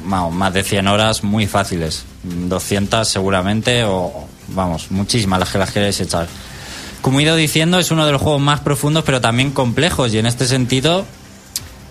más 0.04 0.54
de 0.54 0.62
100 0.62 0.86
horas 0.86 1.24
muy 1.24 1.48
fáciles. 1.48 2.04
200 2.22 3.08
seguramente 3.08 3.82
o, 3.82 4.28
vamos, 4.54 4.92
muchísimas 4.92 5.40
las 5.40 5.50
que 5.50 5.58
las 5.58 5.72
queréis 5.72 6.00
echar. 6.00 6.28
Como 7.00 7.18
he 7.18 7.24
ido 7.24 7.34
diciendo, 7.34 7.80
es 7.80 7.90
uno 7.90 8.06
de 8.06 8.12
los 8.12 8.22
juegos 8.22 8.40
más 8.40 8.60
profundos, 8.60 9.02
pero 9.02 9.20
también 9.20 9.50
complejos. 9.50 10.14
Y 10.14 10.18
en 10.18 10.26
este 10.26 10.46
sentido, 10.46 11.04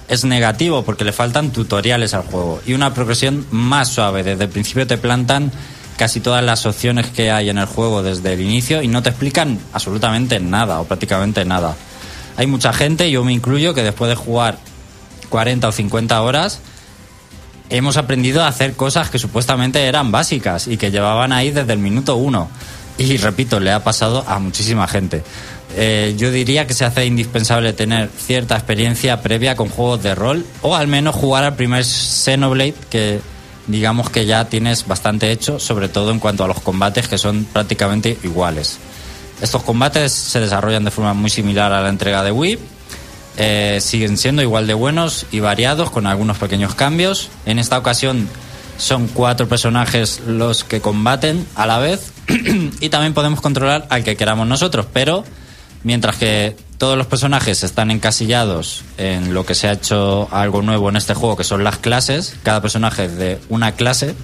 es 0.08 0.24
negativo 0.24 0.84
porque 0.84 1.04
le 1.04 1.12
faltan 1.12 1.52
tutoriales 1.52 2.14
al 2.14 2.24
juego 2.24 2.62
y 2.66 2.72
una 2.72 2.94
progresión 2.94 3.46
más 3.52 3.90
suave. 3.90 4.24
Desde 4.24 4.46
el 4.46 4.50
principio 4.50 4.88
te 4.88 4.98
plantan 4.98 5.52
casi 5.98 6.20
todas 6.20 6.44
las 6.44 6.66
opciones 6.66 7.08
que 7.08 7.32
hay 7.32 7.50
en 7.50 7.58
el 7.58 7.66
juego 7.66 8.04
desde 8.04 8.34
el 8.34 8.42
inicio 8.42 8.82
y 8.82 8.88
no 8.88 9.04
te 9.04 9.10
explican 9.10 9.60
absolutamente 9.74 10.40
nada 10.40 10.80
o 10.82 10.86
prácticamente 10.86 11.46
nada. 11.46 11.76
Hay 12.38 12.48
mucha 12.48 12.74
gente, 12.74 13.12
yo 13.12 13.24
me 13.24 13.34
incluyo, 13.34 13.74
que 13.74 13.84
después 13.84 14.10
de 14.10 14.16
jugar 14.16 14.58
40 15.30 15.68
o 15.68 15.72
50 15.72 16.22
horas 16.22 16.60
hemos 17.70 17.98
aprendido 17.98 18.44
a 18.44 18.48
hacer 18.48 18.74
cosas 18.74 19.10
que 19.10 19.20
supuestamente 19.20 19.86
eran 19.86 20.12
básicas 20.12 20.68
y 20.68 20.78
que 20.78 20.92
llevaban 20.92 21.32
ahí 21.32 21.52
desde 21.52 21.74
el 21.74 21.80
minuto 21.80 22.16
uno. 22.16 22.50
Y 22.98 23.18
repito, 23.18 23.60
le 23.60 23.72
ha 23.72 23.84
pasado 23.84 24.24
a 24.28 24.40
muchísima 24.40 24.88
gente. 24.88 25.24
Eh, 25.76 26.16
yo 26.18 26.32
diría 26.32 26.68
que 26.68 26.74
se 26.74 26.84
hace 26.84 27.06
indispensable 27.06 27.72
tener 27.72 28.10
cierta 28.10 28.56
experiencia 28.56 29.22
previa 29.22 29.56
con 29.56 29.70
juegos 29.70 30.04
de 30.04 30.14
rol 30.16 30.46
o 30.62 30.76
al 30.76 30.88
menos 30.88 31.16
jugar 31.16 31.46
al 31.46 31.56
primer 31.56 31.86
Xenoblade 31.86 32.76
que 32.90 33.22
digamos 33.68 34.10
que 34.10 34.26
ya 34.26 34.46
tienes 34.46 34.88
bastante 34.88 35.32
hecho, 35.32 35.60
sobre 35.60 35.90
todo 35.90 36.12
en 36.12 36.20
cuanto 36.20 36.44
a 36.44 36.48
los 36.48 36.60
combates 36.60 37.08
que 37.08 37.18
son 37.18 37.46
prácticamente 37.46 38.18
iguales. 38.24 38.80
Estos 39.42 39.64
combates 39.64 40.12
se 40.12 40.40
desarrollan 40.40 40.84
de 40.84 40.92
forma 40.92 41.14
muy 41.14 41.30
similar 41.30 41.74
a 41.74 41.82
la 41.82 41.90
entrega 41.90 42.24
de 42.24 42.32
Wii, 42.32 42.60
eh, 43.38 43.80
siguen 43.82 44.18
siendo 44.18 44.42
igual 44.42 44.68
de 44.68 44.74
buenos 44.74 45.26
y 45.32 45.40
variados 45.40 45.90
con 45.90 46.06
algunos 46.06 46.38
pequeños 46.38 46.76
cambios. 46.76 47.30
En 47.46 47.60
esta 47.60 47.78
ocasión 47.78 48.28
son 48.78 49.08
cuatro 49.08 49.48
personajes 49.48 50.22
los 50.28 50.64
que 50.64 50.82
combaten 50.82 51.48
a 51.56 51.66
la 51.66 51.80
vez 51.80 52.12
y 52.82 52.90
también 52.90 53.14
podemos 53.14 53.42
controlar 53.42 53.88
al 53.90 54.04
que 54.04 54.16
queramos 54.16 54.48
nosotros, 54.48 54.86
pero 54.92 55.24
mientras 55.84 56.18
que 56.18 56.56
todos 56.78 56.98
los 56.98 57.08
personajes 57.08 57.64
están 57.64 57.92
encasillados 57.92 58.84
en 58.98 59.34
lo 59.34 59.46
que 59.46 59.56
se 59.56 59.68
ha 59.68 59.74
hecho 59.74 60.28
algo 60.32 60.62
nuevo 60.62 60.90
en 60.90 60.96
este 60.96 61.14
juego, 61.14 61.38
que 61.38 61.44
son 61.44 61.64
las 61.64 61.78
clases, 61.78 62.36
cada 62.44 62.62
personaje 62.62 63.06
es 63.06 63.16
de 63.18 63.40
una 63.50 63.74
clase, 63.74 64.16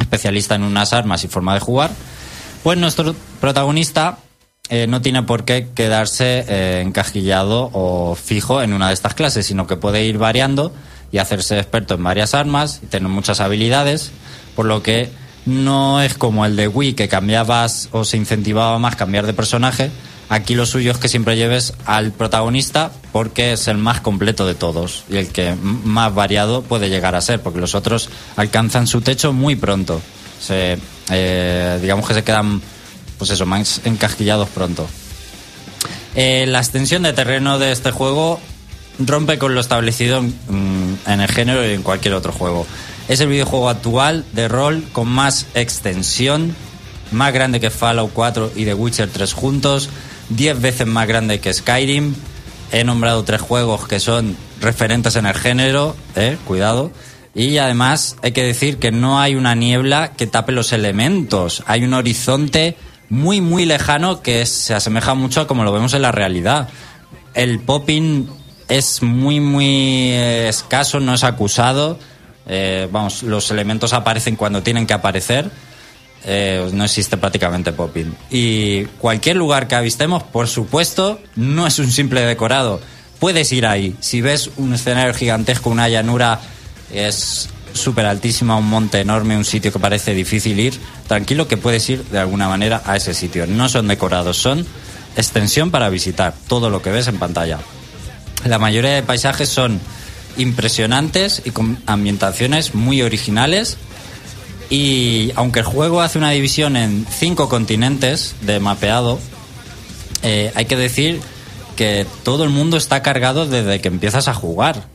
especialista 0.00 0.54
en 0.54 0.62
unas 0.62 0.92
armas 0.92 1.24
y 1.24 1.28
forma 1.28 1.54
de 1.54 1.60
jugar, 1.60 1.90
pues 2.62 2.78
nuestro 2.78 3.14
protagonista 3.40 4.18
eh, 4.68 4.86
no 4.86 5.02
tiene 5.02 5.22
por 5.24 5.44
qué 5.44 5.68
quedarse 5.74 6.44
eh, 6.48 6.92
o 7.72 8.14
fijo 8.14 8.62
en 8.62 8.72
una 8.72 8.88
de 8.88 8.94
estas 8.94 9.14
clases, 9.14 9.46
sino 9.46 9.66
que 9.66 9.76
puede 9.76 10.04
ir 10.04 10.16
variando 10.16 10.72
y 11.10 11.18
hacerse 11.18 11.58
experto 11.58 11.94
en 11.94 12.04
varias 12.04 12.34
armas 12.34 12.80
y 12.82 12.86
tener 12.86 13.10
muchas 13.10 13.40
habilidades, 13.40 14.12
por 14.56 14.64
lo 14.66 14.82
que 14.82 15.10
no 15.44 16.00
es 16.00 16.14
como 16.14 16.46
el 16.46 16.56
de 16.56 16.68
Wii 16.68 16.94
que 16.94 17.08
cambiabas 17.08 17.88
o 17.92 18.04
se 18.04 18.16
incentivaba 18.16 18.78
más 18.78 18.96
cambiar 18.96 19.26
de 19.26 19.34
personaje. 19.34 19.90
Aquí 20.28 20.54
lo 20.54 20.64
suyo 20.64 20.92
es 20.92 20.98
que 20.98 21.08
siempre 21.08 21.36
lleves 21.36 21.74
al 21.84 22.12
protagonista 22.12 22.90
porque 23.12 23.52
es 23.52 23.68
el 23.68 23.76
más 23.76 24.00
completo 24.00 24.46
de 24.46 24.54
todos 24.54 25.04
y 25.10 25.16
el 25.16 25.28
que 25.28 25.54
más 25.84 26.14
variado 26.14 26.62
puede 26.62 26.88
llegar 26.88 27.14
a 27.14 27.20
ser, 27.20 27.40
porque 27.40 27.60
los 27.60 27.74
otros 27.74 28.08
alcanzan 28.36 28.86
su 28.86 29.02
techo 29.02 29.32
muy 29.32 29.56
pronto. 29.56 30.00
Se, 30.40 30.78
eh, 31.10 31.78
digamos 31.80 32.06
que 32.08 32.14
se 32.14 32.24
quedan, 32.24 32.62
pues 33.18 33.30
eso, 33.30 33.44
más 33.44 33.82
encasquillados 33.84 34.48
pronto. 34.48 34.86
Eh, 36.14 36.46
la 36.46 36.58
extensión 36.58 37.02
de 37.02 37.12
terreno 37.12 37.58
de 37.58 37.72
este 37.72 37.90
juego 37.90 38.40
rompe 38.98 39.38
con 39.38 39.54
lo 39.54 39.60
establecido 39.60 40.18
en, 40.18 40.28
mm, 40.48 40.98
en 41.10 41.20
el 41.20 41.28
género 41.28 41.66
y 41.66 41.74
en 41.74 41.82
cualquier 41.82 42.14
otro 42.14 42.32
juego. 42.32 42.66
Es 43.08 43.20
el 43.20 43.28
videojuego 43.28 43.68
actual 43.68 44.24
de 44.32 44.48
rol 44.48 44.84
con 44.92 45.08
más 45.08 45.46
extensión, 45.54 46.54
más 47.10 47.32
grande 47.32 47.60
que 47.60 47.70
Fallout 47.70 48.12
4 48.12 48.52
y 48.56 48.64
The 48.64 48.74
Witcher 48.74 49.10
3 49.10 49.32
juntos, 49.32 49.88
10 50.36 50.60
veces 50.60 50.86
más 50.86 51.06
grande 51.06 51.40
que 51.40 51.52
Skyrim. 51.52 52.14
He 52.70 52.84
nombrado 52.84 53.22
tres 53.24 53.40
juegos 53.40 53.86
que 53.86 54.00
son 54.00 54.36
referentes 54.60 55.16
en 55.16 55.26
el 55.26 55.34
género, 55.34 55.94
eh, 56.16 56.38
cuidado. 56.46 56.90
Y 57.34 57.58
además 57.58 58.16
hay 58.22 58.32
que 58.32 58.44
decir 58.44 58.78
que 58.78 58.92
no 58.92 59.20
hay 59.20 59.34
una 59.34 59.54
niebla 59.54 60.12
que 60.12 60.26
tape 60.26 60.52
los 60.52 60.72
elementos. 60.72 61.62
Hay 61.66 61.84
un 61.84 61.94
horizonte 61.94 62.76
muy, 63.08 63.40
muy 63.40 63.66
lejano 63.66 64.22
que 64.22 64.46
se 64.46 64.74
asemeja 64.74 65.14
mucho 65.14 65.42
a 65.42 65.46
como 65.46 65.64
lo 65.64 65.72
vemos 65.72 65.94
en 65.94 66.02
la 66.02 66.12
realidad. 66.12 66.68
El 67.34 67.60
popping 67.60 68.28
es 68.68 69.02
muy, 69.02 69.40
muy 69.40 69.66
eh, 69.66 70.48
escaso, 70.48 71.00
no 71.00 71.14
es 71.14 71.24
acusado. 71.24 71.98
Eh, 72.46 72.88
vamos, 72.90 73.22
los 73.22 73.50
elementos 73.50 73.92
aparecen 73.92 74.36
cuando 74.36 74.62
tienen 74.62 74.86
que 74.86 74.94
aparecer. 74.94 75.50
Eh, 76.24 76.70
no 76.72 76.84
existe 76.84 77.16
prácticamente 77.16 77.72
popping. 77.72 78.14
Y 78.30 78.84
cualquier 78.98 79.36
lugar 79.36 79.66
que 79.66 79.74
avistemos, 79.74 80.22
por 80.22 80.48
supuesto, 80.48 81.20
no 81.36 81.66
es 81.66 81.78
un 81.78 81.90
simple 81.90 82.20
decorado. 82.22 82.80
Puedes 83.18 83.52
ir 83.52 83.66
ahí. 83.66 83.96
Si 84.00 84.20
ves 84.20 84.50
un 84.56 84.74
escenario 84.74 85.14
gigantesco, 85.14 85.70
una 85.70 85.88
llanura, 85.88 86.40
es 86.92 87.48
súper 87.72 88.06
altísima, 88.06 88.56
un 88.56 88.68
monte 88.68 89.00
enorme, 89.00 89.36
un 89.36 89.44
sitio 89.44 89.72
que 89.72 89.78
parece 89.78 90.14
difícil 90.14 90.58
ir, 90.60 90.78
tranquilo 91.08 91.48
que 91.48 91.56
puedes 91.56 91.88
ir 91.88 92.04
de 92.04 92.18
alguna 92.18 92.48
manera 92.48 92.82
a 92.84 92.96
ese 92.96 93.14
sitio. 93.14 93.46
No 93.46 93.68
son 93.68 93.88
decorados, 93.88 94.36
son 94.36 94.66
extensión 95.16 95.70
para 95.70 95.88
visitar 95.88 96.34
todo 96.48 96.70
lo 96.70 96.82
que 96.82 96.90
ves 96.90 97.08
en 97.08 97.18
pantalla. 97.18 97.58
La 98.44 98.58
mayoría 98.58 98.92
de 98.92 99.02
paisajes 99.02 99.48
son 99.48 99.80
impresionantes 100.36 101.42
y 101.44 101.50
con 101.50 101.78
ambientaciones 101.86 102.74
muy 102.74 103.02
originales. 103.02 103.76
Y 104.72 105.32
aunque 105.36 105.58
el 105.58 105.66
juego 105.66 106.00
hace 106.00 106.16
una 106.16 106.30
división 106.30 106.78
en 106.78 107.04
cinco 107.06 107.50
continentes 107.50 108.34
de 108.40 108.58
mapeado, 108.58 109.18
eh, 110.22 110.50
hay 110.54 110.64
que 110.64 110.76
decir 110.76 111.20
que 111.76 112.06
todo 112.22 112.44
el 112.44 112.48
mundo 112.48 112.78
está 112.78 113.02
cargado 113.02 113.44
desde 113.44 113.82
que 113.82 113.88
empiezas 113.88 114.28
a 114.28 114.34
jugar. 114.34 114.86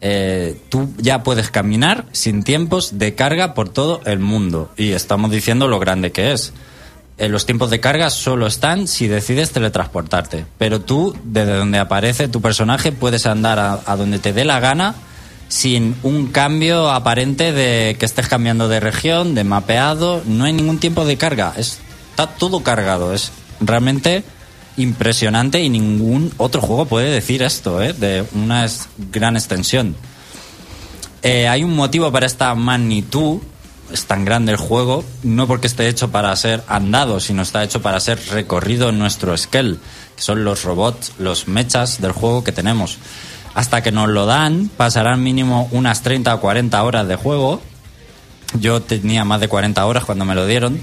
Eh, 0.00 0.58
tú 0.70 0.88
ya 0.96 1.22
puedes 1.22 1.50
caminar 1.50 2.06
sin 2.12 2.44
tiempos 2.44 2.98
de 2.98 3.14
carga 3.14 3.52
por 3.52 3.68
todo 3.68 4.00
el 4.06 4.20
mundo. 4.20 4.70
Y 4.78 4.92
estamos 4.92 5.30
diciendo 5.30 5.68
lo 5.68 5.78
grande 5.78 6.12
que 6.12 6.32
es. 6.32 6.54
Eh, 7.18 7.28
los 7.28 7.44
tiempos 7.44 7.68
de 7.68 7.78
carga 7.78 8.08
solo 8.08 8.46
están 8.46 8.88
si 8.88 9.06
decides 9.06 9.50
teletransportarte. 9.50 10.46
Pero 10.56 10.80
tú, 10.80 11.14
desde 11.24 11.52
donde 11.52 11.78
aparece 11.78 12.28
tu 12.28 12.40
personaje, 12.40 12.90
puedes 12.90 13.26
andar 13.26 13.58
a, 13.58 13.80
a 13.84 13.96
donde 13.96 14.18
te 14.18 14.32
dé 14.32 14.46
la 14.46 14.60
gana 14.60 14.94
sin 15.48 15.96
un 16.02 16.28
cambio 16.28 16.90
aparente 16.90 17.52
de 17.52 17.96
que 17.98 18.04
estés 18.06 18.28
cambiando 18.28 18.68
de 18.68 18.80
región, 18.80 19.34
de 19.34 19.44
mapeado. 19.44 20.22
No 20.26 20.44
hay 20.44 20.52
ningún 20.52 20.78
tiempo 20.78 21.04
de 21.04 21.16
carga. 21.16 21.54
Es- 21.56 21.78
está 22.10 22.26
todo 22.26 22.62
cargado. 22.62 23.12
Es 23.14 23.30
realmente 23.60 24.24
impresionante 24.76 25.62
y 25.62 25.70
ningún 25.70 26.32
otro 26.36 26.60
juego 26.60 26.84
puede 26.86 27.10
decir 27.10 27.42
esto, 27.42 27.80
¿eh? 27.82 27.92
de 27.94 28.24
una 28.34 28.66
gran 29.12 29.36
extensión. 29.36 29.96
Eh, 31.22 31.48
hay 31.48 31.64
un 31.64 31.74
motivo 31.74 32.12
para 32.12 32.26
esta 32.26 32.54
magnitud, 32.54 33.38
es 33.92 34.04
tan 34.04 34.24
grande 34.24 34.52
el 34.52 34.58
juego, 34.58 35.04
no 35.22 35.46
porque 35.46 35.66
esté 35.66 35.88
hecho 35.88 36.10
para 36.10 36.34
ser 36.36 36.62
andado, 36.68 37.20
sino 37.20 37.42
está 37.42 37.64
hecho 37.64 37.80
para 37.82 38.00
ser 38.00 38.18
recorrido 38.30 38.90
en 38.90 38.98
nuestro 38.98 39.36
Skell, 39.36 39.78
que 40.14 40.22
son 40.22 40.44
los 40.44 40.64
robots, 40.64 41.12
los 41.18 41.48
mechas 41.48 42.00
del 42.00 42.12
juego 42.12 42.44
que 42.44 42.52
tenemos. 42.52 42.98
Hasta 43.56 43.82
que 43.82 43.90
nos 43.90 44.10
lo 44.10 44.26
dan, 44.26 44.68
pasarán 44.76 45.22
mínimo 45.22 45.66
unas 45.72 46.02
30 46.02 46.34
o 46.34 46.40
40 46.40 46.82
horas 46.82 47.08
de 47.08 47.16
juego. 47.16 47.62
Yo 48.60 48.82
tenía 48.82 49.24
más 49.24 49.40
de 49.40 49.48
40 49.48 49.86
horas 49.86 50.04
cuando 50.04 50.26
me 50.26 50.34
lo 50.34 50.44
dieron, 50.46 50.78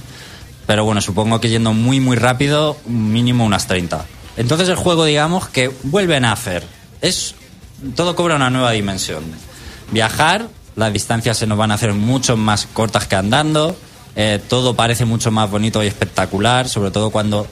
pero 0.65 0.83
bueno, 0.83 0.99
supongo 0.99 1.39
que 1.39 1.49
yendo 1.49 1.73
muy 1.73 1.99
muy 1.99 2.17
rápido, 2.17 2.75
mínimo 2.87 3.45
unas 3.45 3.67
30. 3.67 4.03
Entonces 4.37 4.69
el 4.69 4.75
juego, 4.75 5.05
digamos, 5.05 5.47
que 5.49 5.71
vuelve 5.83 6.15
a 6.15 6.19
nacer. 6.19 6.63
Es, 6.99 7.35
todo 7.95 8.15
cobra 8.15 8.37
una 8.37 8.49
nueva 8.49 8.71
dimensión. 8.71 9.23
Viajar, 9.91 10.47
las 10.75 10.91
distancias 10.91 11.37
se 11.37 11.45
nos 11.45 11.59
van 11.59 11.69
a 11.69 11.75
hacer 11.75 11.93
mucho 11.93 12.37
más 12.37 12.65
cortas 12.65 13.05
que 13.05 13.15
andando, 13.15 13.77
eh, 14.15 14.41
todo 14.49 14.75
parece 14.75 15.05
mucho 15.05 15.29
más 15.29 15.47
bonito 15.51 15.83
y 15.83 15.85
espectacular, 15.85 16.67
sobre 16.67 16.89
todo 16.89 17.11
cuando 17.11 17.45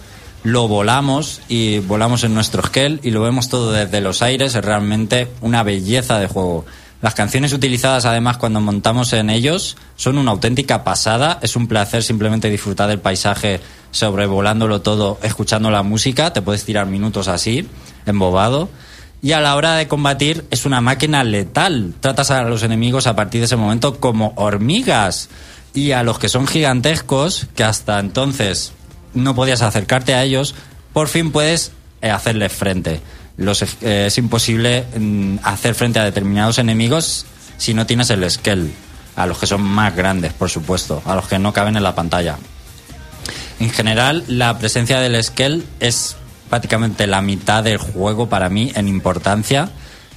lo 0.44 0.68
volamos 0.68 1.42
y 1.48 1.80
volamos 1.80 2.24
en 2.24 2.34
nuestro 2.34 2.64
skell 2.64 3.00
y 3.04 3.12
lo 3.12 3.22
vemos 3.22 3.50
todo 3.50 3.72
desde 3.72 4.02
los 4.02 4.22
aires, 4.22 4.56
es 4.56 4.66
realmente 4.66 5.28
una 5.42 5.64
belleza 5.64 6.20
de 6.20 6.28
juego. 6.28 6.66
Las 7.02 7.16
canciones 7.16 7.54
utilizadas 7.54 8.06
además 8.06 8.38
cuando 8.38 8.62
montamos 8.62 9.14
en 9.14 9.30
ellos 9.30 9.76
son 9.96 10.18
una 10.18 10.32
auténtica 10.32 10.84
pasada, 10.84 11.40
es 11.42 11.56
un 11.56 11.68
placer 11.68 12.04
simplemente 12.04 12.50
disfrutar 12.50 12.90
del 12.90 13.00
paisaje 13.00 13.60
sobrevolándolo 13.92 14.82
todo, 14.82 15.20
escuchando 15.22 15.70
la 15.72 15.84
música, 15.84 16.34
te 16.34 16.42
puedes 16.42 16.64
tirar 16.64 16.86
minutos 16.88 17.28
así, 17.28 17.68
embobado. 18.06 18.70
Y 19.24 19.34
a 19.34 19.40
la 19.40 19.56
hora 19.56 19.76
de 19.76 19.88
combatir 19.88 20.46
es 20.50 20.66
una 20.66 20.82
máquina 20.82 21.24
letal. 21.24 21.94
Tratas 22.00 22.32
a 22.32 22.42
los 22.44 22.64
enemigos 22.64 23.06
a 23.06 23.16
partir 23.16 23.42
de 23.42 23.46
ese 23.46 23.56
momento 23.56 24.00
como 24.00 24.34
hormigas. 24.36 25.30
Y 25.76 25.92
a 25.92 26.02
los 26.02 26.18
que 26.18 26.28
son 26.28 26.48
gigantescos, 26.48 27.48
que 27.56 27.64
hasta 27.64 28.00
entonces 28.00 28.74
no 29.14 29.36
podías 29.36 29.62
acercarte 29.62 30.14
a 30.14 30.24
ellos, 30.24 30.56
por 30.94 31.08
fin 31.08 31.32
puedes 31.32 31.72
eh, 32.02 32.10
hacerles 32.10 32.52
frente. 32.52 33.02
Los, 33.38 33.62
eh, 33.62 34.06
es 34.08 34.18
imposible 34.18 34.86
mm, 34.98 35.38
hacer 35.44 35.76
frente 35.76 36.00
a 36.00 36.04
determinados 36.04 36.58
enemigos 36.58 37.26
si 37.58 37.74
no 37.74 37.86
tienes 37.86 38.10
el 38.10 38.30
skill. 38.30 38.74
A 39.16 39.26
los 39.26 39.38
que 39.38 39.48
son 39.48 39.62
más 39.62 39.96
grandes, 39.96 40.34
por 40.34 40.50
supuesto, 40.50 41.02
a 41.06 41.16
los 41.16 41.28
que 41.28 41.38
no 41.38 41.52
caben 41.52 41.76
en 41.76 41.84
la 41.84 41.96
pantalla. 41.96 42.38
En 43.60 43.70
general, 43.70 44.24
la 44.28 44.58
presencia 44.58 45.00
del 45.00 45.22
Skell 45.22 45.64
es 45.80 46.16
prácticamente 46.50 47.08
la 47.08 47.22
mitad 47.22 47.64
del 47.64 47.78
juego 47.78 48.28
para 48.30 48.50
mí 48.50 48.72
en 48.76 48.88
importancia. 48.88 49.70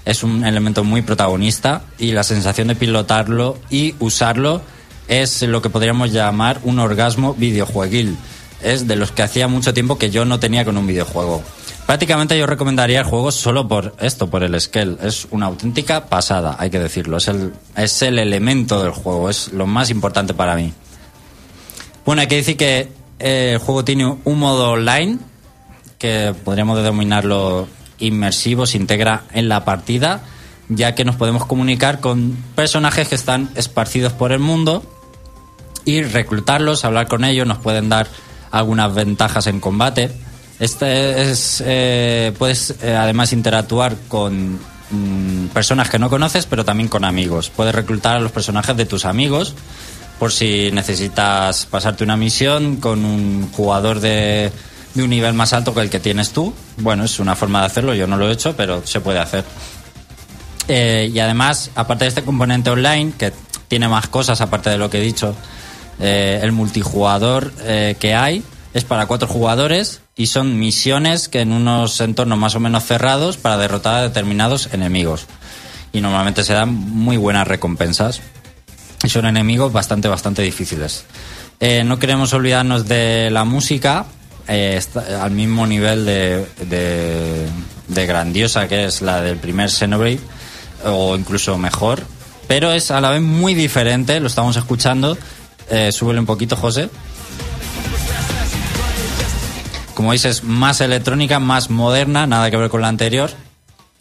Es 0.04 0.22
un 0.22 0.44
elemento 0.44 0.84
muy 0.84 1.02
protagonista 1.02 1.82
y 1.98 2.12
la 2.12 2.22
sensación 2.22 2.68
de 2.68 2.74
pilotarlo 2.74 3.58
y 3.68 3.94
usarlo 3.98 4.62
es 5.08 5.42
lo 5.42 5.60
que 5.60 5.70
podríamos 5.70 6.12
llamar 6.12 6.60
un 6.62 6.78
orgasmo 6.78 7.34
videojueguil. 7.34 8.16
Es 8.64 8.88
de 8.88 8.96
los 8.96 9.12
que 9.12 9.22
hacía 9.22 9.46
mucho 9.46 9.74
tiempo 9.74 9.98
que 9.98 10.10
yo 10.10 10.24
no 10.24 10.40
tenía 10.40 10.64
con 10.64 10.76
un 10.76 10.86
videojuego. 10.86 11.42
Prácticamente 11.86 12.38
yo 12.38 12.46
recomendaría 12.46 13.00
el 13.00 13.04
juego 13.04 13.30
solo 13.30 13.68
por 13.68 13.94
esto, 14.00 14.30
por 14.30 14.42
el 14.42 14.58
Skell. 14.58 14.98
Es 15.02 15.28
una 15.30 15.46
auténtica 15.46 16.06
pasada, 16.06 16.56
hay 16.58 16.70
que 16.70 16.78
decirlo. 16.78 17.18
Es 17.18 17.28
el, 17.28 17.52
es 17.76 18.00
el 18.00 18.18
elemento 18.18 18.82
del 18.82 18.92
juego, 18.92 19.28
es 19.28 19.52
lo 19.52 19.66
más 19.66 19.90
importante 19.90 20.32
para 20.32 20.56
mí. 20.56 20.72
Bueno, 22.06 22.22
hay 22.22 22.28
que 22.28 22.36
decir 22.36 22.56
que 22.56 22.88
eh, 23.18 23.52
el 23.52 23.58
juego 23.58 23.84
tiene 23.84 24.06
un 24.06 24.38
modo 24.38 24.70
online, 24.70 25.18
que 25.98 26.34
podríamos 26.44 26.78
denominarlo 26.78 27.68
inmersivo, 27.98 28.66
se 28.66 28.78
integra 28.78 29.24
en 29.32 29.48
la 29.48 29.64
partida, 29.64 30.22
ya 30.68 30.94
que 30.94 31.04
nos 31.04 31.16
podemos 31.16 31.44
comunicar 31.44 32.00
con 32.00 32.36
personajes 32.54 33.08
que 33.08 33.14
están 33.14 33.50
esparcidos 33.56 34.12
por 34.12 34.32
el 34.32 34.38
mundo 34.38 34.82
y 35.84 36.02
reclutarlos, 36.02 36.84
hablar 36.84 37.08
con 37.08 37.24
ellos, 37.24 37.46
nos 37.46 37.58
pueden 37.58 37.88
dar 37.88 38.08
algunas 38.58 38.94
ventajas 38.94 39.46
en 39.46 39.60
combate. 39.60 40.10
Este 40.58 41.30
es, 41.30 41.62
eh, 41.66 42.32
puedes 42.38 42.74
eh, 42.82 42.94
además 42.94 43.32
interactuar 43.32 43.96
con 44.08 44.58
mm, 44.90 45.46
personas 45.52 45.90
que 45.90 45.98
no 45.98 46.08
conoces, 46.08 46.46
pero 46.46 46.64
también 46.64 46.88
con 46.88 47.04
amigos. 47.04 47.50
Puedes 47.50 47.74
reclutar 47.74 48.16
a 48.16 48.20
los 48.20 48.32
personajes 48.32 48.76
de 48.76 48.86
tus 48.86 49.04
amigos 49.04 49.54
por 50.18 50.30
si 50.30 50.70
necesitas 50.72 51.66
pasarte 51.66 52.04
una 52.04 52.16
misión 52.16 52.76
con 52.76 53.04
un 53.04 53.50
jugador 53.50 53.98
de, 53.98 54.52
de 54.94 55.02
un 55.02 55.10
nivel 55.10 55.34
más 55.34 55.52
alto 55.52 55.74
que 55.74 55.80
el 55.80 55.90
que 55.90 55.98
tienes 55.98 56.30
tú. 56.30 56.54
Bueno, 56.76 57.04
es 57.04 57.18
una 57.18 57.34
forma 57.34 57.60
de 57.60 57.66
hacerlo, 57.66 57.94
yo 57.94 58.06
no 58.06 58.16
lo 58.16 58.28
he 58.28 58.32
hecho, 58.32 58.54
pero 58.56 58.86
se 58.86 59.00
puede 59.00 59.18
hacer. 59.18 59.44
Eh, 60.68 61.10
y 61.12 61.18
además, 61.18 61.70
aparte 61.74 62.04
de 62.04 62.10
este 62.10 62.22
componente 62.22 62.70
online, 62.70 63.12
que 63.18 63.32
tiene 63.68 63.88
más 63.88 64.06
cosas 64.06 64.40
aparte 64.40 64.70
de 64.70 64.78
lo 64.78 64.88
que 64.88 64.98
he 64.98 65.02
dicho, 65.02 65.34
eh, 66.00 66.40
el 66.42 66.52
multijugador 66.52 67.52
eh, 67.62 67.96
que 67.98 68.14
hay 68.14 68.42
es 68.72 68.84
para 68.84 69.06
cuatro 69.06 69.28
jugadores 69.28 70.00
y 70.16 70.26
son 70.26 70.58
misiones 70.58 71.28
que 71.28 71.40
en 71.40 71.52
unos 71.52 72.00
entornos 72.00 72.38
más 72.38 72.54
o 72.54 72.60
menos 72.60 72.84
cerrados 72.84 73.36
para 73.36 73.56
derrotar 73.56 73.94
a 73.94 74.02
determinados 74.02 74.68
enemigos. 74.72 75.26
Y 75.92 76.00
normalmente 76.00 76.42
se 76.42 76.54
dan 76.54 76.74
muy 76.74 77.16
buenas 77.16 77.46
recompensas. 77.46 78.20
Y 79.04 79.08
son 79.08 79.26
enemigos 79.26 79.72
bastante, 79.72 80.08
bastante 80.08 80.42
difíciles. 80.42 81.04
Eh, 81.60 81.84
no 81.84 81.98
queremos 81.98 82.32
olvidarnos 82.32 82.88
de 82.88 83.30
la 83.30 83.44
música, 83.44 84.06
está 84.48 85.22
al 85.22 85.30
mismo 85.30 85.66
nivel 85.66 86.04
de, 86.04 86.46
de, 86.68 87.46
de 87.88 88.06
grandiosa 88.06 88.66
que 88.66 88.86
es 88.86 89.02
la 89.02 89.20
del 89.20 89.36
primer 89.36 89.70
Xenoblade, 89.70 90.20
o 90.84 91.16
incluso 91.16 91.56
mejor, 91.58 92.02
pero 92.46 92.72
es 92.72 92.90
a 92.90 93.00
la 93.00 93.10
vez 93.10 93.22
muy 93.22 93.54
diferente, 93.54 94.20
lo 94.20 94.26
estamos 94.26 94.56
escuchando. 94.56 95.16
Eh, 95.70 95.92
súbele 95.92 96.20
un 96.20 96.26
poquito, 96.26 96.56
José. 96.56 96.90
Como 99.94 100.10
veis, 100.10 100.24
es 100.24 100.42
más 100.44 100.80
electrónica, 100.80 101.38
más 101.38 101.70
moderna, 101.70 102.26
nada 102.26 102.50
que 102.50 102.56
ver 102.56 102.68
con 102.68 102.82
la 102.82 102.88
anterior. 102.88 103.30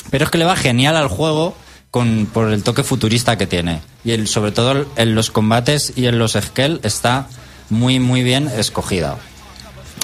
Pero 0.10 0.26
es 0.26 0.32
que 0.32 0.38
le 0.38 0.46
va 0.46 0.56
genial 0.56 0.98
al 0.98 1.08
juego 1.08 1.56
con, 1.92 2.26
por 2.26 2.52
el 2.52 2.64
toque 2.64 2.84
futurista 2.84 3.38
que 3.38 3.48
tiene. 3.48 3.82
Y 4.04 4.26
sobre 4.28 4.52
todo 4.52 4.86
en 4.96 5.16
los 5.16 5.32
combates 5.32 5.94
y 5.96 6.08
en 6.08 6.20
los 6.20 6.34
skell 6.34 6.80
está 6.84 7.28
muy, 7.70 8.00
muy 8.00 8.24
bien 8.24 8.48
escogida. 8.48 9.18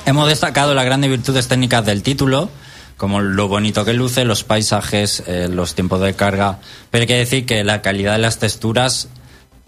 Hemos 0.06 0.28
destacado 0.28 0.74
las 0.74 0.86
grandes 0.86 1.10
virtudes 1.10 1.48
técnicas 1.48 1.86
del 1.86 2.04
título, 2.04 2.50
como 2.98 3.22
lo 3.22 3.48
bonito 3.48 3.86
que 3.86 3.94
luce, 3.94 4.26
los 4.26 4.44
paisajes, 4.44 5.24
eh, 5.28 5.48
los 5.50 5.76
tiempos 5.76 6.02
de 6.02 6.14
carga, 6.14 6.60
pero 6.92 7.04
hay 7.04 7.08
que 7.08 7.16
decir 7.16 7.46
que 7.46 7.64
la 7.64 7.82
calidad 7.82 8.14
de 8.14 8.20
las 8.20 8.40
texturas, 8.40 9.08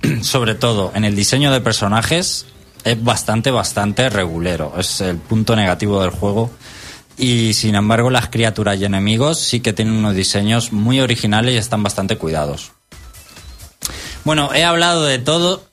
sobre 0.22 0.56
todo 0.56 0.92
en 0.96 1.06
el 1.06 1.16
diseño 1.16 1.52
de 1.52 1.62
personajes, 1.62 2.46
es 2.84 3.04
bastante, 3.04 3.52
bastante 3.52 4.10
regulero. 4.10 4.74
Es 4.78 5.02
el 5.02 5.18
punto 5.18 5.56
negativo 5.56 6.02
del 6.02 6.12
juego. 6.12 6.52
Y 7.18 7.54
sin 7.54 7.76
embargo, 7.76 8.10
las 8.10 8.30
criaturas 8.30 8.80
y 8.80 8.86
enemigos 8.86 9.40
sí 9.40 9.60
que 9.60 9.74
tienen 9.74 9.94
unos 9.94 10.16
diseños 10.16 10.72
muy 10.72 11.00
originales 11.00 11.54
y 11.54 11.58
están 11.58 11.84
bastante 11.84 12.18
cuidados. 12.18 12.72
Bueno, 14.24 14.52
he 14.54 14.64
hablado 14.64 15.04
de 15.04 15.20
todo. 15.20 15.64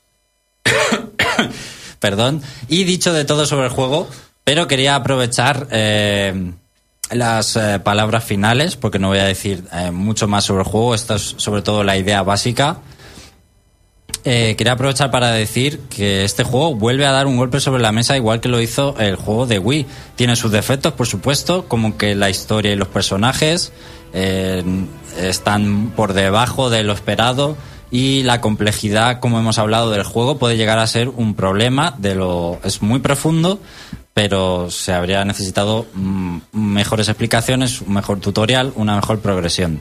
Perdón. 2.00 2.42
Y 2.68 2.84
dicho 2.84 3.12
de 3.12 3.24
todo 3.24 3.46
sobre 3.46 3.66
el 3.66 3.72
juego, 3.72 4.08
pero 4.44 4.68
quería 4.68 4.94
aprovechar 4.94 5.68
eh, 5.70 6.52
las 7.10 7.56
eh, 7.56 7.80
palabras 7.82 8.24
finales, 8.24 8.76
porque 8.76 8.98
no 8.98 9.08
voy 9.08 9.18
a 9.18 9.24
decir 9.24 9.64
eh, 9.72 9.90
mucho 9.90 10.28
más 10.28 10.44
sobre 10.44 10.62
el 10.62 10.68
juego. 10.68 10.94
Esta 10.94 11.16
es 11.16 11.34
sobre 11.38 11.62
todo 11.62 11.82
la 11.82 11.96
idea 11.96 12.22
básica. 12.22 12.78
Eh, 14.24 14.56
quería 14.56 14.72
aprovechar 14.72 15.10
para 15.10 15.30
decir 15.30 15.80
que 15.88 16.24
este 16.24 16.44
juego 16.44 16.74
vuelve 16.74 17.06
a 17.06 17.12
dar 17.12 17.26
un 17.26 17.36
golpe 17.36 17.60
sobre 17.60 17.80
la 17.80 17.92
mesa 17.92 18.16
igual 18.16 18.40
que 18.40 18.48
lo 18.48 18.60
hizo 18.60 18.96
el 18.98 19.16
juego 19.16 19.46
de 19.46 19.58
Wii. 19.58 19.86
Tiene 20.16 20.36
sus 20.36 20.50
defectos, 20.50 20.92
por 20.92 21.06
supuesto, 21.06 21.66
como 21.66 21.96
que 21.96 22.14
la 22.14 22.28
historia 22.28 22.72
y 22.72 22.76
los 22.76 22.88
personajes 22.88 23.72
eh, 24.12 24.62
están 25.18 25.92
por 25.94 26.12
debajo 26.12 26.68
de 26.68 26.82
lo 26.82 26.92
esperado 26.92 27.56
y 27.90 28.22
la 28.22 28.40
complejidad, 28.40 29.18
como 29.20 29.38
hemos 29.38 29.58
hablado 29.58 29.90
del 29.90 30.02
juego, 30.02 30.38
puede 30.38 30.56
llegar 30.56 30.78
a 30.78 30.86
ser 30.86 31.08
un 31.08 31.34
problema. 31.34 31.94
De 31.96 32.14
lo 32.14 32.60
es 32.62 32.82
muy 32.82 33.00
profundo, 33.00 33.60
pero 34.12 34.70
se 34.70 34.92
habría 34.92 35.24
necesitado 35.24 35.86
mm, 35.94 36.38
mejores 36.52 37.08
explicaciones, 37.08 37.80
un 37.80 37.94
mejor 37.94 38.20
tutorial, 38.20 38.72
una 38.76 38.96
mejor 38.96 39.20
progresión. 39.20 39.80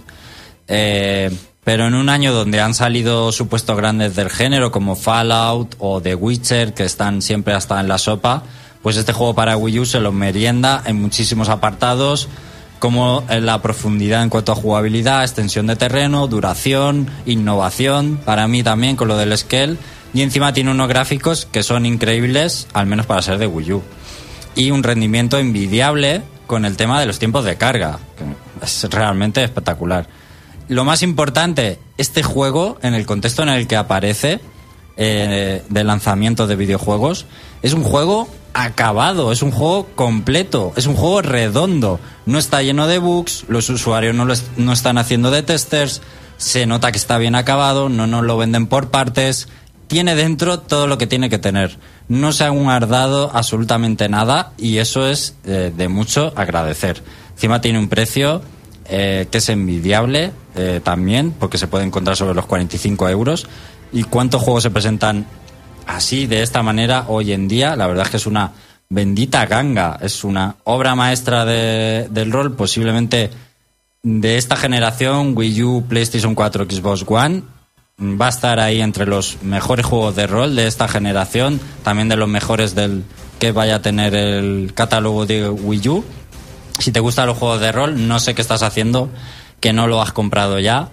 Eh, 0.67 1.31
pero 1.68 1.86
en 1.86 1.95
un 1.95 2.07
año 2.07 2.32
donde 2.32 2.61
han 2.61 2.74
salido 2.74 3.34
supuestos 3.34 3.76
grandes 3.76 4.15
del 4.15 4.30
género 4.30 4.72
como 4.72 4.95
Fallout 4.95 5.76
o 5.80 6.01
The 6.01 6.15
Witcher, 6.15 6.74
que 6.74 6.86
están 6.86 7.22
siempre 7.22 7.53
hasta 7.53 7.78
en 7.82 7.89
la 7.89 7.97
sopa, 7.97 8.43
pues 8.82 8.95
este 8.95 9.11
juego 9.11 9.36
para 9.36 9.57
Wii 9.57 9.80
U 9.80 9.86
se 9.86 9.99
lo 9.99 10.13
merienda 10.13 10.82
en 10.86 11.01
muchísimos 11.01 11.49
apartados, 11.49 12.30
como 12.80 13.26
en 13.28 13.45
la 13.45 13.61
profundidad 13.61 14.24
en 14.24 14.30
cuanto 14.30 14.53
a 14.53 14.55
jugabilidad, 14.55 15.24
extensión 15.24 15.68
de 15.68 15.76
terreno, 15.76 16.28
duración, 16.28 17.09
innovación, 17.26 18.18
para 18.24 18.47
mí 18.47 18.63
también 18.63 18.95
con 18.95 19.09
lo 19.09 19.18
del 19.18 19.38
Skell, 19.38 19.78
y 20.13 20.22
encima 20.22 20.53
tiene 20.53 20.72
unos 20.72 20.88
gráficos 20.88 21.45
que 21.51 21.63
son 21.63 21.86
increíbles, 21.86 22.70
al 22.72 22.86
menos 22.86 23.07
para 23.07 23.22
ser 23.22 23.39
de 23.39 23.47
Wii 23.47 23.74
U, 23.74 23.84
y 24.55 24.72
un 24.72 24.84
rendimiento 24.84 25.38
envidiable 25.38 26.22
con 26.45 26.63
el 26.63 26.78
tema 26.78 26.97
de 27.01 27.07
los 27.07 27.20
tiempos 27.20 27.43
de 27.43 27.57
carga, 27.57 27.99
que 28.18 28.65
es 28.65 28.84
realmente 28.89 29.43
espectacular 29.43 30.07
lo 30.68 30.84
más 30.86 31.01
importante, 31.03 31.80
este 31.97 32.24
juego, 32.24 32.78
en 32.82 32.93
el 32.93 33.05
contexto 33.05 33.43
en 33.43 33.49
el 33.49 33.68
que 33.68 33.76
aparece 33.78 34.39
eh, 34.97 35.63
de 35.70 35.84
lanzamiento 35.84 36.47
de 36.47 36.55
videojuegos, 36.55 37.26
es 37.61 37.74
un 37.74 37.84
juego 37.84 38.28
acabado, 38.53 39.32
es 39.32 39.41
un 39.43 39.51
juego 39.51 39.88
completo, 39.95 40.74
es 40.76 40.88
un 40.88 40.95
juego 40.95 41.22
redondo. 41.22 41.99
No 42.26 42.39
está 42.39 42.61
lleno 42.63 42.88
de 42.88 42.97
bugs, 42.97 43.45
los 43.47 43.70
usuarios 43.70 44.15
no, 44.15 44.26
lo 44.26 44.34
es- 44.34 44.45
no 44.57 44.74
están 44.74 44.97
haciendo 44.97 45.30
de 45.32 45.43
testers, 45.43 46.01
se 46.38 46.65
nota 46.65 46.91
que 46.91 46.97
está 46.97 47.18
bien 47.18 47.36
acabado, 47.36 47.89
no 47.89 48.07
nos 48.07 48.24
lo 48.24 48.38
venden 48.38 48.68
por 48.68 48.89
partes. 48.89 49.47
Tiene 49.88 50.15
dentro 50.15 50.59
todo 50.59 50.86
lo 50.88 50.97
que 50.97 51.07
tiene 51.07 51.30
que 51.30 51.38
tener. 51.38 51.78
No 52.09 52.34
se 52.34 52.43
han 52.43 52.61
guardado 52.61 53.32
absolutamente 53.34 54.09
nada 54.09 54.51
y 54.57 54.78
eso 54.80 55.07
es 55.07 55.36
eh, 55.45 55.72
de 55.76 55.88
mucho 55.88 56.34
agradecer. 56.36 57.01
Encima 57.34 57.61
tiene 57.61 57.80
un 57.80 57.88
precio 57.88 58.41
eh, 58.89 59.27
que 59.31 59.38
es 59.39 59.49
envidiable 59.49 60.31
eh, 60.55 60.79
también, 60.83 61.31
porque 61.31 61.57
se 61.57 61.67
puede 61.67 61.85
encontrar 61.85 62.15
sobre 62.15 62.33
los 62.35 62.45
45 62.45 63.09
euros. 63.09 63.47
¿Y 63.91 64.03
cuántos 64.03 64.41
juegos 64.41 64.63
se 64.63 64.69
presentan 64.71 65.25
así, 65.85 66.27
de 66.27 66.41
esta 66.43 66.61
manera, 66.63 67.05
hoy 67.07 67.31
en 67.33 67.47
día? 67.47 67.75
La 67.75 67.88
verdad 67.88 68.05
es 68.05 68.11
que 68.11 68.17
es 68.17 68.27
una 68.27 68.51
bendita 68.89 69.45
ganga, 69.45 69.97
es 70.01 70.23
una 70.23 70.55
obra 70.63 70.95
maestra 70.95 71.45
de- 71.45 72.07
del 72.09 72.31
rol, 72.31 72.53
posiblemente 72.55 73.29
de 74.03 74.38
esta 74.38 74.55
generación, 74.55 75.33
Wii 75.35 75.63
U, 75.63 75.85
PlayStation 75.88 76.35
4, 76.35 76.65
Xbox 76.65 77.03
One. 77.07 77.43
Va 77.99 78.27
a 78.27 78.29
estar 78.29 78.59
ahí 78.59 78.79
entre 78.79 79.05
los 79.07 79.41
mejores 79.41 79.85
juegos 79.85 80.15
de 80.15 80.27
rol 80.27 80.55
de 80.55 80.67
esta 80.67 80.88
generación, 80.88 81.59
también 81.83 82.07
de 82.09 82.15
los 82.15 82.29
mejores 82.29 82.75
del 82.75 83.03
que 83.39 83.51
vaya 83.51 83.75
a 83.77 83.81
tener 83.81 84.13
el 84.15 84.71
catálogo 84.73 85.25
de 85.25 85.49
Wii 85.49 85.89
U 85.89 86.03
si 86.80 86.91
te 86.91 86.99
gustan 86.99 87.28
los 87.28 87.38
juegos 87.38 87.59
de 87.59 87.71
rol, 87.71 88.07
no 88.07 88.19
sé 88.19 88.36
qué 88.36 88.41
estás 88.41 88.63
haciendo, 88.63 89.09
que 89.59 89.73
no 89.73 89.88
lo 89.88 90.01
has 90.01 90.11
comprado 90.11 90.59
ya. 90.59 90.89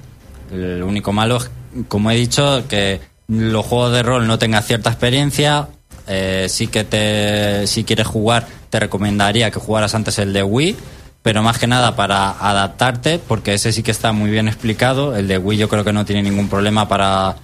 El 0.53 0.82
único 0.82 1.12
malo 1.12 1.37
es, 1.39 1.51
como 1.89 2.11
he 2.11 2.16
dicho, 2.16 2.64
que 2.68 3.01
los 3.28 3.64
juegos 3.66 3.93
de 3.93 4.03
rol 4.03 4.26
no 4.26 4.39
tengas 4.39 4.66
cierta 4.66 4.91
experiencia. 4.91 5.68
eh, 6.07 6.47
sí 6.51 6.66
que 6.66 6.85
te, 6.85 7.66
si 7.66 7.85
quieres 7.85 8.07
jugar, 8.07 8.47
te 8.68 8.78
recomendaría 8.78 9.51
que 9.51 9.59
jugaras 9.59 9.95
antes 9.95 10.18
el 10.18 10.32
de 10.35 10.43
Wii, 10.43 10.76
pero 11.22 11.43
más 11.43 11.59
que 11.59 11.66
nada 11.66 11.97
para 11.97 12.30
adaptarte, 12.30 13.18
porque 13.18 13.55
ese 13.55 13.72
sí 13.72 13.82
que 13.82 13.91
está 13.91 14.12
muy 14.12 14.30
bien 14.30 14.47
explicado. 14.47 15.16
El 15.16 15.28
de 15.28 15.39
Wii 15.39 15.59
yo 15.59 15.68
creo 15.68 15.85
que 15.85 15.93
no 15.93 16.05
tiene 16.05 16.22
ningún 16.22 16.49
problema 16.49 16.87
para 16.87 17.37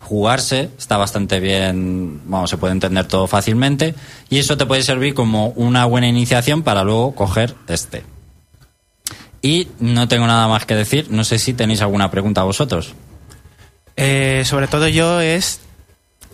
jugarse, 0.00 0.70
está 0.78 0.96
bastante 0.96 1.40
bien, 1.40 2.20
vamos, 2.26 2.50
se 2.50 2.56
puede 2.56 2.72
entender 2.72 3.06
todo 3.06 3.26
fácilmente, 3.26 3.94
y 4.30 4.38
eso 4.38 4.56
te 4.56 4.66
puede 4.66 4.82
servir 4.82 5.14
como 5.14 5.48
una 5.50 5.84
buena 5.84 6.08
iniciación 6.08 6.62
para 6.62 6.84
luego 6.84 7.14
coger 7.14 7.54
este. 7.68 8.04
Y 9.42 9.68
no 9.78 10.08
tengo 10.08 10.26
nada 10.26 10.48
más 10.48 10.66
que 10.66 10.74
decir, 10.74 11.06
no 11.10 11.24
sé 11.24 11.38
si 11.38 11.52
tenéis 11.54 11.80
alguna 11.82 12.10
pregunta 12.10 12.42
vosotros. 12.42 12.94
Eh, 13.96 14.42
sobre 14.44 14.66
todo 14.68 14.88
yo 14.88 15.20
es 15.20 15.60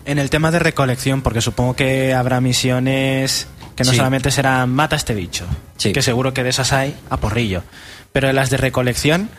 en 0.07 0.19
el 0.19 0.31
tema 0.31 0.51
de 0.51 0.59
recolección, 0.59 1.23
porque 1.23 1.41
supongo 1.41 1.75
que 1.75 2.13
habrá 2.15 2.41
misiones 2.41 3.47
que 3.75 3.85
no 3.85 3.91
Sí. 3.91 3.97
solamente 3.97 4.31
serán 4.31 4.71
mata 4.71 4.97
a 4.97 4.99
este 4.99 5.15
bicho, 5.15 5.47
Sí. 5.79 5.93
que 5.93 6.03
seguro 6.03 6.33
que 6.35 6.43
de 6.45 6.51
esas 6.51 6.73
hay 6.73 6.95
a 7.11 7.17
porrillo, 7.17 7.63
pero 8.13 8.29
en 8.29 8.37
las 8.37 8.51
de 8.51 8.57
recolección, 8.59 9.31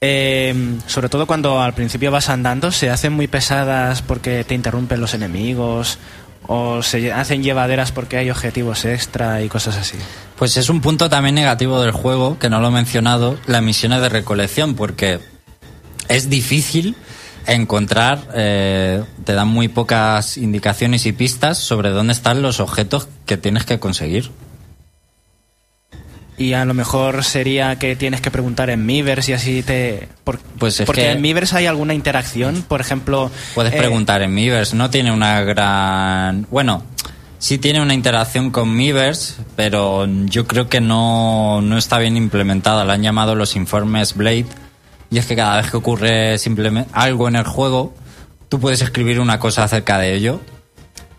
eh, 0.00 0.54
sobre 0.86 1.08
todo 1.08 1.26
cuando 1.26 1.60
al 1.60 1.74
principio 1.74 2.10
vas 2.10 2.28
andando, 2.28 2.70
se 2.70 2.90
hacen 2.90 3.12
muy 3.12 3.26
pesadas 3.26 4.02
porque 4.02 4.44
te 4.44 4.54
interrumpen 4.54 5.00
los 5.00 5.14
enemigos 5.14 5.98
o 6.46 6.82
se 6.82 7.12
hacen 7.12 7.42
llevaderas 7.42 7.92
porque 7.92 8.16
hay 8.16 8.30
objetivos 8.30 8.84
extra 8.84 9.42
y 9.42 9.48
cosas 9.48 9.76
así. 9.76 9.98
Pues 10.36 10.56
es 10.56 10.70
un 10.70 10.80
punto 10.80 11.10
también 11.10 11.34
negativo 11.34 11.80
del 11.80 11.92
juego, 11.92 12.38
que 12.38 12.48
no 12.48 12.60
lo 12.60 12.68
he 12.68 12.70
mencionado, 12.70 13.38
las 13.46 13.62
misiones 13.62 14.00
de 14.00 14.08
recolección, 14.08 14.74
porque 14.74 15.20
es 16.08 16.30
difícil 16.30 16.96
encontrar, 17.46 18.28
eh, 18.34 19.02
te 19.24 19.32
dan 19.32 19.48
muy 19.48 19.68
pocas 19.68 20.36
indicaciones 20.36 21.06
y 21.06 21.12
pistas 21.12 21.58
sobre 21.58 21.90
dónde 21.90 22.12
están 22.12 22.40
los 22.40 22.60
objetos 22.60 23.08
que 23.26 23.36
tienes 23.36 23.64
que 23.64 23.78
conseguir. 23.78 24.30
Y 26.38 26.52
a 26.52 26.64
lo 26.64 26.72
mejor 26.72 27.24
sería 27.24 27.76
que 27.80 27.96
tienes 27.96 28.20
que 28.20 28.30
preguntar 28.30 28.70
en 28.70 28.86
Miiverse 28.86 29.32
y 29.32 29.34
así 29.34 29.62
te... 29.64 30.08
por- 30.22 30.38
Pues 30.38 30.78
es 30.78 30.86
porque 30.86 31.02
que- 31.02 31.10
en 31.10 31.20
Miiverse 31.20 31.56
hay 31.56 31.66
alguna 31.66 31.94
interacción, 31.94 32.62
por 32.68 32.80
ejemplo... 32.80 33.30
Puedes 33.56 33.74
eh, 33.74 33.76
preguntar 33.78 34.22
en 34.22 34.32
Miiverse, 34.32 34.76
no 34.76 34.88
tiene 34.88 35.10
una 35.10 35.40
gran... 35.42 36.46
Bueno, 36.48 36.84
sí 37.38 37.58
tiene 37.58 37.82
una 37.82 37.92
interacción 37.92 38.50
con 38.52 38.76
Miiverse, 38.76 39.34
pero 39.56 40.06
yo 40.26 40.46
creo 40.46 40.68
que 40.68 40.80
no, 40.80 41.60
no 41.60 41.76
está 41.76 41.98
bien 41.98 42.16
implementada. 42.16 42.84
La 42.84 42.92
han 42.92 43.02
llamado 43.02 43.34
los 43.34 43.56
informes 43.56 44.14
Blade, 44.14 44.46
y 45.10 45.18
es 45.18 45.26
que 45.26 45.34
cada 45.34 45.56
vez 45.60 45.70
que 45.72 45.76
ocurre 45.76 46.38
simplemente 46.38 46.88
algo 46.92 47.26
en 47.26 47.34
el 47.34 47.44
juego, 47.44 47.94
tú 48.48 48.60
puedes 48.60 48.80
escribir 48.80 49.18
una 49.18 49.40
cosa 49.40 49.64
acerca 49.64 49.98
de 49.98 50.14
ello, 50.14 50.40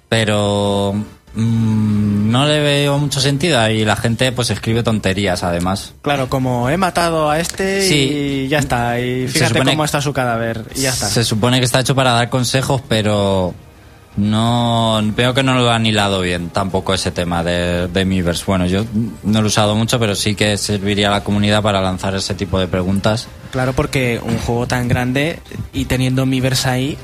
pero 0.08 0.96
mm, 1.40 2.30
no 2.32 2.46
le 2.46 2.60
veo 2.60 2.98
mucho 2.98 3.20
sentido 3.20 3.68
y 3.70 3.86
la 3.86 3.96
gente 3.96 4.32
pues 4.32 4.50
escribe 4.50 4.84
tonterías 4.84 5.44
además. 5.44 5.94
Claro, 6.02 6.30
como 6.30 6.70
he 6.70 6.78
matado 6.78 7.30
a 7.30 7.40
este 7.40 7.82
Sí. 7.88 7.96
y 7.96 8.48
ya 8.48 8.60
está. 8.60 9.00
Y 9.00 9.28
fíjate 9.28 9.56
supone- 9.60 9.72
cómo 9.72 9.86
está 9.86 10.02
su 10.02 10.14
cadáver 10.14 10.66
y 10.76 10.82
ya 10.82 10.90
está. 10.92 11.08
Se 11.08 11.24
supone 11.24 11.60
que 11.60 11.66
está 11.66 11.80
hecho 11.80 11.96
para 11.96 12.12
dar 12.12 12.30
consejos, 12.30 12.82
pero 12.88 13.54
no 14.18 15.00
veo 15.16 15.34
que 15.34 15.44
no 15.44 15.56
lo 15.56 15.72
han 15.72 15.86
hilado 15.86 16.22
bien 16.22 16.50
tampoco 16.50 16.94
ese 16.94 17.12
tema 17.12 17.44
de, 17.44 17.88
de 17.88 18.06
Miiverse. 18.06 18.44
Bueno, 18.46 18.66
yo 18.66 18.86
no 19.24 19.40
lo 19.40 19.46
he 19.46 19.48
usado 19.48 19.76
mucho, 19.76 20.00
pero 20.00 20.16
sí 20.16 20.36
que 20.36 20.58
serviría 20.58 21.08
a 21.08 21.12
la 21.12 21.24
comunidad 21.24 21.62
para 21.62 21.80
lanzar 21.82 22.16
ese 22.16 22.34
tipo 22.34 22.60
de 22.60 22.68
preguntas. 22.68 23.28
Claro, 23.52 23.74
porque 23.74 24.20
un 24.22 24.38
juego 24.40 24.68
tan 24.68 24.88
grande 24.88 25.40
y 25.74 25.86
teniendo 25.86 26.26
Miiverse 26.26 26.70
ahí, 26.70 26.98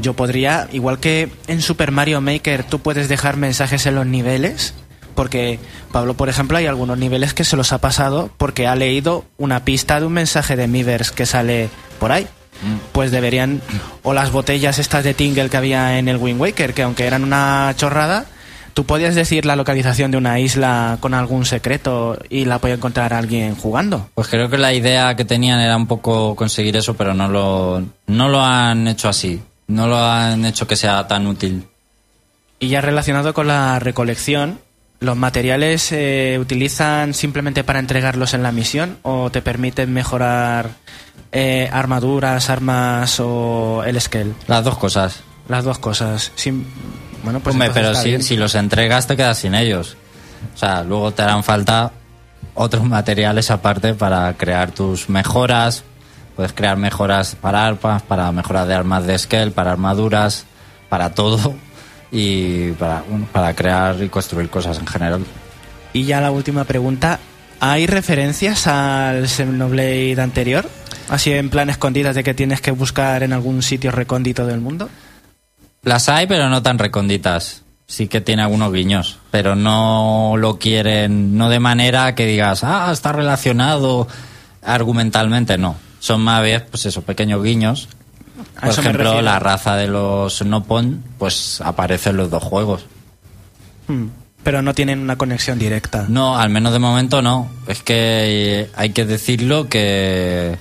yo 0.00 0.14
podría, 0.14 0.68
igual 0.72 0.98
que 0.98 1.28
en 1.46 1.62
Super 1.62 1.92
Mario 1.92 2.20
Maker, 2.20 2.64
tú 2.64 2.78
puedes 2.80 3.08
dejar 3.08 3.36
mensajes 3.36 3.86
en 3.86 3.94
los 3.94 4.06
niveles. 4.06 4.74
Porque 5.14 5.58
Pablo, 5.90 6.14
por 6.14 6.28
ejemplo, 6.28 6.58
hay 6.58 6.66
algunos 6.66 6.96
niveles 6.96 7.34
que 7.34 7.42
se 7.42 7.56
los 7.56 7.72
ha 7.72 7.78
pasado 7.78 8.30
porque 8.36 8.68
ha 8.68 8.76
leído 8.76 9.24
una 9.36 9.64
pista 9.64 9.98
de 9.98 10.06
un 10.06 10.12
mensaje 10.12 10.54
de 10.54 10.68
Miiverse 10.68 11.12
que 11.12 11.26
sale 11.26 11.68
por 11.98 12.12
ahí. 12.12 12.28
Pues 12.92 13.10
deberían, 13.10 13.60
o 14.02 14.12
las 14.12 14.30
botellas 14.30 14.78
estas 14.78 15.04
de 15.04 15.14
Tingle 15.14 15.48
que 15.48 15.56
había 15.56 15.98
en 15.98 16.08
el 16.08 16.16
Wind 16.18 16.40
Waker, 16.40 16.74
que 16.74 16.82
aunque 16.82 17.06
eran 17.06 17.24
una 17.24 17.72
chorrada, 17.76 18.26
tú 18.74 18.84
podías 18.84 19.16
decir 19.16 19.44
la 19.44 19.56
localización 19.56 20.12
de 20.12 20.18
una 20.18 20.38
isla 20.38 20.98
con 21.00 21.14
algún 21.14 21.44
secreto 21.44 22.16
y 22.30 22.44
la 22.44 22.60
podía 22.60 22.76
encontrar 22.76 23.12
alguien 23.12 23.56
jugando. 23.56 24.08
Pues 24.14 24.28
creo 24.28 24.48
que 24.48 24.58
la 24.58 24.72
idea 24.72 25.16
que 25.16 25.24
tenían 25.24 25.58
era 25.58 25.76
un 25.76 25.88
poco 25.88 26.36
conseguir 26.36 26.76
eso, 26.76 26.94
pero 26.94 27.12
no 27.12 27.26
lo, 27.26 27.82
no 28.06 28.28
lo 28.28 28.40
han 28.40 28.86
hecho 28.86 29.08
así. 29.08 29.40
No 29.68 29.86
lo 29.86 29.98
han 29.98 30.44
hecho 30.44 30.66
que 30.66 30.76
sea 30.76 31.06
tan 31.06 31.26
útil. 31.26 31.68
Y 32.58 32.68
ya 32.68 32.80
relacionado 32.80 33.34
con 33.34 33.46
la 33.46 33.78
recolección, 33.78 34.58
¿los 34.98 35.16
materiales 35.16 35.82
se 35.82 36.38
utilizan 36.40 37.14
simplemente 37.14 37.62
para 37.62 37.78
entregarlos 37.78 38.34
en 38.34 38.42
la 38.42 38.50
misión 38.50 38.98
o 39.02 39.30
te 39.30 39.42
permiten 39.42 39.92
mejorar 39.92 40.70
eh, 41.30 41.68
armaduras, 41.72 42.50
armas 42.50 43.20
o 43.20 43.84
el 43.84 44.00
scale? 44.00 44.32
Las 44.48 44.64
dos 44.64 44.76
cosas. 44.78 45.20
Las 45.48 45.64
dos 45.64 45.78
cosas. 45.78 46.32
Bueno, 47.22 47.40
pues 47.40 47.54
Hombre, 47.54 47.70
pero 47.72 47.94
si, 47.94 48.20
si 48.22 48.36
los 48.36 48.54
entregas 48.54 49.06
te 49.06 49.16
quedas 49.16 49.38
sin 49.38 49.54
ellos. 49.54 49.96
O 50.54 50.58
sea, 50.58 50.82
luego 50.82 51.12
te 51.12 51.22
harán 51.22 51.44
falta 51.44 51.92
otros 52.54 52.84
materiales 52.84 53.50
aparte 53.50 53.94
para 53.94 54.32
crear 54.34 54.72
tus 54.72 55.08
mejoras. 55.08 55.84
Puedes 56.38 56.52
crear 56.52 56.76
mejoras 56.76 57.34
para 57.34 57.66
armas, 57.66 58.00
para 58.02 58.30
mejoras 58.30 58.68
de 58.68 58.72
armas 58.72 59.04
de 59.04 59.18
scale, 59.18 59.50
para 59.50 59.72
armaduras, 59.72 60.46
para 60.88 61.12
todo. 61.12 61.56
Y 62.12 62.70
para, 62.74 63.02
para 63.32 63.56
crear 63.56 64.00
y 64.00 64.08
construir 64.08 64.48
cosas 64.48 64.78
en 64.78 64.86
general. 64.86 65.26
Y 65.92 66.04
ya 66.04 66.20
la 66.20 66.30
última 66.30 66.62
pregunta. 66.62 67.18
¿Hay 67.58 67.88
referencias 67.88 68.68
al 68.68 69.26
Xenoblade 69.26 70.20
anterior? 70.20 70.70
Así 71.08 71.32
en 71.32 71.50
plan 71.50 71.70
escondidas 71.70 72.14
de 72.14 72.22
que 72.22 72.34
tienes 72.34 72.60
que 72.60 72.70
buscar 72.70 73.24
en 73.24 73.32
algún 73.32 73.60
sitio 73.60 73.90
recóndito 73.90 74.46
del 74.46 74.60
mundo. 74.60 74.88
Las 75.82 76.08
hay, 76.08 76.28
pero 76.28 76.48
no 76.48 76.62
tan 76.62 76.78
recónditas. 76.78 77.64
Sí 77.88 78.06
que 78.06 78.20
tiene 78.20 78.42
algunos 78.42 78.72
guiños, 78.72 79.18
pero 79.32 79.56
no 79.56 80.34
lo 80.38 80.60
quieren, 80.60 81.36
no 81.36 81.50
de 81.50 81.58
manera 81.58 82.14
que 82.14 82.26
digas, 82.26 82.62
ah, 82.62 82.90
está 82.92 83.10
relacionado 83.10 84.06
argumentalmente, 84.62 85.58
no. 85.58 85.87
Son 86.08 86.22
más 86.22 86.42
bien, 86.42 86.64
pues 86.70 86.86
eso, 86.86 87.02
pequeños 87.02 87.44
guiños. 87.44 87.86
Por 88.58 88.70
ejemplo, 88.70 89.20
la 89.20 89.38
raza 89.38 89.76
de 89.76 89.88
los 89.88 90.42
Nopon, 90.42 91.04
pues 91.18 91.60
aparece 91.60 92.08
en 92.08 92.16
los 92.16 92.30
dos 92.30 92.42
juegos. 92.42 92.86
Hmm, 93.88 94.06
Pero 94.42 94.62
no 94.62 94.72
tienen 94.72 95.00
una 95.00 95.18
conexión 95.18 95.58
directa. 95.58 96.06
No, 96.08 96.38
al 96.38 96.48
menos 96.48 96.72
de 96.72 96.78
momento 96.78 97.20
no. 97.20 97.50
Es 97.66 97.82
que 97.82 97.94
eh, 98.62 98.70
hay 98.74 98.88
que 98.94 99.04
decirlo 99.04 99.68
que 99.68 100.56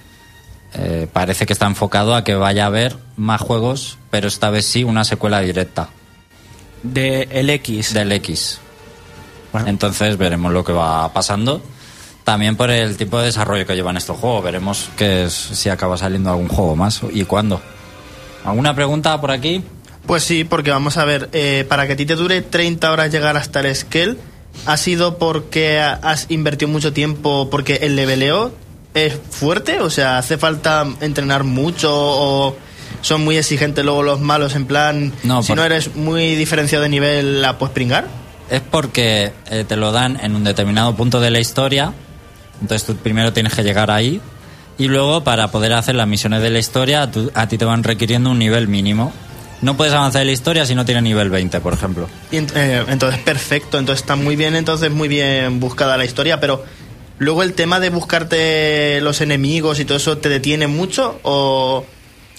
eh, 0.73 1.07
parece 1.13 1.45
que 1.45 1.53
está 1.53 1.65
enfocado 1.65 2.13
a 2.13 2.25
que 2.25 2.35
vaya 2.35 2.65
a 2.65 2.67
haber 2.67 2.97
más 3.15 3.39
juegos, 3.39 3.97
pero 4.09 4.27
esta 4.27 4.49
vez 4.49 4.65
sí 4.65 4.83
una 4.83 5.05
secuela 5.05 5.39
directa. 5.39 5.87
De 6.83 7.29
el 7.31 7.49
X. 7.51 7.93
del 7.93 8.11
X. 8.11 8.59
Bueno. 9.53 9.69
Entonces 9.69 10.17
veremos 10.17 10.51
lo 10.51 10.65
que 10.65 10.73
va 10.73 11.13
pasando. 11.13 11.61
También 12.28 12.57
por 12.57 12.69
el 12.71 12.97
tipo 12.97 13.17
de 13.19 13.28
desarrollo 13.28 13.65
que 13.65 13.73
llevan 13.73 13.95
estos 13.95 14.17
juegos. 14.17 14.43
Veremos 14.43 14.89
que 14.97 15.23
es- 15.23 15.32
si 15.34 15.69
acaba 15.69 15.97
saliendo 15.97 16.30
algún 16.30 16.49
juego 16.49 16.75
más 16.75 16.99
y 17.13 17.23
cuándo. 17.23 17.61
¿Alguna 18.43 18.75
pregunta 18.75 19.21
por 19.21 19.32
aquí? 19.32 19.63
Pues 20.05 20.23
sí, 20.25 20.43
porque 20.43 20.69
vamos 20.69 20.97
a 20.97 21.05
ver, 21.05 21.30
eh, 21.32 21.65
para 21.69 21.88
que 21.88 21.93
a 21.93 21.95
ti 21.95 22.05
te 22.05 22.15
dure 22.17 22.41
30 22.41 22.91
horas 22.91 23.13
llegar 23.13 23.38
hasta 23.38 23.61
el 23.61 23.73
scale, 23.73 24.17
¿ha 24.65 24.75
sido 24.75 25.17
porque 25.17 25.80
ha- 25.80 25.93
has 26.03 26.25
invertido 26.30 26.69
mucho 26.69 26.91
tiempo, 26.91 27.47
porque 27.49 27.75
el 27.84 27.95
leveleo 27.95 28.51
es 28.93 29.17
fuerte? 29.30 29.80
O 29.80 29.89
sea, 29.89 30.17
¿hace 30.17 30.38
falta 30.38 30.86
entrenar 30.99 31.45
mucho 31.45 31.89
o 31.93 32.57
son 33.03 33.23
muy 33.23 33.38
exigentes 33.38 33.86
luego 33.86 34.03
los 34.03 34.19
malos 34.19 34.53
en 34.55 34.65
plan, 34.65 35.13
No, 35.23 35.41
si 35.43 35.47
por- 35.53 35.59
no 35.59 35.63
eres 35.63 35.95
muy 35.95 36.36
diferenciado 36.36 36.84
de 36.84 36.89
nivel, 36.89 37.41
la 37.41 37.57
puedes 37.57 37.73
pringar? 37.73 38.05
Es 38.49 38.59
porque 38.59 39.32
eh, 39.49 39.63
te 39.65 39.78
lo 39.78 39.93
dan 39.93 40.19
en 40.21 40.36
un 40.36 40.43
determinado 40.43 40.93
punto 40.93 41.21
de 41.21 41.32
la 41.32 41.39
historia. 41.39 41.93
Entonces 42.61 42.85
tú 42.85 42.95
primero 42.95 43.33
tienes 43.33 43.53
que 43.53 43.63
llegar 43.63 43.91
ahí. 43.91 44.21
Y 44.79 44.87
luego 44.87 45.23
para 45.23 45.49
poder 45.49 45.73
hacer 45.73 45.95
las 45.95 46.07
misiones 46.07 46.41
de 46.41 46.49
la 46.51 46.59
historia, 46.59 47.09
tú- 47.09 47.31
a 47.33 47.47
ti 47.47 47.57
te 47.57 47.65
van 47.65 47.83
requiriendo 47.83 48.29
un 48.31 48.39
nivel 48.39 48.67
mínimo. 48.67 49.11
No 49.61 49.75
puedes 49.75 49.91
avanzar 49.93 50.21
en 50.21 50.27
la 50.27 50.33
historia 50.33 50.65
si 50.67 50.75
no 50.75 50.85
tienes 50.85 51.01
nivel 51.03 51.31
20, 51.31 51.59
por 51.61 51.73
ejemplo. 51.73 52.07
Y 52.31 52.35
ent- 52.37 52.51
eh, 52.55 52.83
entonces, 52.89 53.19
perfecto. 53.21 53.79
Entonces, 53.79 54.03
está 54.03 54.15
muy 54.15 54.35
bien, 54.35 54.55
entonces, 54.55 54.91
muy 54.91 55.07
bien 55.07 55.59
buscada 55.59 55.97
la 55.97 56.05
historia. 56.05 56.39
Pero 56.39 56.63
luego 57.17 57.41
el 57.41 57.53
tema 57.53 57.79
de 57.79 57.89
buscarte 57.89 59.01
los 59.01 59.19
enemigos 59.21 59.79
y 59.79 59.85
todo 59.85 59.97
eso, 59.97 60.19
¿te 60.19 60.29
detiene 60.29 60.67
mucho? 60.67 61.19
¿O, 61.23 61.83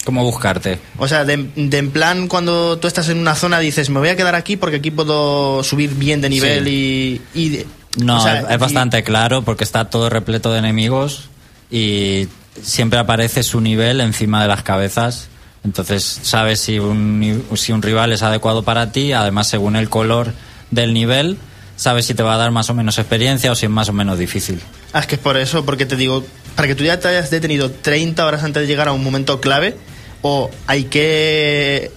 ¿Cómo 0.05 0.23
buscarte? 0.23 0.79
o 0.97 1.09
sea, 1.09 1.25
de, 1.25 1.49
de 1.57 1.77
en 1.77 1.91
plan, 1.91 2.29
cuando 2.29 2.77
tú 2.79 2.87
estás 2.87 3.09
en 3.09 3.17
una 3.19 3.35
zona, 3.35 3.59
dices, 3.59 3.89
me 3.89 3.99
voy 3.99 4.07
a 4.07 4.15
quedar 4.15 4.35
aquí 4.35 4.55
porque 4.55 4.77
aquí 4.77 4.89
puedo 4.89 5.61
subir 5.63 5.89
bien 5.95 6.21
de 6.21 6.29
nivel 6.29 6.67
y. 6.69 7.21
y 7.33 7.49
de- 7.49 7.67
No, 7.97 8.17
o 8.17 8.21
sea, 8.21 8.39
es, 8.41 8.45
es 8.49 8.55
y- 8.55 8.57
bastante 8.57 9.03
claro 9.03 9.41
porque 9.43 9.63
está 9.63 9.85
todo 9.89 10.09
repleto 10.09 10.51
de 10.51 10.59
enemigos 10.59 11.29
y 11.71 12.27
siempre 12.61 12.99
aparece 12.99 13.43
su 13.43 13.61
nivel 13.61 14.01
encima 14.01 14.41
de 14.41 14.47
las 14.47 14.63
cabezas. 14.63 15.27
Entonces 15.63 16.03
sabes 16.21 16.59
si 16.61 16.79
un, 16.79 17.45
si 17.55 17.71
un 17.71 17.81
rival 17.81 18.11
es 18.13 18.23
adecuado 18.23 18.63
para 18.63 18.91
ti, 18.91 19.11
además 19.13 19.47
según 19.47 19.75
el 19.75 19.89
color 19.89 20.33
del 20.71 20.93
nivel, 20.93 21.37
sabes 21.75 22.05
si 22.05 22.13
te 22.13 22.23
va 22.23 22.35
a 22.35 22.37
dar 22.37 22.51
más 22.51 22.69
o 22.69 22.73
menos 22.73 22.97
experiencia 22.97 23.51
o 23.51 23.55
si 23.55 23.65
es 23.65 23.71
más 23.71 23.89
o 23.89 23.93
menos 23.93 24.17
difícil. 24.17 24.61
Ah, 24.93 24.99
es 24.99 25.07
que 25.07 25.15
es 25.15 25.21
por 25.21 25.35
eso, 25.37 25.65
porque 25.65 25.85
te 25.85 25.95
digo, 25.95 26.23
para 26.55 26.67
que 26.67 26.75
tú 26.75 26.83
ya 26.83 26.99
te 26.99 27.07
hayas 27.09 27.29
detenido 27.29 27.71
30 27.71 28.25
horas 28.25 28.43
antes 28.43 28.61
de 28.61 28.67
llegar 28.67 28.87
a 28.87 28.93
un 28.93 29.03
momento 29.03 29.41
clave, 29.41 29.75
o 30.21 30.49
hay 30.67 30.85
que 30.85 31.91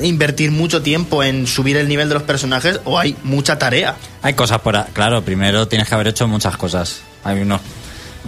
invertir 0.00 0.50
mucho 0.50 0.82
tiempo 0.82 1.22
en 1.22 1.46
subir 1.46 1.76
el 1.76 1.88
nivel 1.88 2.08
de 2.08 2.14
los 2.14 2.22
personajes, 2.22 2.80
o 2.84 2.98
hay 2.98 3.16
mucha 3.24 3.58
tarea. 3.58 3.96
Hay 4.22 4.34
cosas 4.34 4.60
por... 4.60 4.82
Claro, 4.92 5.22
primero 5.22 5.66
tienes 5.68 5.88
que 5.88 5.94
haber 5.94 6.08
hecho 6.08 6.26
muchas 6.28 6.56
cosas. 6.56 7.00
Hay 7.24 7.40
unos... 7.40 7.60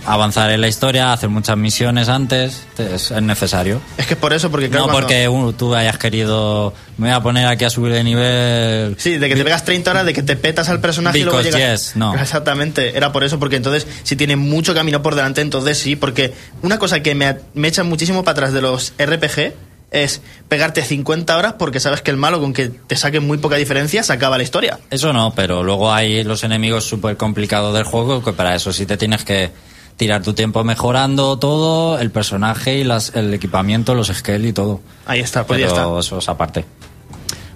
Avanzar 0.07 0.51
en 0.51 0.63
la 0.63 0.69
historia, 0.69 1.13
hacer 1.13 1.29
muchas 1.29 1.59
misiones 1.59 2.09
antes, 2.09 2.63
es, 2.79 3.11
es 3.11 3.23
necesario. 3.23 3.83
Es 3.99 4.07
que 4.07 4.15
es 4.15 4.21
por 4.21 4.33
eso, 4.33 4.51
porque 4.51 4.71
claro, 4.71 4.87
no 4.87 4.93
cuando- 4.93 5.09
porque 5.09 5.29
uh, 5.29 5.53
tú 5.53 5.75
hayas 5.75 5.99
querido... 5.99 6.73
Me 6.97 7.09
voy 7.09 7.17
a 7.17 7.21
poner 7.21 7.47
aquí 7.47 7.65
a 7.65 7.71
subir 7.71 7.93
de 7.93 8.05
nivel... 8.05 8.97
Sí, 8.99 9.19
de 9.19 9.29
que 9.29 9.35
te 9.37 9.45
pegas 9.45 9.65
30 9.65 9.91
horas, 9.91 10.07
de 10.07 10.15
que 10.15 10.23
te 10.23 10.37
petas 10.37 10.71
al 10.71 10.81
personaje 10.81 11.19
y 11.19 11.23
luego 11.25 11.39
Because 11.39 11.59
llegas... 11.59 11.89
yes, 11.89 11.97
no. 11.97 12.15
Exactamente, 12.21 12.97
era 12.97 13.13
por 13.13 13.25
eso, 13.25 13.39
porque 13.39 13.57
entonces 13.57 13.87
si 14.05 14.17
tiene 14.17 14.37
mucho 14.37 14.73
camino 14.75 15.03
por 15.03 15.17
delante, 15.17 15.43
entonces 15.43 15.77
sí, 15.77 15.97
porque 15.97 16.33
una 16.63 16.79
cosa 16.79 17.03
que 17.03 17.15
me, 17.15 17.37
me 17.55 17.69
echa 17.69 17.83
muchísimo 17.83 18.25
para 18.25 18.33
atrás 18.33 18.53
de 18.55 18.63
los 18.63 18.95
RPG 18.99 19.53
es 19.91 20.23
pegarte 20.49 20.83
50 20.83 21.37
horas 21.37 21.55
porque 21.59 21.81
sabes 21.81 22.03
que 22.03 22.11
el 22.11 22.17
malo 22.17 22.41
con 22.41 22.53
que 22.53 22.69
te 22.69 22.97
saque 22.97 23.21
muy 23.21 23.39
poca 23.39 23.57
diferencia 23.57 24.03
se 24.03 24.13
acaba 24.13 24.37
la 24.37 24.45
historia. 24.45 24.79
Eso 24.91 25.13
no, 25.13 25.35
pero 25.35 25.63
luego 25.63 25.93
hay 25.93 26.25
los 26.25 26.45
enemigos 26.45 26.85
súper 26.85 27.17
complicados 27.17 27.75
del 27.75 27.85
juego 27.85 28.23
que 28.23 28.33
para 28.33 28.55
eso 28.55 28.73
sí 28.73 28.87
te 28.87 28.97
tienes 28.97 29.25
que 29.25 29.51
tirar 29.97 30.23
tu 30.23 30.33
tiempo 30.33 30.65
mejorando 30.65 31.39
todo, 31.39 31.99
el 31.99 32.11
personaje 32.11 32.79
y 32.79 32.85
las, 32.85 33.15
el 33.15 33.35
equipamiento, 33.35 33.95
los 33.95 34.09
skills 34.09 34.47
y 34.47 34.53
todo. 34.53 34.81
Ahí 35.07 35.21
está, 35.21 35.47
pues 35.47 35.61
ya 35.61 35.67
está. 35.67 35.87
eso 35.99 36.19
es 36.19 36.29
aparte. 36.29 36.65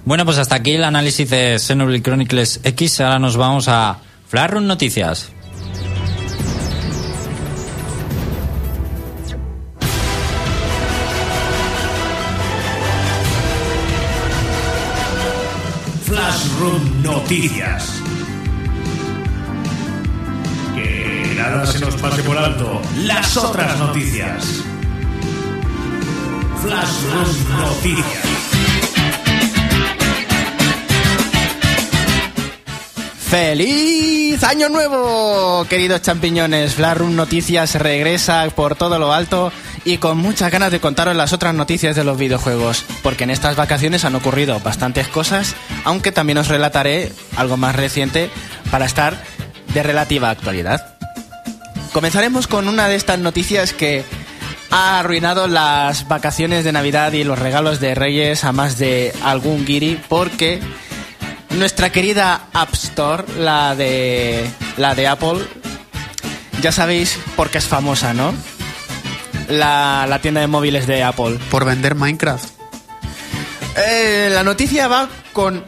Bueno, 0.04 0.26
pues 0.26 0.36
hasta 0.36 0.56
aquí 0.56 0.72
el 0.72 0.84
análisis 0.84 1.30
de 1.30 1.58
Xenoblade 1.58 2.02
Chronicles 2.02 2.60
X. 2.62 3.00
Ahora 3.00 3.18
nos 3.18 3.38
vamos 3.38 3.68
a 3.68 3.98
Flarun 4.28 4.66
Noticias. 4.66 5.30
Flashroom 16.44 17.02
Noticias. 17.02 18.02
Que 20.74 21.34
nada 21.38 21.66
se 21.66 21.80
nos 21.80 21.94
pase 21.96 22.22
por 22.22 22.36
alto. 22.36 22.82
Las 22.98 23.34
otras 23.38 23.78
noticias. 23.78 24.62
Flashroom 26.62 27.58
Noticias. 27.58 28.24
¡Feliz 33.30 34.44
Año 34.44 34.68
Nuevo! 34.68 35.66
Queridos 35.68 36.02
champiñones, 36.02 36.74
Flarrum 36.74 37.16
Noticias 37.16 37.74
regresa 37.76 38.46
por 38.54 38.76
todo 38.76 38.98
lo 38.98 39.14
alto 39.14 39.50
y 39.84 39.98
con 39.98 40.18
muchas 40.18 40.50
ganas 40.50 40.72
de 40.72 40.80
contaros 40.80 41.16
las 41.16 41.32
otras 41.32 41.54
noticias 41.54 41.94
de 41.94 42.04
los 42.04 42.18
videojuegos, 42.18 42.84
porque 43.02 43.24
en 43.24 43.30
estas 43.30 43.56
vacaciones 43.56 44.04
han 44.04 44.14
ocurrido 44.14 44.58
bastantes 44.60 45.08
cosas, 45.08 45.54
aunque 45.84 46.12
también 46.12 46.38
os 46.38 46.48
relataré 46.48 47.12
algo 47.36 47.56
más 47.56 47.76
reciente 47.76 48.30
para 48.70 48.86
estar 48.86 49.22
de 49.72 49.82
relativa 49.82 50.30
actualidad. 50.30 50.96
Comenzaremos 51.92 52.46
con 52.46 52.68
una 52.68 52.88
de 52.88 52.96
estas 52.96 53.18
noticias 53.18 53.72
que 53.72 54.04
ha 54.70 54.98
arruinado 54.98 55.46
las 55.46 56.08
vacaciones 56.08 56.64
de 56.64 56.72
Navidad 56.72 57.12
y 57.12 57.22
los 57.22 57.38
regalos 57.38 57.78
de 57.78 57.94
Reyes 57.94 58.44
a 58.44 58.52
más 58.52 58.78
de 58.78 59.12
algún 59.22 59.64
guiri 59.64 60.00
porque 60.08 60.60
nuestra 61.50 61.90
querida 61.90 62.48
App 62.52 62.74
Store, 62.74 63.24
la 63.38 63.76
de 63.76 64.44
la 64.76 64.94
de 64.94 65.06
Apple, 65.06 65.44
ya 66.60 66.72
sabéis 66.72 67.18
por 67.36 67.50
qué 67.50 67.58
es 67.58 67.66
famosa, 67.66 68.14
¿no? 68.14 68.34
La, 69.48 70.06
la 70.08 70.18
tienda 70.20 70.40
de 70.40 70.46
móviles 70.46 70.86
de 70.86 71.02
Apple. 71.02 71.38
Por 71.50 71.64
vender 71.64 71.94
Minecraft. 71.94 72.48
Eh, 73.76 74.28
la 74.32 74.42
noticia 74.44 74.86
va 74.88 75.08
con 75.32 75.62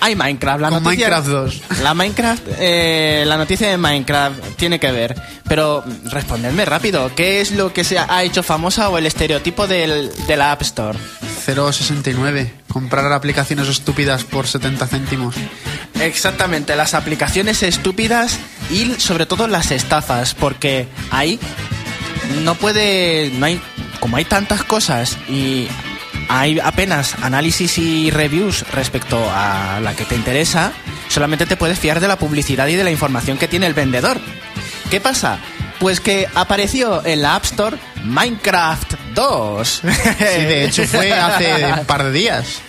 hay 0.00 0.14
Minecraft. 0.14 0.60
La 0.60 0.68
Con 0.68 0.82
noticia- 0.82 1.08
Minecraft 1.08 1.28
2. 1.28 1.62
La 1.82 1.94
Minecraft, 1.94 2.42
eh, 2.58 3.24
la 3.26 3.36
noticia 3.36 3.70
de 3.70 3.78
Minecraft 3.78 4.56
tiene 4.56 4.78
que 4.78 4.90
ver. 4.92 5.14
Pero 5.48 5.84
respondedme 6.04 6.64
rápido, 6.64 7.10
¿qué 7.14 7.40
es 7.40 7.52
lo 7.52 7.72
que 7.72 7.84
se 7.84 7.98
ha 7.98 8.22
hecho 8.24 8.42
famosa 8.42 8.88
o 8.88 8.98
el 8.98 9.06
estereotipo 9.06 9.66
del, 9.66 10.10
de 10.26 10.36
la 10.36 10.52
App 10.52 10.62
Store? 10.62 10.98
0,69. 11.46 12.50
Comprar 12.68 13.10
aplicaciones 13.12 13.68
estúpidas 13.68 14.24
por 14.24 14.46
70 14.48 14.86
céntimos. 14.88 15.34
Exactamente, 16.00 16.74
las 16.76 16.94
aplicaciones 16.94 17.62
estúpidas 17.62 18.38
y 18.70 18.94
sobre 19.00 19.24
todo 19.26 19.46
las 19.46 19.70
estafas, 19.70 20.34
porque 20.34 20.88
ahí 21.10 21.38
no 22.42 22.54
puede, 22.54 23.30
no 23.34 23.46
hay, 23.46 23.60
como 24.00 24.16
hay 24.16 24.24
tantas 24.24 24.64
cosas 24.64 25.18
y 25.28 25.68
hay 26.28 26.58
apenas 26.60 27.14
análisis 27.22 27.78
y 27.78 28.10
reviews 28.10 28.64
respecto 28.72 29.18
a 29.30 29.80
la 29.80 29.94
que 29.94 30.04
te 30.04 30.14
interesa, 30.14 30.72
solamente 31.08 31.46
te 31.46 31.56
puedes 31.56 31.78
fiar 31.78 32.00
de 32.00 32.08
la 32.08 32.18
publicidad 32.18 32.66
y 32.66 32.74
de 32.74 32.84
la 32.84 32.90
información 32.90 33.38
que 33.38 33.48
tiene 33.48 33.66
el 33.66 33.74
vendedor. 33.74 34.18
¿Qué 34.90 35.00
pasa? 35.00 35.38
Pues 35.78 36.00
que 36.00 36.26
apareció 36.34 37.04
en 37.04 37.22
la 37.22 37.36
App 37.36 37.44
Store 37.44 37.76
Minecraft 38.04 38.94
2. 39.14 39.82
Sí, 39.82 40.44
de 40.44 40.64
hecho 40.64 40.86
fue 40.86 41.12
hace 41.12 41.64
un 41.78 41.84
par 41.84 42.04
de 42.04 42.12
días. 42.12 42.60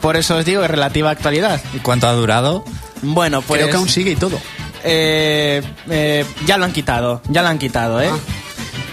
Por 0.00 0.16
eso 0.16 0.36
os 0.36 0.44
digo, 0.44 0.62
es 0.62 0.70
relativa 0.70 1.10
actualidad. 1.10 1.60
¿Y 1.72 1.78
cuánto 1.78 2.06
ha 2.06 2.12
durado? 2.12 2.64
Bueno, 3.02 3.42
pues... 3.42 3.60
Creo 3.60 3.70
que 3.70 3.76
aún 3.76 3.88
sigue 3.88 4.12
y 4.12 4.16
todo. 4.16 4.38
Eh, 4.82 5.62
eh, 5.88 6.26
ya 6.46 6.58
lo 6.58 6.66
han 6.66 6.72
quitado, 6.72 7.22
ya 7.28 7.42
lo 7.42 7.48
han 7.48 7.58
quitado, 7.58 8.02
¿eh? 8.02 8.10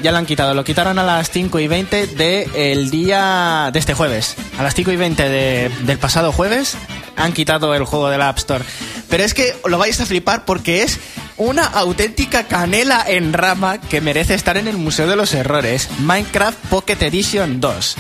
Ya 0.01 0.11
lo 0.11 0.17
han 0.17 0.25
quitado, 0.25 0.53
lo 0.55 0.63
quitaron 0.63 0.97
a 0.97 1.03
las 1.03 1.29
5 1.29 1.59
y 1.59 1.67
20 1.67 2.07
del 2.07 2.89
día 2.89 3.69
de 3.71 3.77
este 3.79 3.93
jueves. 3.93 4.35
A 4.57 4.63
las 4.63 4.73
5 4.73 4.91
y 4.91 4.95
20 4.95 5.29
de- 5.29 5.69
del 5.83 5.99
pasado 5.99 6.31
jueves 6.31 6.75
han 7.15 7.33
quitado 7.33 7.75
el 7.75 7.83
juego 7.85 8.09
de 8.09 8.17
la 8.17 8.29
App 8.29 8.39
Store. 8.39 8.63
Pero 9.09 9.23
es 9.23 9.33
que 9.35 9.55
lo 9.67 9.77
vais 9.77 9.99
a 10.01 10.05
flipar 10.07 10.43
porque 10.45 10.81
es 10.81 10.99
una 11.37 11.65
auténtica 11.65 12.45
canela 12.47 13.03
en 13.07 13.31
rama 13.33 13.79
que 13.79 14.01
merece 14.01 14.33
estar 14.33 14.57
en 14.57 14.67
el 14.67 14.77
Museo 14.77 15.07
de 15.07 15.15
los 15.15 15.33
Errores. 15.35 15.87
Minecraft 15.99 16.57
Pocket 16.69 16.97
Edition 17.01 17.61
2. 17.61 17.95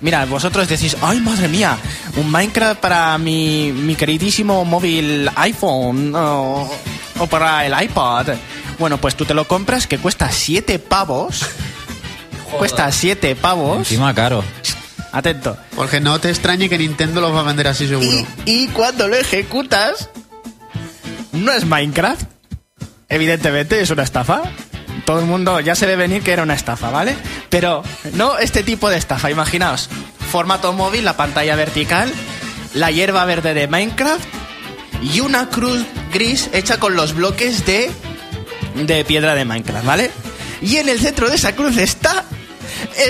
Mira, 0.00 0.24
vosotros 0.24 0.68
decís, 0.68 0.96
ay 1.02 1.20
madre 1.20 1.48
mía, 1.48 1.76
un 2.16 2.30
Minecraft 2.30 2.80
para 2.80 3.18
mi, 3.18 3.72
mi 3.72 3.94
queridísimo 3.94 4.64
móvil 4.64 5.30
iPhone 5.36 6.14
o, 6.14 6.68
o 7.18 7.26
para 7.26 7.66
el 7.66 7.74
iPad. 7.84 8.28
Bueno, 8.82 8.98
pues 8.98 9.14
tú 9.14 9.24
te 9.24 9.32
lo 9.32 9.46
compras 9.46 9.86
que 9.86 9.96
cuesta 9.96 10.32
7 10.32 10.80
pavos. 10.80 11.46
Cuesta 12.58 12.90
7 12.90 13.36
pavos. 13.36 13.78
Encima 13.78 14.12
caro. 14.12 14.42
Atento. 15.12 15.56
Porque 15.76 16.00
no 16.00 16.18
te 16.18 16.30
extrañe 16.30 16.68
que 16.68 16.78
Nintendo 16.78 17.20
los 17.20 17.32
va 17.32 17.40
a 17.40 17.44
vender 17.44 17.68
así 17.68 17.86
seguro. 17.86 18.10
Y, 18.44 18.64
y 18.64 18.66
cuando 18.66 19.06
lo 19.06 19.14
ejecutas, 19.14 20.10
no 21.30 21.52
es 21.52 21.64
Minecraft. 21.64 22.24
Evidentemente 23.08 23.80
es 23.80 23.90
una 23.90 24.02
estafa. 24.02 24.42
Todo 25.04 25.20
el 25.20 25.26
mundo 25.26 25.60
ya 25.60 25.76
se 25.76 25.86
ve 25.86 25.94
venir 25.94 26.24
que 26.24 26.32
era 26.32 26.42
una 26.42 26.54
estafa, 26.54 26.90
¿vale? 26.90 27.14
Pero 27.50 27.84
no 28.14 28.36
este 28.38 28.64
tipo 28.64 28.90
de 28.90 28.96
estafa. 28.96 29.30
Imaginaos, 29.30 29.88
formato 30.32 30.72
móvil, 30.72 31.04
la 31.04 31.16
pantalla 31.16 31.54
vertical, 31.54 32.12
la 32.74 32.90
hierba 32.90 33.24
verde 33.26 33.54
de 33.54 33.68
Minecraft 33.68 34.24
y 35.00 35.20
una 35.20 35.50
cruz 35.50 35.84
gris 36.12 36.50
hecha 36.52 36.78
con 36.80 36.96
los 36.96 37.14
bloques 37.14 37.64
de, 37.64 37.92
de 38.74 39.04
piedra 39.04 39.34
de 39.34 39.44
Minecraft, 39.44 39.86
¿vale? 39.86 40.10
Y 40.60 40.76
en 40.76 40.88
el 40.88 41.00
centro 41.00 41.28
de 41.28 41.36
esa 41.36 41.54
cruz 41.54 41.76
está 41.76 42.24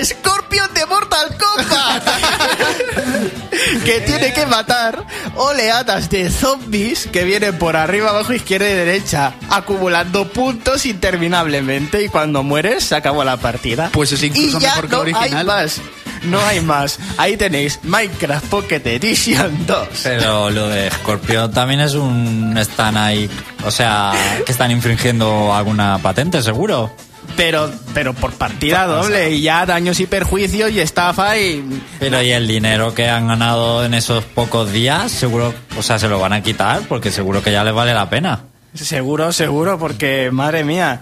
Scorpion 0.03 0.73
de 0.73 0.85
Mortal 0.85 1.37
Kombat 1.37 2.03
que 3.85 4.01
tiene 4.01 4.33
que 4.33 4.45
matar 4.45 5.05
oleadas 5.35 6.09
de 6.09 6.29
zombies 6.29 7.07
que 7.11 7.23
vienen 7.23 7.57
por 7.57 7.75
arriba, 7.75 8.09
abajo, 8.09 8.33
izquierda 8.33 8.69
y 8.69 8.73
derecha, 8.73 9.33
acumulando 9.49 10.29
puntos 10.29 10.85
interminablemente 10.85 12.03
y 12.03 12.09
cuando 12.09 12.43
mueres 12.43 12.83
se 12.83 12.95
acabó 12.95 13.23
la 13.23 13.37
partida. 13.37 13.89
Pues 13.91 14.11
es 14.11 14.23
incluso 14.23 14.57
y 14.57 14.61
ya 14.61 14.69
mejor 14.69 14.85
que 14.85 14.95
no 14.95 15.01
original. 15.01 15.37
Hay 15.37 15.45
más. 15.45 15.81
No 16.25 16.39
hay 16.45 16.61
más. 16.61 16.99
Ahí 17.17 17.37
tenéis 17.37 17.79
Minecraft 17.83 18.45
Pocket 18.47 18.81
Edition 18.85 19.65
2. 19.67 19.87
Pero 20.03 20.49
lo 20.49 20.67
de 20.69 20.89
Scorpio 20.91 21.49
también 21.49 21.81
es 21.81 21.93
un... 21.95 22.57
Están 22.57 22.97
ahí... 22.97 23.29
O 23.65 23.71
sea, 23.71 24.13
que 24.45 24.51
están 24.51 24.71
infringiendo 24.71 25.53
alguna 25.53 25.97
patente, 25.99 26.41
seguro. 26.41 26.91
Pero, 27.37 27.71
pero 27.93 28.13
por 28.13 28.33
partida 28.33 28.85
doble 28.85 29.31
y 29.31 29.41
ya 29.41 29.65
daños 29.65 29.99
y 29.99 30.05
perjuicios 30.05 30.71
y 30.71 30.79
estafa 30.79 31.37
y... 31.37 31.81
Pero 31.99 32.21
y 32.21 32.31
el 32.31 32.47
dinero 32.47 32.93
que 32.93 33.09
han 33.09 33.27
ganado 33.27 33.85
en 33.85 33.93
esos 33.93 34.23
pocos 34.23 34.71
días, 34.71 35.11
seguro... 35.11 35.53
O 35.77 35.81
sea, 35.81 35.97
se 35.99 36.07
lo 36.09 36.19
van 36.19 36.33
a 36.33 36.43
quitar 36.43 36.81
porque 36.81 37.11
seguro 37.11 37.41
que 37.41 37.51
ya 37.51 37.63
les 37.63 37.73
vale 37.73 37.93
la 37.93 38.09
pena. 38.09 38.43
Seguro, 38.73 39.31
seguro, 39.31 39.77
porque 39.79 40.29
madre 40.31 40.63
mía. 40.63 41.01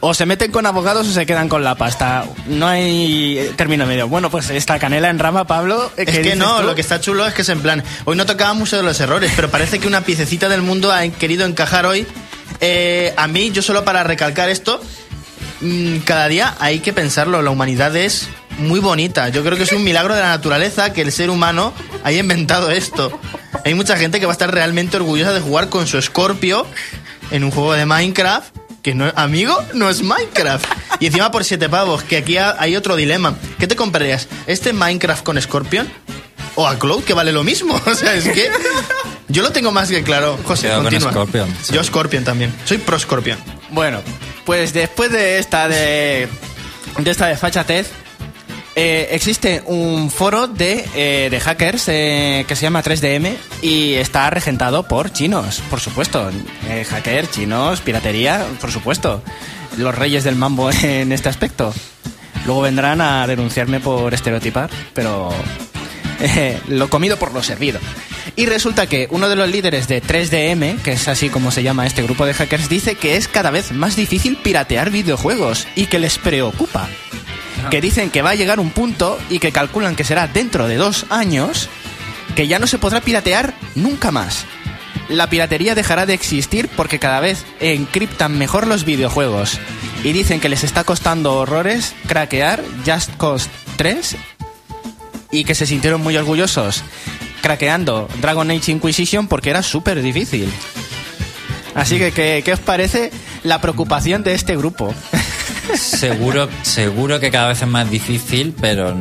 O 0.00 0.14
se 0.14 0.26
meten 0.26 0.52
con 0.52 0.64
abogados 0.64 1.08
o 1.08 1.12
se 1.12 1.26
quedan 1.26 1.48
con 1.48 1.64
la 1.64 1.74
pasta. 1.74 2.24
No 2.46 2.68
hay 2.68 3.52
término 3.56 3.84
medio. 3.84 4.06
Bueno, 4.06 4.30
pues 4.30 4.48
esta 4.50 4.78
canela 4.78 5.10
en 5.10 5.18
rama, 5.18 5.44
Pablo. 5.46 5.90
¿qué 5.96 6.02
Es 6.02 6.18
que 6.20 6.36
no, 6.36 6.60
tú? 6.60 6.66
lo 6.66 6.74
que 6.76 6.82
está 6.82 7.00
chulo 7.00 7.26
es 7.26 7.34
que 7.34 7.42
es 7.42 7.48
en 7.48 7.60
plan, 7.60 7.82
hoy 8.04 8.16
no 8.16 8.24
tocaba 8.24 8.54
mucho 8.54 8.76
de 8.76 8.84
los 8.84 9.00
errores, 9.00 9.32
pero 9.34 9.50
parece 9.50 9.80
que 9.80 9.88
una 9.88 10.02
piececita 10.02 10.48
del 10.48 10.62
mundo 10.62 10.92
ha 10.92 11.06
querido 11.08 11.44
encajar 11.46 11.84
hoy. 11.84 12.06
Eh, 12.60 13.12
a 13.16 13.26
mí, 13.26 13.50
yo 13.50 13.60
solo 13.60 13.84
para 13.84 14.04
recalcar 14.04 14.48
esto, 14.48 14.80
mm, 15.60 15.98
cada 15.98 16.28
día 16.28 16.54
hay 16.60 16.78
que 16.78 16.92
pensarlo, 16.92 17.42
la 17.42 17.50
humanidad 17.50 17.96
es 17.96 18.28
muy 18.58 18.78
bonita. 18.78 19.28
Yo 19.30 19.42
creo 19.42 19.56
que 19.56 19.64
es 19.64 19.72
un 19.72 19.82
milagro 19.82 20.14
de 20.14 20.20
la 20.20 20.28
naturaleza 20.28 20.92
que 20.92 21.02
el 21.02 21.10
ser 21.10 21.28
humano 21.28 21.72
haya 22.04 22.20
inventado 22.20 22.70
esto. 22.70 23.18
Hay 23.64 23.74
mucha 23.74 23.96
gente 23.96 24.20
que 24.20 24.26
va 24.26 24.32
a 24.32 24.34
estar 24.34 24.52
realmente 24.52 24.96
orgullosa 24.96 25.32
de 25.32 25.40
jugar 25.40 25.68
con 25.70 25.88
su 25.88 26.00
Scorpio 26.00 26.66
en 27.32 27.42
un 27.42 27.50
juego 27.50 27.72
de 27.72 27.84
Minecraft 27.84 28.57
que 28.88 28.94
no, 28.94 29.12
amigo, 29.16 29.62
no 29.74 29.90
es 29.90 30.02
Minecraft. 30.02 30.64
Y 31.00 31.06
encima 31.06 31.30
por 31.30 31.44
siete 31.44 31.68
pavos, 31.68 32.02
que 32.02 32.16
aquí 32.16 32.38
ha- 32.38 32.56
hay 32.58 32.74
otro 32.74 32.96
dilema. 32.96 33.34
¿Qué 33.58 33.66
te 33.66 33.76
comprarías? 33.76 34.28
¿Este 34.46 34.72
Minecraft 34.72 35.22
con 35.22 35.40
Scorpion? 35.40 35.86
¿O 36.54 36.66
a 36.66 36.78
Cloud, 36.78 37.04
que 37.04 37.12
vale 37.12 37.30
lo 37.32 37.44
mismo? 37.44 37.78
O 37.86 37.94
sea, 37.94 38.14
es 38.14 38.24
que 38.28 38.48
yo 39.28 39.42
lo 39.42 39.50
tengo 39.52 39.70
más 39.72 39.90
que 39.90 40.02
claro. 40.02 40.38
José, 40.44 40.70
con 40.70 40.84
continúa. 40.84 41.10
Scorpion, 41.12 41.54
sí. 41.62 41.74
Yo 41.74 41.84
Scorpion 41.84 42.24
también. 42.24 42.52
Soy 42.64 42.78
pro 42.78 42.98
Scorpion. 42.98 43.38
Bueno, 43.70 44.00
pues 44.46 44.72
después 44.72 45.12
de 45.12 45.38
esta 45.38 45.68
de, 45.68 46.26
de 46.98 47.10
esta 47.10 47.26
desfachatez, 47.26 47.88
eh, 48.80 49.08
existe 49.10 49.60
un 49.66 50.08
foro 50.08 50.46
de, 50.46 50.84
eh, 50.94 51.28
de 51.30 51.40
hackers 51.40 51.88
eh, 51.88 52.44
que 52.46 52.54
se 52.54 52.62
llama 52.62 52.80
3DM 52.80 53.34
y 53.60 53.94
está 53.94 54.30
regentado 54.30 54.84
por 54.84 55.12
chinos, 55.12 55.60
por 55.68 55.80
supuesto. 55.80 56.30
Eh, 56.68 56.84
hacker, 56.88 57.28
chinos, 57.28 57.80
piratería, 57.80 58.46
por 58.60 58.70
supuesto. 58.70 59.20
Los 59.78 59.96
reyes 59.96 60.22
del 60.22 60.36
mambo 60.36 60.70
en 60.82 61.10
este 61.10 61.28
aspecto. 61.28 61.74
Luego 62.46 62.62
vendrán 62.62 63.00
a 63.00 63.26
denunciarme 63.26 63.80
por 63.80 64.14
estereotipar, 64.14 64.70
pero 64.94 65.30
eh, 66.20 66.60
lo 66.68 66.88
comido 66.88 67.16
por 67.16 67.34
lo 67.34 67.42
servido. 67.42 67.80
Y 68.36 68.46
resulta 68.46 68.86
que 68.86 69.08
uno 69.10 69.28
de 69.28 69.34
los 69.34 69.48
líderes 69.48 69.88
de 69.88 70.00
3DM, 70.00 70.82
que 70.82 70.92
es 70.92 71.08
así 71.08 71.30
como 71.30 71.50
se 71.50 71.64
llama 71.64 71.84
este 71.84 72.04
grupo 72.04 72.26
de 72.26 72.34
hackers, 72.34 72.68
dice 72.68 72.94
que 72.94 73.16
es 73.16 73.26
cada 73.26 73.50
vez 73.50 73.72
más 73.72 73.96
difícil 73.96 74.36
piratear 74.36 74.90
videojuegos 74.90 75.66
y 75.74 75.86
que 75.86 75.98
les 75.98 76.18
preocupa. 76.18 76.88
Que 77.70 77.80
dicen 77.80 78.10
que 78.10 78.22
va 78.22 78.30
a 78.30 78.34
llegar 78.34 78.60
un 78.60 78.70
punto 78.70 79.18
y 79.28 79.38
que 79.38 79.52
calculan 79.52 79.96
que 79.96 80.04
será 80.04 80.26
dentro 80.26 80.68
de 80.68 80.76
dos 80.76 81.06
años 81.10 81.68
que 82.34 82.46
ya 82.46 82.58
no 82.58 82.66
se 82.66 82.78
podrá 82.78 83.00
piratear 83.00 83.54
nunca 83.74 84.10
más. 84.10 84.44
La 85.08 85.28
piratería 85.28 85.74
dejará 85.74 86.06
de 86.06 86.14
existir 86.14 86.68
porque 86.76 86.98
cada 86.98 87.20
vez 87.20 87.44
encriptan 87.60 88.38
mejor 88.38 88.66
los 88.66 88.84
videojuegos. 88.84 89.58
Y 90.04 90.12
dicen 90.12 90.40
que 90.40 90.48
les 90.48 90.64
está 90.64 90.84
costando 90.84 91.34
horrores 91.34 91.94
craquear 92.06 92.62
Just 92.86 93.16
Cause 93.16 93.48
3 93.76 94.16
y 95.30 95.44
que 95.44 95.54
se 95.54 95.66
sintieron 95.66 96.00
muy 96.00 96.16
orgullosos 96.16 96.82
craqueando 97.40 98.08
Dragon 98.20 98.50
Age 98.50 98.72
Inquisition 98.72 99.28
porque 99.28 99.50
era 99.50 99.62
súper 99.62 100.02
difícil. 100.02 100.52
Así 101.74 101.98
que, 101.98 102.12
¿qué, 102.12 102.42
qué 102.44 102.52
os 102.52 102.60
parece 102.60 103.10
la 103.44 103.60
preocupación 103.60 104.22
de 104.24 104.34
este 104.34 104.56
grupo? 104.56 104.94
Seguro, 105.76 106.48
seguro 106.62 107.20
que 107.20 107.30
cada 107.30 107.48
vez 107.48 107.62
es 107.62 107.68
más 107.68 107.90
difícil, 107.90 108.54
pero 108.60 108.94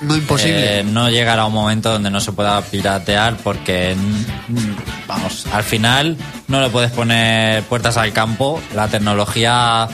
No 0.00 0.16
imposible. 0.16 0.80
eh, 0.80 0.84
no 0.84 1.08
llegará 1.10 1.46
un 1.46 1.52
momento 1.52 1.90
donde 1.92 2.10
no 2.10 2.20
se 2.20 2.32
pueda 2.32 2.60
piratear 2.62 3.36
porque, 3.38 3.94
mm, 3.96 5.06
vamos, 5.06 5.46
al 5.52 5.62
final 5.64 6.16
no 6.48 6.60
le 6.60 6.68
puedes 6.70 6.90
poner 6.90 7.62
puertas 7.64 7.96
al 7.96 8.12
campo. 8.12 8.60
La 8.74 8.88
tecnología 8.88 9.88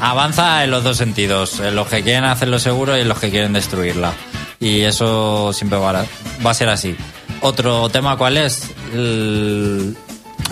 avanza 0.00 0.64
en 0.64 0.70
los 0.70 0.84
dos 0.84 0.96
sentidos, 0.96 1.60
en 1.60 1.74
los 1.74 1.88
que 1.88 2.02
quieren 2.02 2.24
hacerlo 2.24 2.58
seguro 2.58 2.96
y 2.96 3.00
en 3.00 3.08
los 3.08 3.18
que 3.18 3.30
quieren 3.30 3.52
destruirla. 3.52 4.12
Y 4.60 4.80
eso 4.82 5.52
siempre 5.52 5.78
va 5.78 5.90
a, 6.00 6.04
va 6.44 6.50
a 6.50 6.54
ser 6.54 6.68
así. 6.68 6.96
Otro 7.40 7.88
tema, 7.88 8.16
¿cuál 8.16 8.36
es? 8.36 8.70
El- 8.92 9.96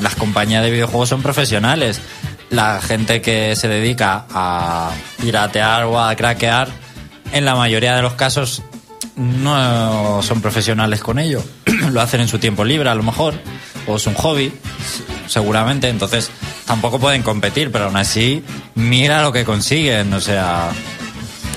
las 0.00 0.14
compañías 0.14 0.62
de 0.62 0.70
videojuegos 0.70 1.08
son 1.08 1.22
profesionales. 1.22 2.00
La 2.50 2.80
gente 2.80 3.20
que 3.20 3.56
se 3.56 3.68
dedica 3.68 4.24
a 4.30 4.92
piratear 5.20 5.84
o 5.84 6.00
a 6.00 6.14
craquear, 6.14 6.68
en 7.32 7.44
la 7.44 7.54
mayoría 7.54 7.96
de 7.96 8.02
los 8.02 8.14
casos 8.14 8.62
no 9.16 10.22
son 10.22 10.40
profesionales 10.40 11.00
con 11.00 11.18
ello. 11.18 11.42
Lo 11.90 12.00
hacen 12.00 12.20
en 12.20 12.28
su 12.28 12.38
tiempo 12.38 12.64
libre, 12.64 12.88
a 12.88 12.94
lo 12.94 13.02
mejor, 13.02 13.34
o 13.86 13.96
es 13.96 14.06
un 14.06 14.14
hobby, 14.14 14.52
seguramente. 15.26 15.88
Entonces, 15.88 16.30
tampoco 16.66 16.98
pueden 17.00 17.22
competir, 17.22 17.72
pero 17.72 17.86
aún 17.86 17.96
así, 17.96 18.44
mira 18.74 19.22
lo 19.22 19.32
que 19.32 19.44
consiguen. 19.44 20.12
O 20.12 20.20
sea, 20.20 20.70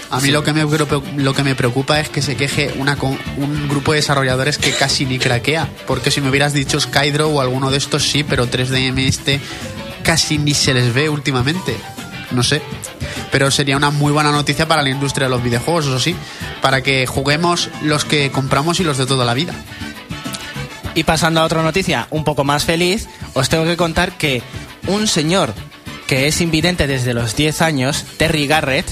A 0.09 0.19
mí 0.21 0.31
lo, 0.31 0.43
que 0.43 0.53
me, 0.53 0.65
lo 1.17 1.33
que 1.33 1.43
me 1.43 1.55
preocupa 1.55 1.99
es 1.99 2.09
que 2.09 2.21
se 2.21 2.35
queje 2.35 2.73
una, 2.77 2.97
un 3.37 3.67
grupo 3.67 3.91
de 3.91 3.97
desarrolladores 3.97 4.57
que 4.57 4.71
casi 4.71 5.05
ni 5.05 5.19
craquea. 5.19 5.67
Porque 5.85 6.11
si 6.11 6.21
me 6.21 6.29
hubieras 6.29 6.53
dicho 6.53 6.79
Skydraw 6.79 7.29
o 7.29 7.41
alguno 7.41 7.69
de 7.71 7.77
estos 7.77 8.03
sí, 8.03 8.23
pero 8.23 8.47
3DM 8.47 8.99
este 9.05 9.39
casi 10.09 10.39
ni 10.39 10.55
se 10.55 10.73
les 10.73 10.91
ve 10.91 11.07
últimamente. 11.07 11.77
No 12.31 12.41
sé. 12.41 12.63
Pero 13.31 13.51
sería 13.51 13.77
una 13.77 13.91
muy 13.91 14.11
buena 14.11 14.31
noticia 14.31 14.67
para 14.67 14.81
la 14.81 14.89
industria 14.89 15.27
de 15.27 15.29
los 15.29 15.43
videojuegos, 15.43 15.85
eso 15.85 15.99
sí. 15.99 16.15
Para 16.63 16.81
que 16.81 17.05
juguemos 17.05 17.69
los 17.83 18.05
que 18.05 18.31
compramos 18.31 18.79
y 18.79 18.83
los 18.83 18.97
de 18.97 19.05
toda 19.05 19.23
la 19.23 19.35
vida. 19.35 19.53
Y 20.95 21.03
pasando 21.03 21.41
a 21.41 21.43
otra 21.43 21.61
noticia 21.61 22.07
un 22.09 22.23
poco 22.23 22.43
más 22.43 22.65
feliz, 22.65 23.07
os 23.35 23.49
tengo 23.49 23.65
que 23.65 23.77
contar 23.77 24.17
que 24.17 24.41
un 24.87 25.07
señor 25.07 25.53
que 26.07 26.27
es 26.27 26.41
invidente 26.41 26.87
desde 26.87 27.13
los 27.13 27.35
10 27.35 27.61
años, 27.61 28.03
Terry 28.17 28.47
Garrett, 28.47 28.87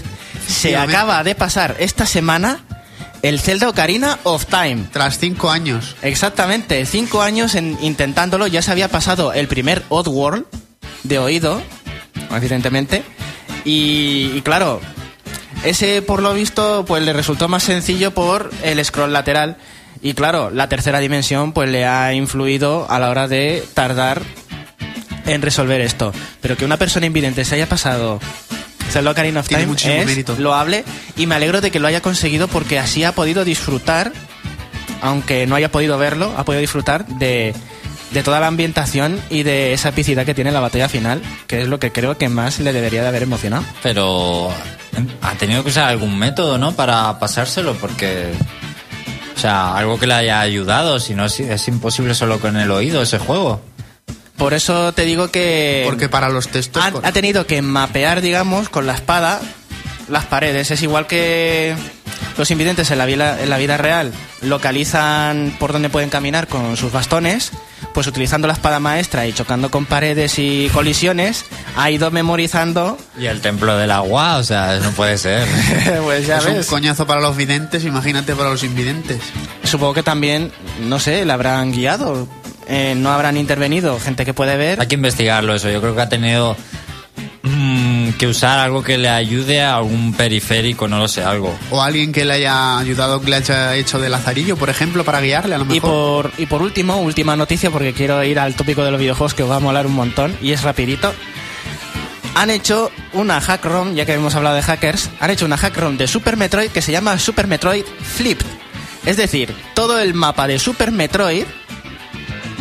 se 0.47 0.77
acaba 0.77 1.23
de 1.23 1.33
pasar 1.33 1.77
esta 1.79 2.05
semana 2.05 2.59
el 3.23 3.39
Zelda 3.39 3.69
Ocarina 3.69 4.19
of 4.21 4.45
Time. 4.45 4.85
Tras 4.91 5.17
cinco 5.17 5.49
años. 5.49 5.95
Exactamente, 6.03 6.85
cinco 6.85 7.23
años 7.23 7.55
en, 7.55 7.75
intentándolo, 7.81 8.45
ya 8.45 8.61
se 8.61 8.69
había 8.69 8.87
pasado 8.87 9.33
el 9.33 9.47
primer 9.47 9.81
Oddworld 9.89 10.45
de 11.03 11.19
oído, 11.19 11.61
evidentemente, 12.31 13.03
y, 13.65 14.31
y 14.35 14.41
claro, 14.41 14.81
ese 15.63 16.01
por 16.01 16.21
lo 16.21 16.33
visto 16.33 16.85
pues 16.85 17.03
le 17.03 17.13
resultó 17.13 17.47
más 17.47 17.63
sencillo 17.63 18.11
por 18.11 18.51
el 18.63 18.83
scroll 18.83 19.13
lateral. 19.13 19.57
Y 20.01 20.13
claro, 20.13 20.51
la 20.51 20.69
tercera 20.69 20.99
dimensión 20.99 21.53
pues 21.53 21.69
le 21.69 21.85
ha 21.85 22.13
influido 22.13 22.85
a 22.89 22.99
la 22.99 23.09
hora 23.09 23.27
de 23.27 23.63
tardar 23.73 24.21
en 25.25 25.41
resolver 25.41 25.81
esto, 25.81 26.13
pero 26.39 26.55
que 26.55 26.65
una 26.65 26.77
persona 26.77 27.05
invidente 27.05 27.43
se 27.43 27.55
haya 27.55 27.67
pasado 27.67 28.19
Zelda 28.89 29.11
Ocarina 29.11 29.41
of 29.41 29.47
Tiene 29.47 29.63
Time 29.63 29.71
muchísimo 29.71 29.99
es 30.01 30.05
mérito. 30.05 30.35
loable 30.37 30.85
y 31.17 31.25
me 31.25 31.35
alegro 31.35 31.59
de 31.61 31.71
que 31.71 31.79
lo 31.79 31.87
haya 31.87 32.01
conseguido 32.01 32.47
porque 32.47 32.79
así 32.79 33.03
ha 33.03 33.11
podido 33.11 33.43
disfrutar 33.43 34.13
aunque 35.01 35.45
no 35.45 35.55
haya 35.55 35.71
podido 35.71 35.97
verlo, 35.97 36.33
ha 36.37 36.43
podido 36.43 36.61
disfrutar 36.61 37.05
de, 37.05 37.53
de 38.11 38.23
toda 38.23 38.39
la 38.39 38.47
ambientación 38.47 39.19
y 39.29 39.43
de 39.43 39.73
esa 39.73 39.89
epicidad 39.89 40.25
que 40.25 40.33
tiene 40.33 40.51
la 40.51 40.59
batalla 40.59 40.87
final, 40.89 41.21
que 41.47 41.61
es 41.61 41.67
lo 41.67 41.79
que 41.79 41.91
creo 41.91 42.17
que 42.17 42.29
más 42.29 42.59
le 42.59 42.73
debería 42.73 43.01
de 43.01 43.07
haber 43.09 43.23
emocionado. 43.23 43.63
pero 43.83 44.49
ha 45.21 45.33
tenido 45.35 45.63
que 45.63 45.69
usar 45.69 45.89
algún 45.89 46.17
método, 46.17 46.57
¿no? 46.57 46.73
Para 46.75 47.19
pasárselo, 47.19 47.73
porque. 47.75 48.31
O 49.35 49.39
sea, 49.39 49.75
algo 49.75 49.99
que 49.99 50.07
le 50.07 50.15
haya 50.15 50.39
ayudado, 50.41 50.99
si 50.99 51.13
no 51.13 51.25
es, 51.25 51.39
es 51.39 51.67
imposible 51.67 52.15
solo 52.15 52.39
con 52.39 52.57
el 52.57 52.71
oído 52.71 53.03
ese 53.03 53.19
juego. 53.19 53.61
Por 54.35 54.53
eso 54.55 54.93
te 54.93 55.03
digo 55.05 55.29
que 55.29 55.83
Porque 55.85 56.09
para 56.09 56.29
los 56.29 56.47
textos. 56.47 56.81
ha, 56.83 56.87
ha 56.87 57.11
tenido 57.11 57.45
que 57.45 57.61
mapear, 57.61 58.21
digamos, 58.21 58.69
con 58.69 58.87
la 58.87 58.93
espada 58.93 59.39
las 60.09 60.25
paredes. 60.25 60.71
Es 60.71 60.81
igual 60.81 61.05
que 61.05 61.75
los 62.37 62.49
invidentes 62.51 62.91
en 62.91 62.97
la 62.97 63.05
vida, 63.05 63.41
en 63.41 63.49
la 63.49 63.57
vida 63.57 63.77
real 63.77 64.11
localizan 64.41 65.55
por 65.59 65.73
dónde 65.73 65.89
pueden 65.89 66.09
caminar 66.09 66.47
con 66.47 66.77
sus 66.77 66.91
bastones, 66.91 67.51
pues 67.93 68.05
utilizando 68.07 68.47
la 68.47 68.53
espada 68.53 68.79
maestra 68.79 69.25
y 69.27 69.33
chocando 69.33 69.71
con 69.71 69.85
paredes 69.85 70.37
y 70.39 70.69
colisiones, 70.73 71.45
ha 71.75 71.89
ido 71.89 72.11
memorizando. 72.11 72.97
Y 73.19 73.25
el 73.25 73.41
templo 73.41 73.77
del 73.77 73.91
agua, 73.91 74.37
o 74.37 74.43
sea, 74.43 74.79
no 74.81 74.91
puede 74.91 75.17
ser. 75.17 75.47
pues 76.03 76.27
ya 76.27 76.37
es 76.37 76.45
un 76.45 76.53
ves. 76.55 76.67
coñazo 76.67 77.07
para 77.07 77.21
los 77.21 77.35
videntes, 77.35 77.83
imagínate 77.85 78.35
para 78.35 78.49
los 78.49 78.63
invidentes. 78.63 79.19
Supongo 79.63 79.93
que 79.95 80.03
también, 80.03 80.51
no 80.81 80.99
sé, 80.99 81.25
la 81.25 81.33
habrán 81.35 81.71
guiado. 81.71 82.27
eh, 82.67 82.93
no 82.97 83.11
habrán 83.11 83.37
intervenido 83.37 83.99
gente 83.99 84.25
que 84.25 84.33
puede 84.33 84.57
ver. 84.57 84.79
Hay 84.81 84.87
que 84.87 84.95
investigarlo 84.95 85.55
eso. 85.55 85.69
Yo 85.69 85.79
creo 85.81 85.95
que 85.95 86.01
ha 86.01 86.09
tenido 86.09 86.55
mm, 87.43 87.96
que 88.13 88.27
usar 88.27 88.59
algo 88.59 88.83
que 88.83 88.97
le 88.97 89.09
ayude 89.09 89.61
a 89.61 89.75
algún 89.75 90.13
periférico, 90.13 90.87
no 90.87 90.99
lo 90.99 91.07
sé, 91.07 91.23
algo. 91.23 91.57
O 91.71 91.81
alguien 91.81 92.11
que 92.11 92.25
le 92.25 92.33
haya 92.33 92.77
ayudado, 92.77 93.21
que 93.21 93.29
le 93.29 93.35
haya 93.37 93.75
hecho 93.75 93.99
de 93.99 94.09
lazarillo, 94.09 94.57
por 94.57 94.69
ejemplo, 94.69 95.03
para 95.03 95.21
guiarle 95.21 95.55
a 95.55 95.57
lo 95.57 95.65
Y 95.65 95.79
mejor. 95.79 96.31
por, 96.31 96.31
y 96.37 96.45
por 96.45 96.61
último, 96.61 96.97
última 96.97 97.35
noticia, 97.35 97.71
porque 97.71 97.93
quiero 97.93 98.23
ir 98.23 98.39
al 98.39 98.55
tópico 98.55 98.83
de 98.83 98.91
los 98.91 98.99
videojuegos 98.99 99.33
que 99.33 99.43
os 99.43 99.49
va 99.49 99.57
a 99.57 99.59
molar 99.59 99.85
un 99.87 99.93
montón, 99.95 100.35
y 100.41 100.51
es 100.51 100.63
rapidito. 100.63 101.13
Han 102.35 102.49
hecho 102.51 102.91
una 103.13 103.41
hack 103.41 103.65
ROM, 103.65 103.95
ya 103.95 104.05
que 104.05 104.13
hemos 104.13 104.35
hablado 104.35 104.55
de 104.55 104.61
hackers, 104.61 105.09
han 105.19 105.31
hecho 105.31 105.45
una 105.45 105.57
hack 105.57 105.75
ROM 105.75 105.97
de 105.97 106.07
Super 106.07 106.37
Metroid 106.37 106.69
que 106.69 106.81
se 106.83 106.91
llama 106.91 107.17
Super 107.17 107.47
Metroid 107.47 107.83
Flipped. 107.83 108.45
Es 109.05 109.17
decir, 109.17 109.55
todo 109.73 109.99
el 109.99 110.13
mapa 110.13 110.47
de 110.47 110.59
Super 110.59 110.91
Metroid 110.91 111.45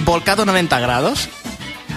volcado 0.04 0.46
90 0.46 0.78
grados. 0.80 1.28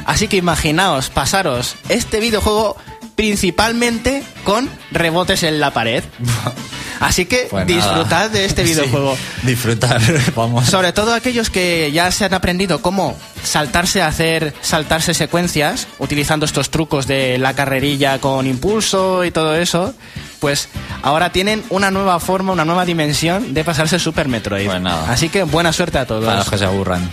Así 0.05 0.27
que 0.27 0.37
imaginaos 0.37 1.09
pasaros 1.09 1.75
este 1.87 2.19
videojuego 2.19 2.75
principalmente 3.19 4.23
con 4.45 4.69
rebotes 4.91 5.43
en 5.43 5.59
la 5.59 5.71
pared. 5.73 6.05
Así 7.01 7.25
que 7.25 7.47
Pues 7.49 7.67
disfrutad 7.67 8.29
de 8.29 8.45
este 8.45 8.63
Sí, 8.65 8.71
videojuego. 8.71 9.17
disfrutar, 9.43 10.01
vamos. 10.35 10.69
Sobre 10.69 10.93
todo 10.93 11.13
aquellos 11.13 11.49
que 11.49 11.91
ya 11.91 12.11
se 12.11 12.23
han 12.23 12.33
aprendido 12.33 12.81
cómo 12.81 13.17
saltarse 13.43 14.01
a 14.01 14.07
hacer 14.07 14.53
saltarse 14.61 15.13
secuencias 15.13 15.87
utilizando 15.97 16.45
estos 16.45 16.69
trucos 16.69 17.07
de 17.07 17.37
la 17.39 17.53
carrerilla 17.55 18.19
con 18.19 18.47
impulso 18.47 19.25
y 19.25 19.31
todo 19.31 19.53
eso, 19.53 19.93
pues 20.39 20.69
ahora 21.01 21.33
tienen 21.33 21.61
una 21.69 21.91
nueva 21.91 22.21
forma, 22.21 22.53
una 22.53 22.63
nueva 22.63 22.85
dimensión 22.85 23.53
de 23.53 23.65
pasarse 23.65 23.99
Super 23.99 24.29
Metroid. 24.29 24.65
Pues 24.67 24.81
nada. 24.81 25.11
Así 25.11 25.27
que 25.27 25.43
buena 25.43 25.73
suerte 25.73 25.97
a 25.97 26.05
todos. 26.05 26.23
Para 26.23 26.37
los 26.37 26.49
que 26.49 26.57
se 26.57 26.63
aburran. 26.63 27.11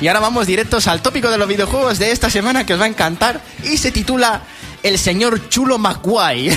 Y 0.00 0.08
ahora 0.08 0.18
vamos 0.18 0.48
directos 0.48 0.88
al 0.88 1.00
tópico 1.00 1.30
de 1.30 1.38
los 1.38 1.46
videojuegos 1.46 2.00
de 2.00 2.10
esta 2.10 2.28
semana 2.28 2.66
que 2.66 2.74
os 2.74 2.80
va 2.80 2.86
a 2.86 2.88
encantar 2.88 3.40
y 3.62 3.76
se 3.76 3.92
titula 3.92 4.42
El 4.84 4.98
señor 4.98 5.48
Chulo 5.48 5.78
Maguay. 5.78 6.50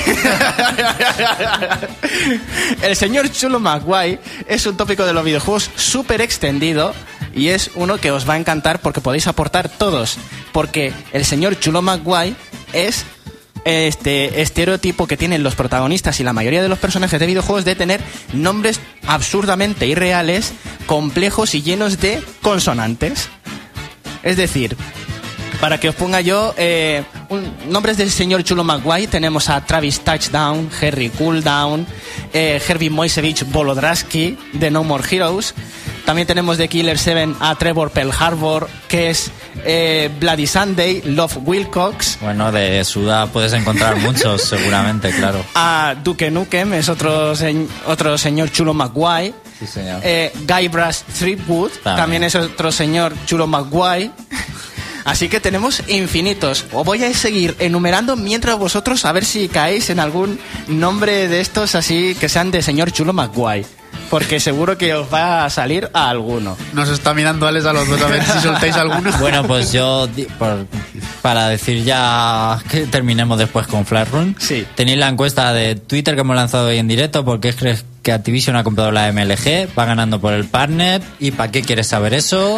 El 2.82 2.95
señor 2.97 3.32
Chulo 3.32 3.61
Maguay 3.61 4.19
es 4.45 4.65
un 4.65 4.75
tópico 4.75 5.05
de 5.05 5.13
los 5.13 5.23
videojuegos 5.23 5.71
súper 5.78 6.19
extendido 6.19 6.93
y 7.34 7.47
es 7.47 7.71
uno 7.75 7.97
que 7.97 8.11
os 8.11 8.28
va 8.28 8.34
a 8.34 8.38
encantar 8.38 8.82
porque 8.82 8.99
podéis 8.99 9.28
aportar 9.28 9.69
todos. 9.69 10.17
Porque 10.51 10.91
el 11.13 11.23
señor 11.23 11.57
Chulo 11.57 11.82
Maguay 11.82 12.36
es 12.73 13.05
este 13.63 14.41
estereotipo 14.41 15.07
que 15.07 15.15
tienen 15.15 15.41
los 15.41 15.55
protagonistas 15.55 16.19
y 16.19 16.25
la 16.25 16.34
mayoría 16.34 16.61
de 16.61 16.67
los 16.67 16.80
personajes 16.80 17.21
de 17.21 17.28
videojuegos 17.28 17.63
de 17.63 17.75
tener 17.75 18.01
nombres 18.34 18.82
absurdamente 19.07 19.88
irreales, 19.88 20.51
complejos 20.86 21.55
y 21.55 21.61
llenos 21.61 22.01
de 22.01 22.21
consonantes. 22.41 23.30
Es 24.21 24.36
decir, 24.36 24.75
para 25.59 25.79
que 25.79 25.89
os 25.89 25.95
ponga 25.95 26.21
yo 26.21 26.53
eh, 26.57 27.03
un- 27.29 27.51
nombres 27.69 27.97
del 27.97 28.11
señor 28.11 28.43
Chulo 28.43 28.63
Maguay, 28.63 29.07
tenemos 29.07 29.49
a 29.49 29.63
Travis 29.65 29.99
Touchdown, 30.01 30.69
Harry 30.81 31.09
Cooldown, 31.09 31.85
eh, 32.33 32.61
Herbie 32.67 32.89
Moisevich 32.89 33.43
Bolodrasky 33.51 34.37
de 34.53 34.69
No 34.71 34.83
More 34.83 35.03
Heroes. 35.09 35.53
También 36.05 36.25
tenemos 36.25 36.57
de 36.57 36.69
Killer 36.69 36.97
7 36.97 37.35
a 37.41 37.53
Trevor 37.55 37.91
Pearl 37.91 38.11
Harbor, 38.17 38.69
que 38.87 39.09
es 39.09 39.29
eh, 39.65 40.09
Bloody 40.21 40.47
Sunday, 40.47 41.01
Love 41.03 41.37
Wilcox. 41.43 42.17
Bueno, 42.21 42.49
de 42.51 42.85
Suda 42.85 43.25
puedes 43.27 43.51
encontrar 43.51 43.95
muchos, 43.97 44.41
seguramente, 44.43 45.09
claro. 45.11 45.43
A 45.55 45.95
Duke 46.01 46.31
Nukem 46.31 46.73
es 46.75 46.87
otro, 46.87 47.35
se- 47.35 47.67
otro 47.87 48.17
señor 48.17 48.51
chulo 48.53 48.73
Maguay. 48.73 49.33
Sí, 49.59 49.67
señor. 49.67 49.99
Eh, 50.03 50.31
Guybrush 50.47 50.99
Threepwood 51.19 51.71
También. 51.83 51.95
también. 51.97 52.23
es 52.23 52.35
otro 52.35 52.71
señor 52.71 53.13
chulo 53.25 53.45
Maguay. 53.47 54.09
Así 55.07 55.29
que 55.29 55.39
tenemos 55.39 55.81
infinitos. 55.87 56.65
Os 56.73 56.85
voy 56.85 57.03
a 57.03 57.13
seguir 57.13 57.55
enumerando 57.59 58.15
mientras 58.15 58.57
vosotros 58.59 59.05
a 59.05 59.11
ver 59.13 59.25
si 59.25 59.47
caéis 59.47 59.89
en 59.89 59.99
algún 59.99 60.37
nombre 60.67 61.27
de 61.27 61.39
estos 61.39 61.75
así 61.75 62.15
que 62.19 62.29
sean 62.29 62.51
de 62.51 62.61
señor 62.61 62.91
chulo 62.91 63.13
Maguay. 63.13 63.65
Porque 64.09 64.39
seguro 64.39 64.77
que 64.77 64.93
os 64.93 65.11
va 65.13 65.43
a 65.45 65.49
salir 65.49 65.89
a 65.93 66.09
alguno. 66.09 66.55
Nos 66.73 66.87
está 66.89 67.13
mirando 67.13 67.45
Alex 67.47 67.65
a 67.65 67.73
los 67.73 67.87
dos 67.89 68.01
a 68.01 68.07
ver 68.07 68.23
si 68.23 68.39
soltáis 68.39 68.75
alguno. 68.77 69.11
Bueno, 69.19 69.43
pues 69.45 69.71
yo, 69.73 70.07
por- 70.39 70.65
para 71.21 71.49
decir 71.49 71.83
ya 71.83 72.57
que 72.69 72.81
terminemos 72.87 73.37
después 73.37 73.67
con 73.67 73.85
Flash 73.85 74.09
Run, 74.09 74.35
Sí. 74.39 74.65
tenéis 74.75 74.97
la 74.99 75.09
encuesta 75.09 75.51
de 75.53 75.75
Twitter 75.75 76.15
que 76.15 76.21
hemos 76.21 76.35
lanzado 76.37 76.67
hoy 76.67 76.77
en 76.77 76.87
directo, 76.87 77.25
¿por 77.25 77.39
qué 77.41 77.53
crees 77.53 77.83
que 78.07 78.13
Activision 78.13 78.55
ha 78.55 78.63
comprado 78.63 78.89
la 78.93 79.11
MLG? 79.11 79.67
Va 79.77 79.83
ganando 79.83 80.21
por 80.21 80.31
el 80.31 80.45
partner, 80.45 81.01
¿y 81.19 81.31
para 81.31 81.51
qué 81.51 81.61
quieres 81.61 81.87
saber 81.87 82.13
eso? 82.13 82.57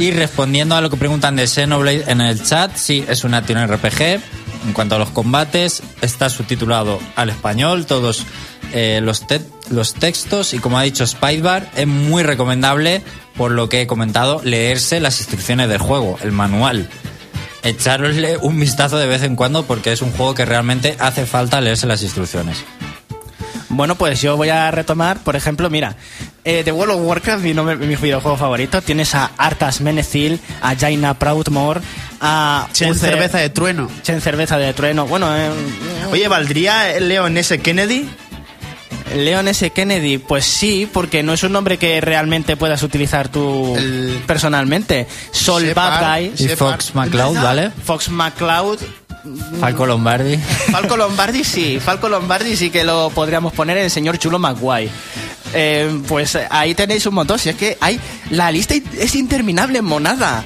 Y 0.00 0.12
respondiendo 0.12 0.74
a 0.74 0.80
lo 0.80 0.88
que 0.88 0.96
preguntan 0.96 1.36
de 1.36 1.46
Xenoblade 1.46 2.10
en 2.10 2.22
el 2.22 2.42
chat, 2.42 2.74
sí, 2.74 3.04
es 3.06 3.22
un 3.22 3.34
action 3.34 3.68
RPG. 3.68 4.00
En 4.66 4.72
cuanto 4.72 4.94
a 4.94 4.98
los 4.98 5.10
combates, 5.10 5.82
está 6.00 6.30
subtitulado 6.30 6.98
al 7.16 7.28
español, 7.28 7.84
todos 7.84 8.24
eh, 8.72 9.00
los, 9.02 9.26
te- 9.26 9.42
los 9.68 9.92
textos 9.92 10.54
y 10.54 10.58
como 10.58 10.78
ha 10.78 10.82
dicho 10.84 11.06
Spidebar, 11.06 11.70
es 11.76 11.86
muy 11.86 12.22
recomendable, 12.22 13.02
por 13.36 13.50
lo 13.50 13.68
que 13.68 13.82
he 13.82 13.86
comentado, 13.86 14.40
leerse 14.42 15.00
las 15.00 15.20
instrucciones 15.20 15.68
del 15.68 15.80
juego, 15.80 16.18
el 16.22 16.32
manual. 16.32 16.88
Echarosle 17.62 18.38
un 18.38 18.58
vistazo 18.58 18.96
de 18.96 19.06
vez 19.06 19.22
en 19.22 19.36
cuando 19.36 19.64
porque 19.66 19.92
es 19.92 20.00
un 20.00 20.12
juego 20.12 20.34
que 20.34 20.46
realmente 20.46 20.96
hace 20.98 21.26
falta 21.26 21.60
leerse 21.60 21.86
las 21.86 22.02
instrucciones. 22.02 22.64
Bueno, 23.74 23.94
pues 23.96 24.20
yo 24.20 24.36
voy 24.36 24.50
a 24.50 24.70
retomar, 24.70 25.18
por 25.20 25.34
ejemplo, 25.34 25.70
mira, 25.70 25.96
eh, 26.44 26.62
The 26.62 26.72
World 26.72 26.94
of 26.94 27.00
Warcraft, 27.06 27.42
mi, 27.42 27.54
nombre- 27.54 27.76
mi 27.76 27.96
videojuego 27.96 28.36
favorito, 28.36 28.82
tienes 28.82 29.14
a 29.14 29.30
Arthas 29.38 29.80
Menethil, 29.80 30.38
a 30.60 30.76
Jaina 30.76 31.14
Proudmore, 31.14 31.80
a 32.20 32.68
Chen 32.72 32.90
Uther- 32.90 32.98
cerveza 33.10 33.38
de 33.38 33.48
trueno. 33.48 33.88
Chen 34.02 34.20
Cerveza 34.20 34.58
de 34.58 34.72
Trueno. 34.74 35.06
Bueno, 35.06 35.34
eh, 35.36 35.50
Oye, 36.10 36.28
¿valdría 36.28 37.00
Leon 37.00 37.36
S. 37.38 37.58
Kennedy? 37.60 38.08
Leon 39.16 39.48
S. 39.48 39.70
Kennedy, 39.70 40.18
pues 40.18 40.44
sí, 40.44 40.88
porque 40.90 41.22
no 41.22 41.32
es 41.34 41.42
un 41.42 41.52
nombre 41.52 41.76
que 41.78 42.00
realmente 42.00 42.56
puedas 42.56 42.82
utilizar 42.82 43.28
tú 43.28 43.74
El- 43.76 44.22
personalmente. 44.26 45.06
Sol 45.32 45.64
Shepard. 45.64 46.00
Bad 46.00 46.18
Guy, 46.18 46.32
Y. 46.38 46.48
Fox 46.56 46.94
McCloud, 46.94 47.36
¿vale? 47.42 47.70
Fox 47.84 48.08
McCloud, 48.08 48.78
Falco 49.60 49.86
Lombardi. 49.86 50.36
Falco 50.70 50.96
Lombardi 50.96 51.44
sí, 51.44 51.78
Falco 51.80 52.08
Lombardi 52.08 52.56
sí 52.56 52.70
que 52.70 52.82
lo 52.84 53.10
podríamos 53.10 53.52
poner 53.52 53.76
en 53.78 53.84
el 53.84 53.90
señor 53.90 54.18
Chulo 54.18 54.38
Maguay. 54.38 54.90
Eh, 55.54 56.00
pues 56.08 56.36
ahí 56.50 56.74
tenéis 56.74 57.04
un 57.06 57.14
montón, 57.14 57.38
si 57.38 57.50
es 57.50 57.56
que 57.56 57.76
hay 57.80 58.00
la 58.30 58.50
lista 58.50 58.74
es 58.98 59.14
interminable, 59.14 59.82
monada. 59.82 60.44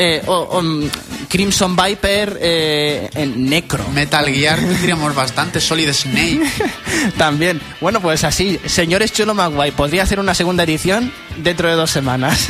Eh, 0.00 0.22
o- 0.26 0.32
o, 0.52 0.62
mm, 0.62 0.84
Crimson 1.28 1.74
Viper, 1.76 2.38
eh, 2.40 3.10
en 3.14 3.50
Necro. 3.50 3.84
Metal 3.92 4.24
Gear 4.26 4.58
tendríamos 4.60 5.12
bastante. 5.14 5.60
Solid 5.60 5.92
Snake. 5.92 6.40
También. 7.18 7.60
Bueno, 7.80 8.00
pues 8.00 8.22
así, 8.24 8.60
señores 8.64 9.12
Chulo 9.12 9.34
Maguay, 9.34 9.72
podría 9.72 10.04
hacer 10.04 10.20
una 10.20 10.34
segunda 10.34 10.62
edición 10.62 11.12
dentro 11.38 11.68
de 11.68 11.74
dos 11.74 11.90
semanas. 11.90 12.46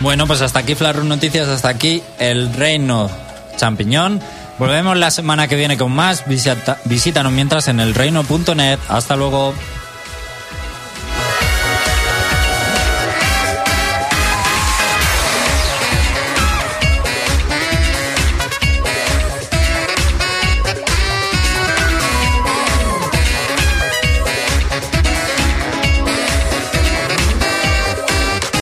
Bueno, 0.00 0.26
pues 0.26 0.40
hasta 0.40 0.60
aquí 0.60 0.74
Flash 0.74 0.96
Run 0.96 1.08
Noticias, 1.08 1.46
hasta 1.48 1.68
aquí 1.68 2.02
el 2.18 2.52
Reino 2.54 3.10
Champiñón. 3.58 4.20
Volvemos 4.58 4.96
la 4.96 5.10
semana 5.10 5.48
que 5.48 5.56
viene 5.56 5.76
con 5.76 5.92
más. 5.92 6.26
Visita- 6.26 6.78
visítanos 6.84 7.32
mientras 7.32 7.68
en 7.68 7.80
elreino.net. 7.80 8.78
Hasta 8.88 9.16
luego. 9.16 9.54